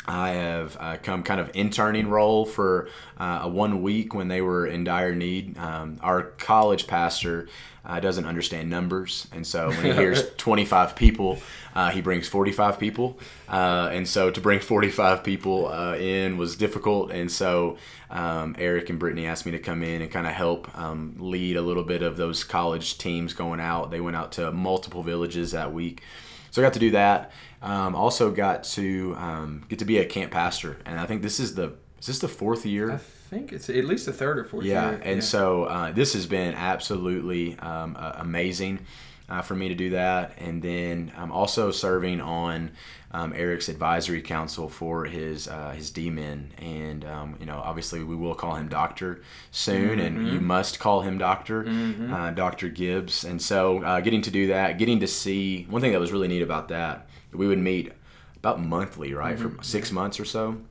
I 0.08 0.30
have 0.32 0.78
uh, 0.80 0.98
come 1.02 1.24
kind 1.24 1.40
of 1.40 1.52
interning 1.56 2.10
role 2.10 2.46
for 2.46 2.90
uh, 3.18 3.42
a 3.44 3.48
one 3.48 3.82
week 3.82 4.14
when 4.14 4.28
they 4.28 4.42
were 4.42 4.68
in 4.68 4.84
dire 4.84 5.16
need. 5.16 5.58
Um, 5.58 6.00
our 6.02 6.24
college 6.24 6.88
pastor 6.88 7.48
uh, 7.86 8.00
doesn't 8.00 8.26
understand 8.26 8.70
numbers, 8.70 9.28
and 9.32 9.46
so 9.46 9.70
when 9.70 9.84
he 9.84 9.92
hears 9.94 10.24
25 10.38 10.96
people, 10.96 11.40
uh, 11.76 11.92
he 11.92 12.02
brings 12.02 12.28
45 12.28 12.80
people, 12.80 13.20
uh, 13.48 13.90
and 13.92 14.08
so 14.08 14.32
to 14.32 14.42
bring 14.42 14.60
45 14.60 15.24
people 15.24 15.68
uh, 15.68 15.96
in 15.96 16.38
was 16.38 16.56
difficult, 16.56 17.12
and 17.12 17.32
so 17.32 17.78
um, 18.10 18.56
Eric 18.58 18.90
and 18.90 18.98
Brittany 19.00 19.28
asked 19.28 19.46
me 19.46 19.52
to 19.52 19.60
come 19.60 19.84
in 19.84 20.02
and 20.02 20.12
kind 20.12 20.26
of 20.28 20.34
help 20.34 20.76
um, 20.78 21.16
lead 21.20 21.58
a 21.58 21.62
little 21.62 21.84
bit 21.84 22.02
of 22.02 22.18
those 22.18 22.44
college 22.44 22.98
teams 22.98 23.34
going 23.34 23.60
out. 23.60 23.92
They 23.92 24.00
went 24.00 24.16
out 24.16 24.32
to 24.34 24.52
multiple 24.52 25.04
villages 25.04 25.52
that 25.52 25.74
week, 25.74 26.02
so 26.56 26.62
I 26.62 26.64
got 26.64 26.72
to 26.72 26.80
do 26.80 26.92
that. 26.92 27.32
Um, 27.62 27.96
also 27.96 28.32
got 28.32 28.64
to 28.64 29.14
um, 29.18 29.66
get 29.68 29.80
to 29.80 29.86
be 29.86 29.98
a 29.98 30.06
camp 30.06 30.32
pastor, 30.32 30.78
and 30.86 30.98
I 30.98 31.06
think 31.06 31.22
this 31.22 31.38
is 31.38 31.54
the 31.54 31.74
is 32.00 32.08
this 32.08 32.20
the 32.20 32.30
fourth 32.30 32.66
year? 32.66 32.94
I 32.94 32.98
think 32.98 33.52
it's 33.52 33.70
at 33.70 33.84
least 33.84 34.06
the 34.06 34.14
third 34.14 34.40
or 34.40 34.46
fourth 34.46 34.64
yeah, 34.64 34.92
year. 34.92 35.02
And 35.04 35.18
yeah. 35.18 35.22
so 35.22 35.66
uh, 35.66 35.92
this 35.92 36.14
has 36.14 36.26
been 36.28 36.54
absolutely 36.54 37.60
um, 37.60 37.98
uh, 38.00 38.14
amazing 38.16 38.80
uh, 39.30 39.42
for 39.42 39.56
me 39.56 39.70
to 39.70 39.76
do 39.76 39.92
that. 39.92 40.34
And 40.38 40.62
then 40.62 41.12
I'm 41.18 41.32
also 41.32 41.72
serving 41.72 42.22
on 42.22 42.72
um, 43.12 43.34
Eric's 43.34 43.70
advisory 43.70 44.22
council 44.22 44.68
for 44.68 45.06
his 45.06 45.48
uh, 45.48 45.72
his 45.72 45.90
D-men. 45.90 46.52
And, 46.58 47.06
um, 47.06 47.38
you 47.40 47.46
know, 47.46 47.62
obviously 47.64 48.04
we 48.04 48.16
will 48.16 48.36
call 48.36 48.56
him 48.56 48.68
Doctor 48.68 49.22
soon, 49.52 50.00
mm-hmm. 50.00 50.02
and 50.02 50.28
you 50.28 50.42
must 50.42 50.80
call 50.80 51.02
him 51.02 51.18
Doctor, 51.18 51.64
mm-hmm. 51.64 52.14
Uh, 52.14 52.32
Dr. 52.32 52.70
Gibbs. 52.70 53.24
And 53.24 53.42
so 53.42 53.84
uh, 53.84 54.02
getting 54.02 54.22
to 54.24 54.32
do 54.32 54.48
that, 54.48 54.78
getting 54.78 55.00
to 55.00 55.08
see, 55.08 55.66
one 55.70 55.82
thing 55.82 55.94
that 55.94 56.00
was 56.00 56.12
really 56.12 56.28
neat 56.28 56.42
about 56.42 56.68
that, 56.70 57.08
we 57.34 57.48
would 57.48 57.60
meet 57.60 57.94
about 58.36 58.62
monthly, 58.62 59.14
right, 59.14 59.38
mm-hmm. 59.38 59.58
for 59.58 59.64
six 59.64 59.92
months 59.92 60.20
or 60.20 60.26
so. 60.26 60.62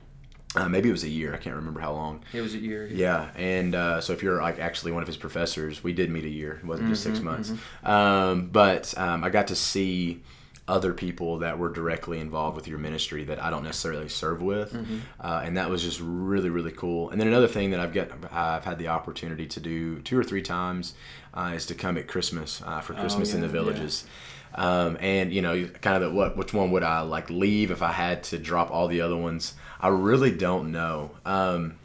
Uh, 0.55 0.69
maybe 0.69 0.89
it 0.89 0.91
was 0.91 1.03
a 1.03 1.09
year. 1.09 1.33
I 1.33 1.37
can't 1.37 1.55
remember 1.55 1.79
how 1.79 1.93
long. 1.93 2.23
It 2.33 2.41
was 2.41 2.53
a 2.53 2.57
year. 2.57 2.87
Yeah, 2.87 3.29
yeah. 3.35 3.41
and 3.41 3.75
uh, 3.75 4.01
so 4.01 4.13
if 4.13 4.23
you're 4.23 4.41
like 4.41 4.59
actually 4.59 4.91
one 4.91 5.01
of 5.01 5.07
his 5.07 5.17
professors, 5.17 5.83
we 5.83 5.93
did 5.93 6.09
meet 6.09 6.25
a 6.25 6.29
year. 6.29 6.59
It 6.61 6.65
wasn't 6.65 6.89
just 6.89 7.03
mm-hmm, 7.03 7.13
six 7.13 7.23
months. 7.23 7.49
Mm-hmm. 7.51 7.87
Um, 7.87 8.47
but 8.47 8.93
um, 8.97 9.23
I 9.23 9.29
got 9.29 9.47
to 9.47 9.55
see 9.55 10.21
other 10.67 10.93
people 10.93 11.39
that 11.39 11.59
were 11.59 11.69
directly 11.69 12.19
involved 12.19 12.55
with 12.55 12.67
your 12.67 12.79
ministry 12.79 13.23
that 13.25 13.41
I 13.41 13.51
don't 13.51 13.63
necessarily 13.63 14.09
serve 14.09 14.41
with, 14.41 14.73
mm-hmm. 14.73 14.99
uh, 15.19 15.41
and 15.43 15.57
that 15.57 15.69
was 15.69 15.83
just 15.83 15.99
really 16.01 16.49
really 16.49 16.71
cool. 16.71 17.09
And 17.11 17.19
then 17.21 17.27
another 17.27 17.47
thing 17.47 17.71
that 17.71 17.79
I've 17.79 17.93
get 17.93 18.11
I've 18.31 18.65
had 18.65 18.79
the 18.79 18.87
opportunity 18.87 19.45
to 19.45 19.59
do 19.59 19.99
two 20.01 20.17
or 20.17 20.23
three 20.23 20.41
times 20.41 20.93
uh, 21.33 21.51
is 21.55 21.65
to 21.67 21.75
come 21.75 21.97
at 21.97 22.07
Christmas 22.07 22.61
uh, 22.65 22.81
for 22.81 22.93
oh, 22.93 22.99
Christmas 22.99 23.29
oh, 23.29 23.31
yeah, 23.31 23.35
in 23.35 23.41
the 23.41 23.47
villages. 23.47 24.05
Yeah. 24.05 24.11
Um, 24.55 24.97
and 25.01 25.33
you 25.33 25.41
know, 25.41 25.67
kind 25.81 26.01
of 26.01 26.09
the, 26.09 26.15
what 26.15 26.37
which 26.37 26.53
one 26.53 26.71
would 26.71 26.83
I 26.83 27.01
like 27.01 27.29
leave 27.29 27.71
if 27.71 27.81
I 27.81 27.91
had 27.91 28.23
to 28.25 28.37
drop 28.37 28.71
all 28.71 28.87
the 28.87 29.01
other 29.01 29.17
ones? 29.17 29.53
I 29.85 29.89
really 29.89 30.31
don't 30.31 30.71
know. 30.71 31.11
Um, 31.27 31.77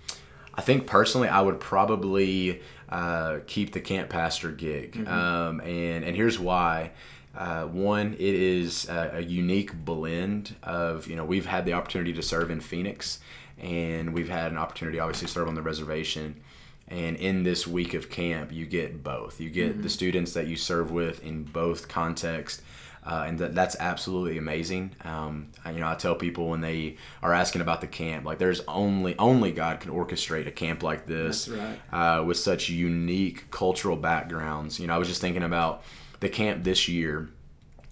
I 0.54 0.62
think 0.62 0.86
personally, 0.86 1.28
I 1.28 1.42
would 1.42 1.60
probably 1.60 2.62
uh, 2.88 3.40
keep 3.46 3.74
the 3.74 3.80
camp 3.80 4.08
pastor 4.08 4.50
gig, 4.50 4.94
mm-hmm. 4.94 5.06
um, 5.06 5.60
and 5.60 6.02
and 6.02 6.16
here's 6.16 6.38
why. 6.38 6.92
Uh, 7.36 7.66
one, 7.66 8.14
it 8.14 8.20
is 8.20 8.88
a, 8.88 9.16
a, 9.16 9.20
unique 9.20 9.74
blend 9.84 10.56
of 10.62 11.08
you 11.08 11.14
know 11.14 11.26
we've 11.26 11.44
had 11.44 11.66
the 11.66 11.74
opportunity 11.74 12.14
to 12.14 12.22
serve 12.22 12.50
in 12.50 12.60
Phoenix, 12.60 13.18
and 13.58 14.14
we've 14.14 14.30
had 14.30 14.50
an 14.50 14.56
opportunity 14.56 14.98
obviously 14.98 15.26
to 15.26 15.32
serve 15.34 15.48
on 15.48 15.54
the 15.54 15.62
reservation. 15.62 16.40
And 16.88 17.18
in 17.18 17.42
this 17.42 17.66
week 17.66 17.92
of 17.92 18.08
camp, 18.08 18.50
you 18.50 18.64
get 18.64 19.04
both. 19.04 19.42
You 19.42 19.50
get 19.50 19.72
mm-hmm. 19.72 19.82
the 19.82 19.90
students 19.90 20.32
that 20.32 20.46
you 20.46 20.56
serve 20.56 20.90
with 20.90 21.22
in 21.22 21.44
both 21.44 21.86
contexts, 21.86 22.62
uh, 23.04 23.24
and 23.26 23.38
that, 23.38 23.54
that's 23.54 23.76
absolutely 23.80 24.36
amazing. 24.36 24.94
Um, 25.04 25.48
I, 25.64 25.70
you 25.72 25.80
know, 25.80 25.88
I 25.88 25.94
tell 25.94 26.14
people 26.14 26.48
when 26.48 26.60
they 26.60 26.96
are 27.22 27.32
asking 27.32 27.62
about 27.62 27.80
the 27.80 27.86
camp, 27.86 28.26
like 28.26 28.38
there's 28.38 28.60
only 28.68 29.16
only 29.18 29.52
God 29.52 29.80
can 29.80 29.90
orchestrate 29.90 30.46
a 30.46 30.50
camp 30.50 30.82
like 30.82 31.06
this 31.06 31.48
right. 31.48 31.78
uh, 31.92 32.22
with 32.24 32.36
such 32.36 32.68
unique 32.68 33.50
cultural 33.50 33.96
backgrounds. 33.96 34.78
You 34.78 34.86
know, 34.86 34.94
I 34.94 34.98
was 34.98 35.08
just 35.08 35.20
thinking 35.20 35.42
about 35.42 35.82
the 36.20 36.28
camp 36.28 36.64
this 36.64 36.88
year. 36.88 37.30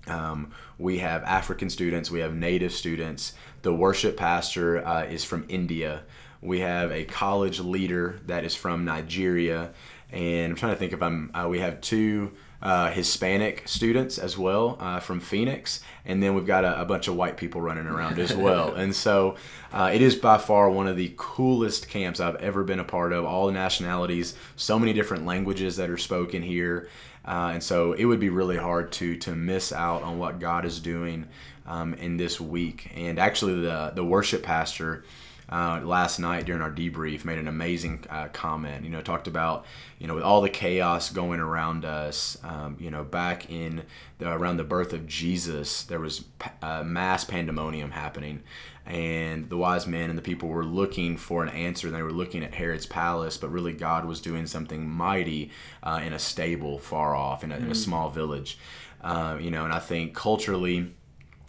Um, 0.07 0.53
we 0.79 0.99
have 0.99 1.23
African 1.25 1.71
students, 1.71 2.11
we 2.11 2.21
have 2.21 2.35
Native 2.35 2.73
students. 2.73 3.33
The 3.63 3.75
worship 3.75 4.17
pastor 4.17 4.87
uh, 4.87 5.05
is 5.05 5.25
from 5.25 5.45
India. 5.49 6.03
We 6.41 6.61
have 6.61 6.93
a 6.93 7.05
college 7.05 7.61
leader 7.61 8.21
that 8.27 8.45
is 8.45 8.55
from 8.55 8.85
Nigeria, 8.85 9.73
and 10.13 10.53
I'm 10.53 10.57
trying 10.57 10.73
to 10.73 10.79
think 10.79 10.93
if 10.93 11.03
I'm. 11.03 11.31
Uh, 11.35 11.49
we 11.49 11.59
have 11.59 11.81
two 11.81 12.33
uh, 12.61 12.91
Hispanic 12.91 13.69
students 13.69 14.19
as 14.19 14.37
well 14.37 14.77
uh, 14.81 14.99
from 14.99 15.21
Phoenix, 15.21 15.81
and 16.05 16.23
then 16.23 16.35
we've 16.35 16.47
got 16.47 16.65
a, 16.65 16.81
a, 16.81 16.85
bunch 16.85 17.07
of 17.07 17.15
white 17.15 17.37
people 17.37 17.61
running 17.61 17.87
around 17.87 18.19
as 18.19 18.35
well. 18.37 18.75
and 18.75 18.95
so 18.95 19.37
uh, 19.73 19.91
it 19.93 20.03
is 20.03 20.17
by 20.17 20.39
far 20.39 20.69
one 20.69 20.89
of 20.89 20.97
the 20.97 21.13
coolest 21.17 21.89
camps 21.89 22.19
I've 22.19 22.37
ever 22.37 22.65
been 22.65 22.81
a 22.81 22.85
part 22.85 23.13
of. 23.13 23.25
All 23.25 23.47
the 23.47 23.53
nationalities, 23.53 24.35
so 24.57 24.79
many 24.79 24.93
different 24.93 25.25
languages 25.25 25.77
that 25.77 25.89
are 25.89 25.99
spoken 25.99 26.43
here. 26.43 26.89
Uh, 27.25 27.51
and 27.55 27.63
so 27.63 27.93
it 27.93 28.07
would 28.07 28.21
be 28.21 28.31
really 28.31 28.57
hard 28.57 28.91
to 28.91 29.17
to 29.19 29.37
miss 29.37 29.71
out 29.73 30.03
on 30.03 30.19
what 30.19 30.41
God 30.41 30.65
is 30.65 30.81
doing 30.81 31.29
um, 31.67 31.95
in 31.95 32.17
this 32.17 32.41
week. 32.41 32.91
And 32.97 33.19
actually, 33.19 33.61
the 33.61 33.93
the 33.95 34.05
worship 34.05 34.43
pastor 34.43 35.05
uh, 35.51 35.81
last 35.83 36.19
night 36.19 36.45
during 36.45 36.61
our 36.61 36.71
debrief 36.71 37.25
made 37.25 37.39
an 37.39 37.49
amazing 37.49 38.05
uh, 38.11 38.29
comment. 38.29 38.85
You 38.85 38.91
know, 38.91 39.01
talked 39.01 39.27
about 39.27 39.65
you 39.99 40.07
know 40.07 40.15
with 40.15 40.23
all 40.23 40.41
the 40.41 40.51
chaos 40.51 41.11
going 41.11 41.41
around 41.41 41.85
us. 41.85 42.37
Um, 42.45 42.77
you 42.79 42.91
know, 42.91 43.03
back 43.03 43.51
in 43.51 43.85
the, 44.19 44.31
around 44.31 44.59
the 44.59 44.65
birth 44.65 44.93
of 44.93 45.07
Jesus, 45.07 45.85
there 45.85 46.01
was 46.01 46.25
uh, 46.63 46.83
mass 46.83 47.25
pandemonium 47.25 47.93
happening, 47.93 48.43
and 48.85 49.49
the 49.49 49.57
wise 49.57 49.87
men 49.87 50.11
and 50.11 50.19
the 50.19 50.23
people 50.23 50.51
were 50.51 50.65
looking 50.65 51.17
for 51.17 51.43
an 51.43 51.49
answer. 51.49 51.87
And 51.87 51.97
they 51.97 52.03
were 52.03 52.13
looking 52.13 52.45
at 52.45 52.55
Herod's 52.55 52.87
palace, 52.87 53.39
but 53.39 53.51
really 53.51 53.73
God 53.73 54.05
was 54.05 54.21
doing 54.21 54.47
something 54.47 54.89
mighty 54.89 55.51
uh, 55.83 56.01
in 56.05 56.13
a 56.13 56.19
stable 56.19 56.79
far 56.79 57.15
off 57.15 57.43
in 57.43 57.53
a, 57.53 57.57
mm. 57.57 57.61
in 57.61 57.69
a 57.69 57.73
mm. 57.73 57.77
small 57.77 58.11
village. 58.11 58.59
Uh, 59.01 59.39
you 59.41 59.51
know, 59.51 59.65
and 59.65 59.73
I 59.73 59.79
think 59.79 60.15
culturally 60.15 60.93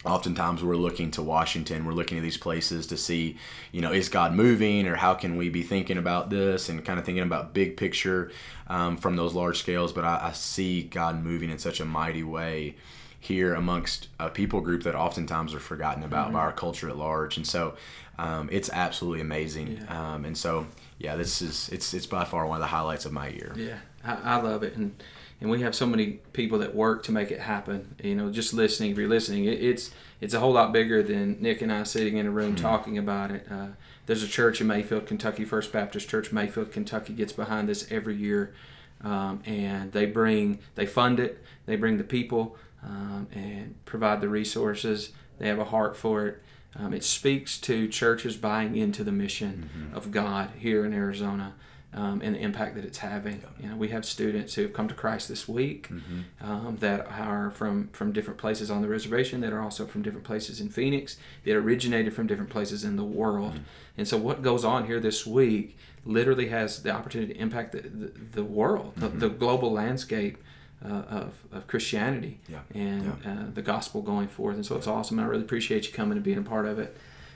oftentimes 0.06 0.64
we're 0.64 0.78
looking 0.78 1.12
to 1.12 1.22
Washington, 1.22 1.86
we're 1.86 1.93
looking 1.93 2.18
at 2.18 2.22
these 2.22 2.38
places 2.38 2.88
to 2.88 2.97
see, 2.97 3.38
you 3.72 3.82
know, 3.82 3.91
is 3.91 4.08
God 4.08 4.34
moving 4.34 4.88
or 4.88 4.95
how 4.95 5.14
can 5.14 5.36
we 5.36 5.50
be 5.50 5.62
thinking 5.62 5.97
about 5.97 6.30
this 6.30 6.70
and 6.70 6.84
kind 6.86 6.97
of 7.00 7.06
thinking 7.06 7.24
about 7.24 7.54
big 7.54 7.76
picture 7.76 8.32
um, 8.68 8.95
from 8.95 9.18
those 9.18 9.34
large 9.34 9.60
scales. 9.60 9.91
But 9.91 10.06
I, 10.06 10.28
I, 10.28 10.32
see 10.32 10.84
God 10.84 11.22
moving 11.22 11.50
in 11.50 11.60
such 11.60 11.82
a 11.82 11.86
mighty 11.86 12.24
way 12.24 12.76
here 13.20 13.54
amongst 13.54 14.08
a 14.20 14.30
people 14.30 14.62
group 14.62 14.84
that 14.84 14.95
oftentimes 14.95 15.54
are 15.54 15.60
forgotten 15.60 16.04
about 16.04 16.28
mm-hmm. 16.28 16.36
by 16.36 16.39
our 16.39 16.54
culture 16.54 16.88
at 16.88 16.95
large. 16.95 17.36
And 17.36 17.45
so 17.45 17.76
um, 18.18 18.47
it's 18.54 18.70
absolutely 18.70 19.20
amazing. 19.20 19.82
Yeah. 19.82 20.14
Um, 20.14 20.24
and 20.24 20.38
so, 20.38 20.68
yeah, 20.97 21.18
this 21.18 21.41
is, 21.41 21.68
it's, 21.70 21.93
it's 21.93 22.06
by 22.06 22.24
far 22.24 22.45
one 22.45 22.56
of 22.56 22.62
the 22.62 22.68
highlights 22.68 23.06
of 23.06 23.12
my 23.12 23.28
year. 23.28 23.54
Yeah, 23.58 23.80
I, 24.06 24.36
I 24.36 24.41
love 24.41 24.64
it. 24.64 24.78
And, 24.78 24.95
and 25.42 25.50
we 25.50 25.62
have 25.62 25.74
so 25.74 25.86
many 25.86 26.20
people 26.34 26.60
that 26.60 26.76
work 26.76 27.04
to 27.04 27.12
make 27.12 27.32
it 27.32 27.40
happen. 27.40 27.96
You 28.04 28.16
know, 28.16 28.32
just 28.32 28.54
listening, 28.54 28.96
re-listening, 28.96 29.46
it, 29.46 29.62
it's 29.62 29.92
it's 30.22 30.34
a 30.34 30.40
whole 30.40 30.52
lot 30.52 30.74
bigger 30.74 31.02
than 31.02 31.42
Nick 31.42 31.62
and 31.62 31.72
I 31.72 31.84
sitting 31.84 32.18
in 32.18 32.26
a 32.26 32.32
room 32.32 32.56
mm-hmm. 32.56 32.66
talking 32.66 32.98
about 32.98 33.32
it. 33.32 33.48
Uh, 33.50 33.68
there's 34.06 34.24
a 34.24 34.28
church 34.28 34.60
in 34.60 34.68
Mayfield, 34.68 35.06
Kentucky, 35.06 35.46
First 35.46 35.72
Baptist 35.72 36.10
Church, 36.10 36.32
Mayfield, 36.32 36.72
Kentucky, 36.72 37.14
gets 37.14 37.32
behind 37.32 37.70
this 37.70 37.90
every 37.92 38.16
year, 38.16 38.54
um, 39.02 39.42
and 39.46 39.92
they 39.92 40.06
bring, 40.06 40.60
they 40.76 40.86
fund 40.86 41.20
it, 41.20 41.44
they 41.68 41.76
bring 41.76 41.98
the 41.98 42.04
people, 42.04 42.58
um, 42.84 43.28
and 43.32 43.76
provide 43.86 44.20
the 44.20 44.28
resources. 44.28 45.12
They 45.38 45.48
have 45.48 45.60
a 45.60 45.66
heart 45.66 45.96
for 45.96 46.26
it. 46.26 46.44
Um, 46.76 46.94
it 46.94 47.04
speaks 47.04 47.58
to 47.62 47.88
churches 47.88 48.36
buying 48.36 48.76
into 48.76 49.04
the 49.04 49.12
mission 49.12 49.70
mm-hmm. 49.74 49.96
of 49.96 50.12
God 50.12 50.52
here 50.58 50.86
in 50.86 50.94
Arizona 50.94 51.54
um, 51.94 52.22
and 52.24 52.36
the 52.36 52.40
impact 52.40 52.76
that 52.76 52.86
it's 52.86 53.00
having. 53.00 53.42
You 53.60 53.70
know, 53.70 53.76
we 53.76 53.90
have 53.90 54.06
students 54.06 54.54
who 54.54 54.62
have 54.64 54.74
come 54.74 54.88
to 54.88 54.94
Christ 54.94 55.28
this 55.28 55.48
week 55.48 55.90
mm-hmm. 55.90 56.22
um, 56.42 56.78
that 56.78 57.08
are 57.08 57.50
from 57.52 57.88
from 57.90 58.12
different 58.12 58.40
places 58.40 58.70
on 58.70 58.82
the 58.82 58.88
reservation, 58.88 59.42
that 59.42 59.54
are 59.54 59.62
also 59.62 59.86
from 59.86 60.02
different 60.02 60.26
places 60.26 60.62
in 60.62 60.70
Phoenix, 60.70 61.18
that 61.46 61.56
originated 61.56 62.14
from 62.14 62.28
different 62.28 62.52
places 62.52 62.84
in 62.84 62.96
the 62.96 63.04
world. 63.04 63.54
Mm-hmm. 63.54 63.64
And 63.98 64.08
so, 64.08 64.18
what 64.18 64.42
goes 64.42 64.64
on 64.64 64.86
here 64.86 65.00
this 65.00 65.26
week 65.26 65.78
literally 66.06 66.50
has 66.50 66.84
the 66.84 66.92
opportunity 66.92 67.34
to 67.34 67.40
impact 67.40 67.72
the 67.72 67.82
the, 67.82 68.12
the 68.34 68.44
world, 68.44 68.96
mm-hmm. 68.96 69.20
the, 69.20 69.28
the, 69.28 69.36
global 69.36 69.72
landscape. 69.72 70.38
Uh, 70.82 71.04
of, 71.10 71.34
of 71.52 71.68
Christianity 71.68 72.40
yeah. 72.48 72.60
and 72.74 73.04
yeah. 73.04 73.32
Uh, 73.32 73.46
the 73.54 73.62
gospel 73.62 74.02
going 74.02 74.30
forth. 74.30 74.56
And 74.56 74.66
so 74.66 74.78
it's 74.78 74.88
awesome. 74.88 75.20
I 75.20 75.26
really 75.26 75.42
appreciate 75.44 75.86
you 75.86 75.92
coming 75.92 76.14
and 76.14 76.24
being 76.24 76.38
a 76.38 76.42
part 76.42 76.66
of 76.66 76.80
it. 76.80 76.96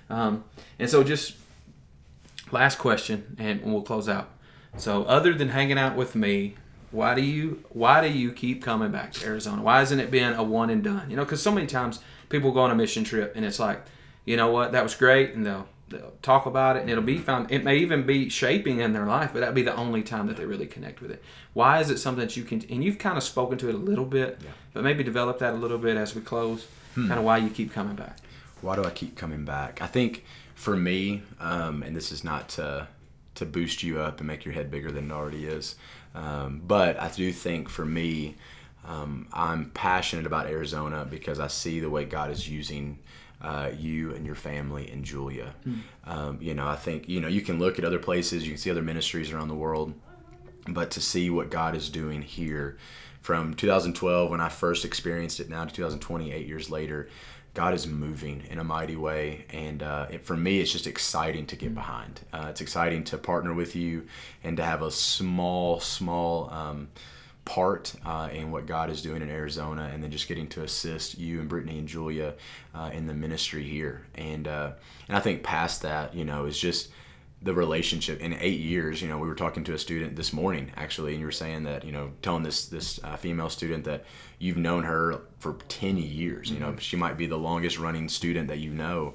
Um, 0.10 0.46
and 0.80 0.90
so, 0.90 1.04
just 1.04 1.36
last 2.54 2.78
question, 2.78 3.36
and 3.38 3.62
we'll 3.64 3.82
close 3.82 4.08
out. 4.08 4.30
So 4.78 5.04
other 5.04 5.34
than 5.34 5.50
hanging 5.50 5.78
out 5.78 5.96
with 5.96 6.16
me, 6.16 6.56
why 6.92 7.16
do 7.16 7.22
you 7.22 7.64
why 7.70 8.08
do 8.08 8.12
you 8.12 8.32
keep 8.32 8.64
coming 8.64 8.92
back 8.92 9.14
to 9.14 9.26
Arizona? 9.26 9.62
Why 9.62 9.80
hasn't 9.80 10.00
it 10.02 10.12
been 10.12 10.34
a 10.34 10.44
one 10.44 10.70
and 10.70 10.84
done? 10.84 11.10
You 11.10 11.16
know, 11.16 11.24
because 11.24 11.42
so 11.42 11.52
many 11.52 11.68
times 11.68 12.00
people 12.30 12.52
go 12.52 12.62
on 12.62 12.72
a 12.72 12.76
mission 12.76 13.04
trip 13.04 13.34
and 13.36 13.44
it's 13.44 13.60
like, 13.60 13.84
you 14.26 14.38
know 14.38 14.52
what, 14.52 14.72
that 14.72 14.84
was 14.84 14.96
great, 14.96 15.34
and 15.34 15.46
they'll 15.46 15.68
they'll 15.90 16.14
talk 16.22 16.46
about 16.46 16.76
it 16.76 16.82
and 16.82 16.90
it'll 16.90 17.04
be 17.04 17.18
found. 17.18 17.52
It 17.52 17.64
may 17.64 17.78
even 17.78 18.06
be 18.06 18.30
shaping 18.30 18.80
in 18.80 18.94
their 18.94 19.06
life, 19.06 19.32
but 19.34 19.40
that'd 19.40 19.56
be 19.56 19.64
the 19.64 19.76
only 19.76 20.04
time 20.04 20.28
that 20.28 20.38
they 20.38 20.46
really 20.46 20.68
connect 20.68 21.02
with 21.02 21.12
it. 21.12 21.24
Why 21.54 21.80
is 21.80 21.90
it 21.90 21.98
something 21.98 22.26
that 22.26 22.38
you 22.38 22.44
can? 22.44 22.64
And 22.70 22.84
you've 22.84 23.00
kind 23.00 23.18
of 23.18 23.24
spoken 23.24 23.58
to 23.60 23.70
it 23.70 23.76
a 23.76 23.78
little 23.78 24.06
bit, 24.06 24.40
yeah. 24.44 24.52
but 24.74 24.84
maybe 24.84 25.04
develop 25.04 25.40
that 25.40 25.54
a 25.54 25.58
little 25.58 25.80
bit 25.80 25.98
as 25.98 26.16
we 26.16 26.22
close. 26.22 26.68
Hmm. 26.96 27.08
Kind 27.08 27.20
of 27.20 27.26
why 27.26 27.38
you 27.38 27.50
keep 27.50 27.74
coming 27.74 27.96
back. 27.96 28.18
Why 28.62 28.76
do 28.76 28.84
I 28.84 28.92
keep 28.92 29.18
coming 29.18 29.46
back? 29.46 29.82
I 29.82 29.88
think 29.88 30.24
for 30.56 30.78
me, 30.78 31.24
um, 31.40 31.82
and 31.82 31.96
this 31.96 32.12
is 32.12 32.24
not 32.24 32.50
to 32.50 32.88
to 33.36 33.46
boost 33.46 33.84
you 33.84 34.00
up 34.00 34.20
and 34.20 34.28
make 34.28 34.46
your 34.46 34.54
head 34.54 34.70
bigger 34.70 34.92
than 34.92 35.12
it 35.12 35.14
already 35.14 35.46
is. 35.46 35.76
Um, 36.16 36.62
but 36.66 37.00
I 37.00 37.10
do 37.10 37.32
think 37.32 37.70
for 37.70 37.86
me, 37.86 38.36
um, 38.86 39.28
I'm 39.34 39.72
passionate 39.72 40.26
about 40.26 40.48
Arizona 40.48 41.06
because 41.10 41.40
I 41.40 41.48
see 41.48 41.80
the 41.80 41.90
way 41.90 42.06
God 42.06 42.30
is 42.32 42.50
using 42.50 43.00
uh, 43.42 43.72
you 43.78 44.14
and 44.14 44.26
your 44.26 44.36
family 44.36 44.90
and 44.90 45.04
Julia. 45.04 45.54
Mm. 45.68 45.80
Um, 46.06 46.38
you 46.42 46.54
know, 46.54 46.68
I 46.68 46.76
think 46.76 47.10
you 47.10 47.20
know 47.20 47.28
you 47.28 47.42
can 47.42 47.60
look 47.60 47.80
at 47.80 47.86
other 47.86 48.00
places, 48.00 48.44
you 48.44 48.52
can 48.52 48.58
see 48.58 48.72
other 48.72 48.82
ministries 48.82 49.32
around 49.32 49.48
the 49.48 49.56
world, 49.56 49.94
but 50.68 50.92
to 50.92 51.02
see 51.02 51.30
what 51.30 51.50
God 51.50 51.76
is 51.76 51.90
doing 51.90 52.22
here, 52.22 52.78
from 53.24 53.54
2012 53.54 54.30
when 54.30 54.42
I 54.42 54.50
first 54.50 54.84
experienced 54.84 55.40
it 55.40 55.50
now 55.50 55.64
to 55.64 55.74
2020, 55.74 56.32
eight 56.32 56.46
years 56.46 56.70
later, 56.70 57.08
God 57.54 57.76
is 57.76 57.86
moving 57.86 58.44
in 58.50 58.58
a 58.58 58.64
mighty 58.64 58.96
way, 58.96 59.46
and 59.52 59.84
uh, 59.84 60.08
it, 60.10 60.26
for 60.26 60.36
me, 60.36 60.60
it's 60.60 60.72
just 60.72 60.88
exciting 60.88 61.46
to 61.48 61.56
get 61.56 61.72
mm. 61.72 61.76
behind. 61.76 62.22
Uh, 62.34 62.48
it's 62.50 62.62
exciting 62.62 63.04
to 63.06 63.18
partner 63.18 63.54
with 63.54 63.76
you 63.76 64.08
and 64.44 64.58
to 64.58 64.64
have 64.64 64.82
a 64.82 64.90
small, 64.90 65.80
small 65.80 66.50
um, 66.52 66.88
part 67.46 67.94
uh, 68.06 68.30
in 68.32 68.52
what 68.52 68.66
God 68.66 68.90
is 68.90 69.02
doing 69.02 69.22
in 69.22 69.30
Arizona, 69.30 69.92
and 69.94 70.04
then 70.04 70.10
just 70.10 70.28
getting 70.28 70.48
to 70.48 70.64
assist 70.64 71.18
you 71.18 71.40
and 71.40 71.50
Brittany 71.50 71.78
and 71.78 71.88
Julia 71.88 72.34
uh, 72.74 72.90
in 72.92 73.06
the 73.06 73.14
ministry 73.14 73.64
here. 73.64 74.08
And 74.16 74.48
uh, 74.48 74.72
and 75.08 75.16
I 75.16 75.20
think 75.20 75.44
past 75.44 75.84
that, 75.84 76.16
you 76.16 76.26
know, 76.26 76.46
is 76.46 76.58
just 76.58 76.90
the 77.44 77.54
relationship 77.54 78.22
in 78.22 78.34
eight 78.40 78.60
years 78.60 79.02
you 79.02 79.08
know 79.08 79.18
we 79.18 79.28
were 79.28 79.36
talking 79.36 79.64
to 79.66 79.74
a 79.74 79.78
student 79.78 80.16
this 80.16 80.32
morning 80.32 80.72
actually 80.78 81.12
and 81.12 81.20
you 81.20 81.26
were 81.26 81.32
saying 81.32 81.64
that 81.64 81.84
you 81.84 81.92
know 81.92 82.12
telling 82.22 82.44
this 82.44 82.68
this 82.68 83.04
uh, 83.04 83.18
female 83.18 83.50
student 83.50 83.84
that 83.84 84.06
you've 84.40 84.58
known 84.58 84.84
her 84.84 85.22
for 85.40 85.58
10 85.68 85.98
years 85.98 86.50
you 86.50 86.60
know 86.60 86.70
mm-hmm. 86.70 86.78
she 86.78 86.96
might 86.96 87.18
be 87.18 87.26
the 87.26 87.38
longest 87.38 87.78
running 87.78 88.08
student 88.08 88.48
that 88.48 88.60
you 88.60 88.72
know 88.72 89.14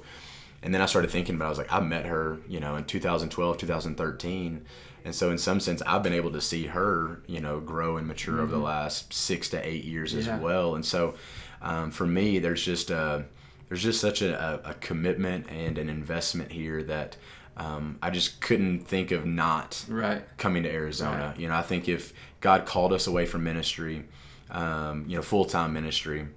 and 0.61 0.73
then 0.73 0.81
i 0.81 0.85
started 0.85 1.09
thinking 1.09 1.35
about 1.35 1.47
i 1.47 1.49
was 1.49 1.57
like 1.57 1.73
i 1.73 1.79
met 1.79 2.05
her 2.05 2.37
you 2.47 2.59
know 2.59 2.75
in 2.75 2.85
2012 2.85 3.57
2013 3.57 4.65
and 5.05 5.15
so 5.15 5.31
in 5.31 5.37
some 5.37 5.59
sense 5.59 5.81
i've 5.87 6.03
been 6.03 6.13
able 6.13 6.31
to 6.31 6.41
see 6.41 6.67
her 6.67 7.23
you 7.25 7.41
know 7.41 7.59
grow 7.59 7.97
and 7.97 8.07
mature 8.07 8.35
mm-hmm. 8.35 8.43
over 8.43 8.51
the 8.51 8.57
mm-hmm. 8.57 8.65
last 8.65 9.11
six 9.11 9.49
to 9.49 9.67
eight 9.67 9.83
years 9.83 10.13
yeah. 10.13 10.19
as 10.19 10.41
well 10.41 10.75
and 10.75 10.85
so 10.85 11.15
um, 11.63 11.89
for 11.89 12.05
me 12.05 12.37
there's 12.37 12.63
just 12.63 12.91
a 12.91 13.25
there's 13.69 13.83
just 13.83 14.01
such 14.01 14.21
a, 14.23 14.61
a 14.67 14.73
commitment 14.75 15.47
and 15.49 15.77
an 15.77 15.89
investment 15.89 16.51
here 16.51 16.81
that 16.83 17.17
um, 17.59 17.99
I 18.01 18.09
just 18.09 18.39
couldn't 18.39 18.87
think 18.87 19.11
of 19.11 19.25
not 19.25 19.83
right. 19.89 20.23
coming 20.37 20.63
to 20.63 20.71
Arizona. 20.71 21.27
Right. 21.27 21.39
You 21.39 21.49
know, 21.49 21.55
I 21.55 21.61
think 21.61 21.89
if 21.89 22.13
God 22.39 22.65
called 22.65 22.93
us 22.93 23.05
away 23.05 23.25
from 23.25 23.43
ministry, 23.43 24.05
um, 24.49 25.03
you 25.07 25.17
know, 25.17 25.21
full 25.21 25.45
time 25.45 25.73
ministry, 25.73 26.27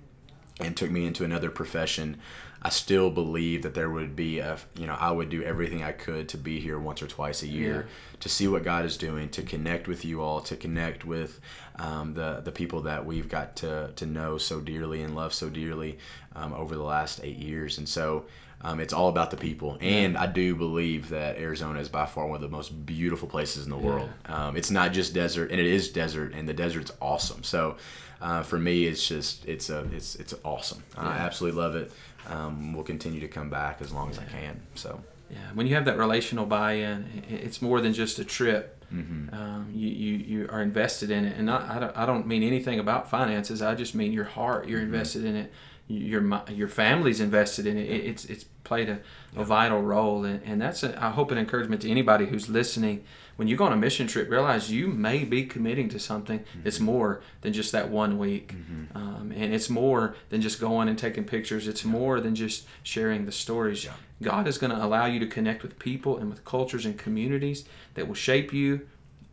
and 0.61 0.77
took 0.77 0.91
me 0.91 1.07
into 1.07 1.25
another 1.25 1.49
profession, 1.49 2.18
I 2.61 2.70
still 2.70 3.09
believe 3.09 3.62
that 3.62 3.75
there 3.75 3.89
would 3.89 4.16
be 4.16 4.41
a, 4.41 4.59
you 4.77 4.87
know, 4.87 4.97
I 4.99 5.12
would 5.12 5.31
do 5.31 5.43
everything 5.45 5.85
I 5.85 5.93
could 5.93 6.29
to 6.31 6.39
be 6.39 6.59
here 6.59 6.79
once 6.79 7.03
or 7.03 7.07
twice 7.07 7.43
a 7.43 7.49
year 7.49 7.87
yeah. 7.87 8.16
to 8.20 8.29
see 8.29 8.49
what 8.49 8.64
God 8.64 8.85
is 8.85 8.97
doing, 8.97 9.29
to 9.31 9.43
connect 9.43 9.87
with 9.87 10.05
you 10.05 10.20
all, 10.20 10.41
to 10.43 10.57
connect 10.57 11.05
with 11.05 11.41
um, 11.77 12.14
the 12.14 12.41
the 12.45 12.53
people 12.53 12.83
that 12.83 13.07
we've 13.07 13.29
got 13.29 13.55
to 13.57 13.93
to 13.95 14.07
know 14.07 14.39
so 14.39 14.61
dearly 14.61 15.03
and 15.03 15.14
love 15.14 15.33
so 15.33 15.49
dearly 15.49 15.99
um, 16.35 16.53
over 16.53 16.75
the 16.75 16.83
last 16.83 17.20
eight 17.23 17.39
years, 17.39 17.79
and 17.79 17.89
so. 17.89 18.25
Um, 18.65 18.79
it's 18.79 18.93
all 18.93 19.09
about 19.09 19.33
the 19.33 19.37
people, 19.37 19.77
and 19.81 20.17
I 20.17 20.27
do 20.27 20.55
believe 20.55 21.09
that 21.09 21.37
Arizona 21.37 21.81
is 21.81 21.89
by 21.89 22.07
far 22.07 22.27
one 22.27 22.37
of 22.37 22.43
the 22.43 22.49
most 22.49 22.87
beautiful 22.87 23.27
places 23.27 23.65
in 23.65 23.71
the 23.71 23.77
world. 23.77 24.09
Um, 24.27 24.57
it's 24.57 24.71
not 24.71 24.93
just 24.93 25.13
desert, 25.13 25.51
and 25.51 25.61
it 25.61 25.67
is 25.67 25.89
desert, 25.89 26.33
and 26.33 26.49
the 26.49 26.55
desert's 26.55 26.93
awesome. 27.01 27.43
So, 27.43 27.77
uh, 28.21 28.45
for 28.45 28.59
me, 28.59 28.87
it's 28.87 29.07
just 29.07 29.45
it's 29.47 29.69
a 29.69 29.89
it's 29.93 30.15
it's 30.15 30.33
awesome. 30.45 30.85
I 30.97 31.19
absolutely 31.19 31.61
love 31.61 31.75
it. 31.75 31.91
Um, 32.29 32.73
we'll 32.73 32.85
continue 32.85 33.19
to 33.21 33.29
come 33.29 33.51
back 33.51 33.79
as 33.81 33.93
long 33.93 34.11
as 34.11 34.19
I 34.19 34.25
can. 34.25 34.63
So. 34.77 35.01
Yeah, 35.29 35.39
when 35.55 35.67
you 35.67 35.75
have 35.77 35.87
that 35.87 35.97
relational 35.97 36.45
buy-in, 36.45 37.25
it's 37.27 37.63
more 37.63 37.81
than 37.81 37.95
just 37.95 38.19
a 38.19 38.25
trip. 38.25 38.85
Mm-hmm. 38.93 39.35
Um, 39.35 39.71
you, 39.73 39.89
you 39.89 40.17
you 40.19 40.49
are 40.51 40.61
invested 40.61 41.11
in 41.11 41.25
it, 41.25 41.39
and 41.39 41.47
not, 41.47 41.63
I 41.63 41.79
don't 41.79 41.97
I 41.97 42.05
don't 42.05 42.27
mean 42.27 42.43
anything 42.43 42.79
about 42.79 43.09
finances. 43.09 43.63
I 43.63 43.75
just 43.75 43.95
mean 43.95 44.13
your 44.13 44.25
heart. 44.25 44.69
You're 44.69 44.81
mm-hmm. 44.81 44.93
invested 44.95 45.25
in 45.25 45.35
it 45.37 45.53
your 45.89 46.43
your 46.51 46.68
family's 46.68 47.20
invested 47.20 47.66
in 47.66 47.76
it. 47.76 47.89
It's 47.89 48.24
it's 48.26 48.45
played 48.64 48.89
a, 48.89 49.01
a 49.37 49.45
vital 49.45 49.83
role, 49.83 50.24
and, 50.24 50.43
and 50.45 50.61
that's 50.61 50.83
a, 50.83 51.03
I 51.03 51.11
hope 51.11 51.30
an 51.30 51.39
encouragement 51.39 51.83
to 51.83 51.91
anybody 51.91 52.26
who's 52.26 52.49
listening. 52.49 53.05
When 53.37 53.49
you 53.49 53.57
go 53.57 53.64
on 53.64 53.72
a 53.72 53.76
mission 53.76 54.07
trip, 54.07 54.30
realize 54.30 54.70
you 54.70 54.87
may 54.89 55.24
be 55.24 55.45
committing 55.47 55.89
to 55.89 55.99
something 55.99 56.41
mm-hmm. 56.41 56.62
that's 56.62 56.80
more 56.80 57.22
than 57.41 57.53
just 57.53 57.72
that 57.72 57.89
one 57.89 58.18
week, 58.18 58.55
mm-hmm. 58.55 58.97
um, 58.97 59.33
and 59.35 59.55
it's 59.55 59.68
more 59.68 60.14
than 60.28 60.41
just 60.41 60.61
going 60.61 60.89
and 60.89 60.99
taking 60.99 61.24
pictures. 61.24 61.66
It's 61.66 61.85
yeah. 61.85 61.91
more 61.91 62.20
than 62.20 62.35
just 62.35 62.66
sharing 62.83 63.24
the 63.24 63.33
stories. 63.33 63.85
Yeah. 63.85 63.93
God 64.22 64.47
is 64.47 64.59
going 64.59 64.70
to 64.70 64.85
allow 64.85 65.07
you 65.07 65.18
to 65.18 65.26
connect 65.26 65.62
with 65.62 65.78
people 65.78 66.18
and 66.18 66.30
with 66.30 66.45
cultures 66.45 66.87
and 66.87 66.97
communities 66.97 67.64
that 67.95 68.07
will 68.07 68.14
shape 68.14 68.53
you, 68.53 68.87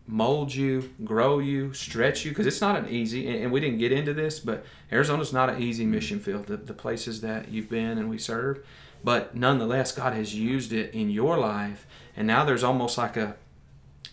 mold 0.10 0.54
you, 0.54 0.90
grow 1.04 1.38
you, 1.38 1.72
stretch 1.72 2.26
you, 2.26 2.32
because 2.32 2.48
it's 2.48 2.62
not 2.62 2.76
an 2.76 2.90
easy, 2.90 3.42
and 3.42 3.52
we 3.52 3.60
didn't 3.60 3.78
get 3.78 3.92
into 3.92 4.14
this, 4.14 4.40
but 4.40 4.66
Arizona's 4.92 5.32
not 5.32 5.50
an 5.50 5.62
easy 5.62 5.84
mm-hmm. 5.84 5.92
mission 5.92 6.20
field, 6.20 6.48
the, 6.48 6.58
the 6.58 6.74
places 6.74 7.22
that 7.22 7.50
you've 7.50 7.70
been 7.70 7.98
and 7.98 8.10
we 8.10 8.18
serve. 8.18 8.66
But 9.04 9.36
nonetheless, 9.36 9.92
God 9.92 10.14
has 10.14 10.34
used 10.34 10.74
it 10.74 10.94
in 10.94 11.12
your 11.12 11.38
life, 11.38 11.86
and 12.18 12.26
now 12.26 12.44
there's 12.44 12.64
almost 12.64 12.98
like 12.98 13.18
a, 13.18 13.36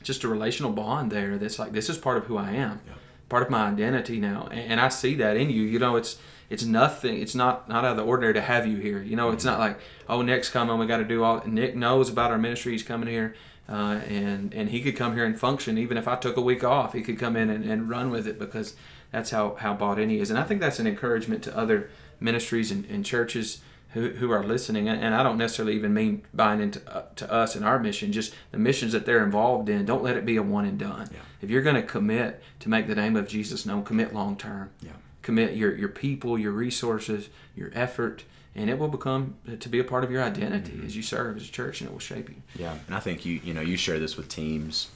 just 0.02 0.22
a 0.22 0.28
relational 0.28 0.70
bond 0.70 1.10
there 1.10 1.38
that's 1.38 1.58
like, 1.58 1.72
this 1.72 1.88
is 1.88 1.96
part 1.96 2.18
of 2.18 2.26
who 2.26 2.36
I 2.36 2.50
am, 2.50 2.80
yeah. 2.86 2.92
part 3.30 3.42
of 3.42 3.50
my 3.50 3.66
identity 3.66 4.20
now, 4.20 4.48
and, 4.50 4.72
and 4.72 4.80
I 4.80 4.88
see 4.90 5.14
that 5.14 5.38
in 5.38 5.48
you. 5.48 5.62
You 5.62 5.78
know, 5.78 5.96
it's, 5.96 6.18
it's 6.48 6.62
nothing. 6.62 7.20
It's 7.20 7.34
not 7.34 7.68
not 7.68 7.84
out 7.84 7.92
of 7.92 7.96
the 7.96 8.04
ordinary 8.04 8.34
to 8.34 8.40
have 8.40 8.68
you 8.68 8.76
here. 8.76 9.02
You 9.02 9.16
know, 9.16 9.30
it's 9.30 9.44
mm-hmm. 9.44 9.58
not 9.58 9.58
like 9.58 9.80
oh 10.08 10.22
Nick's 10.22 10.48
coming. 10.48 10.78
We 10.78 10.86
got 10.86 10.98
to 10.98 11.04
do 11.04 11.24
all. 11.24 11.42
Nick 11.44 11.74
knows 11.74 12.08
about 12.08 12.30
our 12.30 12.38
ministry. 12.38 12.70
He's 12.70 12.84
coming 12.84 13.08
here. 13.08 13.34
Uh, 13.68 14.00
and 14.08 14.54
and 14.54 14.70
he 14.70 14.80
could 14.80 14.96
come 14.96 15.14
here 15.14 15.24
and 15.24 15.38
function 15.38 15.76
even 15.76 15.96
if 15.96 16.06
I 16.06 16.16
took 16.16 16.36
a 16.36 16.40
week 16.40 16.62
off. 16.62 16.92
He 16.92 17.02
could 17.02 17.18
come 17.18 17.36
in 17.36 17.50
and, 17.50 17.64
and 17.64 17.88
run 17.88 18.10
with 18.10 18.26
it 18.26 18.38
because 18.38 18.76
that's 19.10 19.30
how 19.30 19.56
how 19.56 19.74
bought 19.74 19.98
in 19.98 20.08
he 20.08 20.20
is. 20.20 20.30
And 20.30 20.38
I 20.38 20.44
think 20.44 20.60
that's 20.60 20.78
an 20.78 20.86
encouragement 20.86 21.42
to 21.44 21.56
other 21.56 21.90
ministries 22.20 22.70
and, 22.70 22.84
and 22.86 23.04
churches 23.04 23.60
who, 23.96 24.10
who 24.10 24.30
are 24.30 24.44
listening, 24.44 24.90
and, 24.90 25.02
and 25.02 25.14
I 25.14 25.22
don't 25.22 25.38
necessarily 25.38 25.74
even 25.74 25.94
mean 25.94 26.22
buying 26.34 26.60
into 26.60 26.82
uh, 26.94 27.04
to 27.16 27.32
us 27.32 27.56
and 27.56 27.64
our 27.64 27.78
mission, 27.78 28.12
just 28.12 28.34
the 28.50 28.58
missions 28.58 28.92
that 28.92 29.06
they're 29.06 29.24
involved 29.24 29.70
in. 29.70 29.86
Don't 29.86 30.02
let 30.02 30.16
it 30.16 30.26
be 30.26 30.36
a 30.36 30.42
one 30.42 30.66
and 30.66 30.78
done. 30.78 31.08
Yeah. 31.10 31.20
If 31.40 31.50
you're 31.50 31.62
going 31.62 31.76
to 31.76 31.82
commit 31.82 32.42
to 32.60 32.68
make 32.68 32.88
the 32.88 32.94
name 32.94 33.16
of 33.16 33.26
Jesus 33.26 33.64
known, 33.64 33.84
commit 33.84 34.12
long 34.12 34.36
term. 34.36 34.70
Yeah. 34.82 34.90
Commit 35.22 35.56
your 35.56 35.74
your 35.74 35.88
people, 35.88 36.38
your 36.38 36.52
resources, 36.52 37.30
your 37.56 37.70
effort, 37.74 38.24
and 38.56 38.68
it 38.70 38.78
will 38.78 38.88
become 38.88 39.36
to 39.60 39.68
be 39.68 39.78
a 39.78 39.84
part 39.84 40.02
of 40.04 40.10
your 40.10 40.22
identity 40.22 40.72
Mm-hmm. 40.72 40.86
as 40.86 40.96
you 40.96 41.02
serve 41.02 41.36
as 41.36 41.48
a 41.48 41.52
church, 41.52 41.80
and 41.80 41.88
it 41.90 41.92
will 41.92 42.00
shape 42.00 42.28
you. 42.28 42.36
Yeah, 42.56 42.74
and 42.86 42.96
I 42.96 43.00
think 43.00 43.24
you 43.24 43.40
you 43.44 43.54
know 43.54 43.60
you 43.60 43.76
share 43.76 43.98
this 43.98 44.16
with 44.16 44.28
teams, 44.28 44.88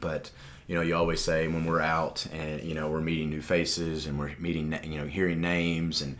but 0.00 0.30
you 0.66 0.74
know 0.74 0.80
you 0.82 0.94
always 0.96 1.20
say 1.20 1.46
when 1.48 1.64
we're 1.66 1.80
out 1.80 2.26
and 2.32 2.62
you 2.62 2.74
know 2.74 2.90
we're 2.90 3.00
meeting 3.00 3.30
new 3.30 3.42
faces 3.42 4.06
and 4.06 4.18
we're 4.18 4.32
meeting 4.38 4.76
you 4.84 4.98
know 4.98 5.06
hearing 5.06 5.40
names 5.40 6.02
and 6.02 6.16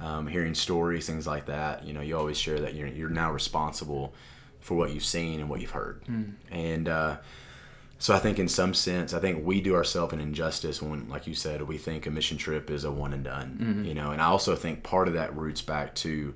um, 0.00 0.26
hearing 0.26 0.54
stories 0.54 1.06
things 1.06 1.26
like 1.26 1.46
that. 1.46 1.84
You 1.84 1.92
know 1.92 2.00
you 2.00 2.16
always 2.16 2.38
share 2.38 2.60
that 2.60 2.74
you're 2.74 2.88
you're 2.88 3.08
now 3.10 3.30
responsible 3.32 4.14
for 4.60 4.76
what 4.76 4.90
you've 4.92 5.04
seen 5.04 5.40
and 5.40 5.48
what 5.50 5.60
you've 5.60 5.70
heard, 5.70 6.02
and. 6.50 6.88
Uh, 6.88 7.16
so 8.00 8.14
I 8.14 8.20
think 8.20 8.38
in 8.38 8.48
some 8.48 8.74
sense, 8.74 9.12
I 9.12 9.18
think 9.18 9.44
we 9.44 9.60
do 9.60 9.74
ourselves 9.74 10.12
an 10.12 10.20
injustice 10.20 10.80
when, 10.80 11.08
like 11.08 11.26
you 11.26 11.34
said, 11.34 11.62
we 11.62 11.78
think 11.78 12.06
a 12.06 12.10
mission 12.10 12.38
trip 12.38 12.70
is 12.70 12.84
a 12.84 12.92
one 12.92 13.12
and 13.12 13.24
done. 13.24 13.82
You 13.84 13.94
know, 13.94 14.12
and 14.12 14.22
I 14.22 14.26
also 14.26 14.54
think 14.54 14.84
part 14.84 15.08
of 15.08 15.14
that 15.14 15.36
roots 15.36 15.62
back 15.62 15.94
to 15.96 16.34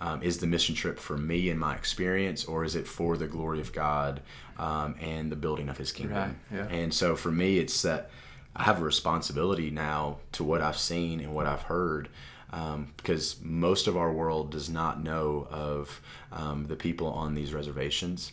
um, 0.00 0.22
is 0.22 0.38
the 0.38 0.46
mission 0.46 0.74
trip 0.76 1.00
for 1.00 1.16
me 1.16 1.50
and 1.50 1.58
my 1.58 1.74
experience, 1.74 2.44
or 2.44 2.64
is 2.64 2.76
it 2.76 2.86
for 2.86 3.16
the 3.16 3.26
glory 3.26 3.60
of 3.60 3.72
God 3.72 4.20
um, 4.56 4.94
and 5.00 5.32
the 5.32 5.36
building 5.36 5.68
of 5.68 5.78
His 5.78 5.90
kingdom? 5.90 6.36
Right, 6.50 6.58
yeah. 6.58 6.76
And 6.76 6.94
so 6.94 7.16
for 7.16 7.32
me, 7.32 7.58
it's 7.58 7.82
that 7.82 8.10
I 8.54 8.62
have 8.62 8.80
a 8.80 8.84
responsibility 8.84 9.70
now 9.70 10.18
to 10.32 10.44
what 10.44 10.60
I've 10.60 10.78
seen 10.78 11.18
and 11.18 11.34
what 11.34 11.46
I've 11.46 11.62
heard. 11.62 12.08
Um, 12.52 12.92
because 12.96 13.40
most 13.42 13.88
of 13.88 13.96
our 13.96 14.12
world 14.12 14.52
does 14.52 14.70
not 14.70 15.02
know 15.02 15.48
of 15.50 16.00
um, 16.30 16.66
the 16.66 16.76
people 16.76 17.08
on 17.08 17.34
these 17.34 17.52
reservations 17.52 18.30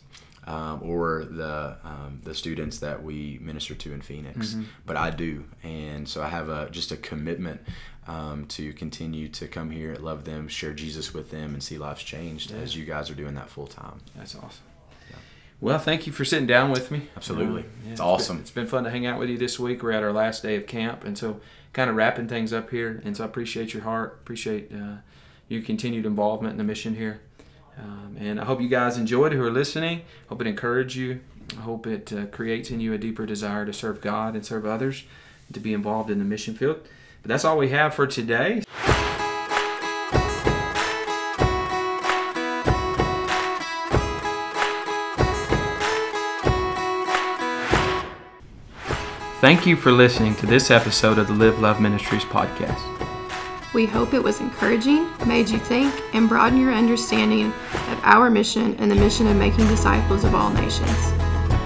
um, 0.47 0.81
or 0.83 1.25
the 1.25 1.77
um, 1.83 2.19
the 2.23 2.33
students 2.33 2.79
that 2.79 3.03
we 3.03 3.37
minister 3.41 3.75
to 3.75 3.93
in 3.93 4.01
Phoenix, 4.01 4.55
but 4.85 4.97
I 4.97 5.09
do, 5.11 5.45
and 5.63 6.07
so 6.07 6.21
I 6.23 6.29
have 6.29 6.49
a 6.49 6.69
just 6.71 6.91
a 6.91 6.97
commitment 6.97 7.61
um, 8.07 8.45
to 8.47 8.73
continue 8.73 9.27
to 9.29 9.47
come 9.47 9.69
here, 9.71 9.95
love 9.95 10.25
them, 10.25 10.47
share 10.47 10.73
Jesus 10.73 11.13
with 11.13 11.29
them, 11.31 11.53
and 11.53 11.61
see 11.61 11.77
lives 11.77 12.01
changed 12.03 12.51
as 12.51 12.75
you 12.75 12.85
guys 12.85 13.09
are 13.11 13.15
doing 13.15 13.35
that 13.35 13.49
full 13.49 13.67
time. 13.67 13.99
That's 14.15 14.35
awesome. 14.35 14.63
Well, 15.59 15.77
thank 15.77 16.07
you 16.07 16.11
for 16.11 16.25
sitting 16.25 16.47
down 16.47 16.71
with 16.71 16.89
me. 16.89 17.09
Absolutely. 17.15 17.61
Yeah, 17.85 17.91
It's 17.91 17.99
been- 18.01 18.09
awesome. 18.09 18.39
it's 18.39 18.49
been 18.49 18.65
fun 18.65 18.83
to 18.85 18.89
hang 18.89 19.05
out 19.05 19.19
with 19.19 19.29
you 19.29 19.37
this 19.37 19.59
week. 19.59 19.83
We're 19.83 19.91
at 19.91 20.01
our 20.01 20.11
last 20.11 20.41
day 20.41 20.55
of 20.55 20.65
camp, 20.65 21.03
and 21.03 21.15
so 21.15 21.39
kind 21.71 21.87
of 21.87 21.95
wrapping 21.95 22.27
things 22.27 22.51
up 22.51 22.71
here. 22.71 22.99
And 23.05 23.15
so 23.15 23.23
I 23.23 23.27
appreciate 23.27 23.71
your 23.71 23.83
heart, 23.83 24.17
appreciate 24.23 24.71
uh, 24.73 24.95
your 25.49 25.61
continued 25.61 26.07
involvement 26.07 26.53
in 26.53 26.57
the 26.57 26.63
mission 26.63 26.95
here. 26.95 27.21
Um, 27.81 28.17
and 28.19 28.39
I 28.39 28.45
hope 28.45 28.61
you 28.61 28.69
guys 28.69 28.97
enjoyed 28.97 29.33
who 29.33 29.43
are 29.43 29.51
listening. 29.51 30.01
Hope 30.29 30.41
it 30.41 30.47
encouraged 30.47 30.95
you. 30.95 31.21
I 31.57 31.61
hope 31.61 31.87
it 31.87 32.13
uh, 32.13 32.25
creates 32.27 32.71
in 32.71 32.79
you 32.79 32.93
a 32.93 32.97
deeper 32.97 33.25
desire 33.25 33.65
to 33.65 33.73
serve 33.73 34.01
God 34.01 34.35
and 34.35 34.45
serve 34.45 34.65
others, 34.65 35.03
and 35.47 35.53
to 35.55 35.59
be 35.59 35.73
involved 35.73 36.09
in 36.09 36.19
the 36.19 36.25
mission 36.25 36.55
field. 36.55 36.81
But 37.21 37.29
that's 37.29 37.45
all 37.45 37.57
we 37.57 37.69
have 37.69 37.93
for 37.93 38.07
today. 38.07 38.63
Thank 49.41 49.65
you 49.65 49.75
for 49.75 49.91
listening 49.91 50.35
to 50.35 50.45
this 50.45 50.69
episode 50.69 51.17
of 51.17 51.25
the 51.25 51.33
Live 51.33 51.59
Love 51.59 51.81
Ministries 51.81 52.23
podcast. 52.23 53.00
We 53.73 53.85
hope 53.85 54.13
it 54.13 54.21
was 54.21 54.41
encouraging, 54.41 55.07
made 55.25 55.49
you 55.49 55.57
think, 55.57 55.93
and 56.13 56.27
broadened 56.27 56.61
your 56.61 56.73
understanding 56.73 57.45
of 57.45 58.01
our 58.03 58.29
mission 58.29 58.75
and 58.79 58.91
the 58.91 58.95
mission 58.95 59.27
of 59.27 59.37
making 59.37 59.65
disciples 59.67 60.25
of 60.25 60.35
all 60.35 60.49
nations. 60.49 61.13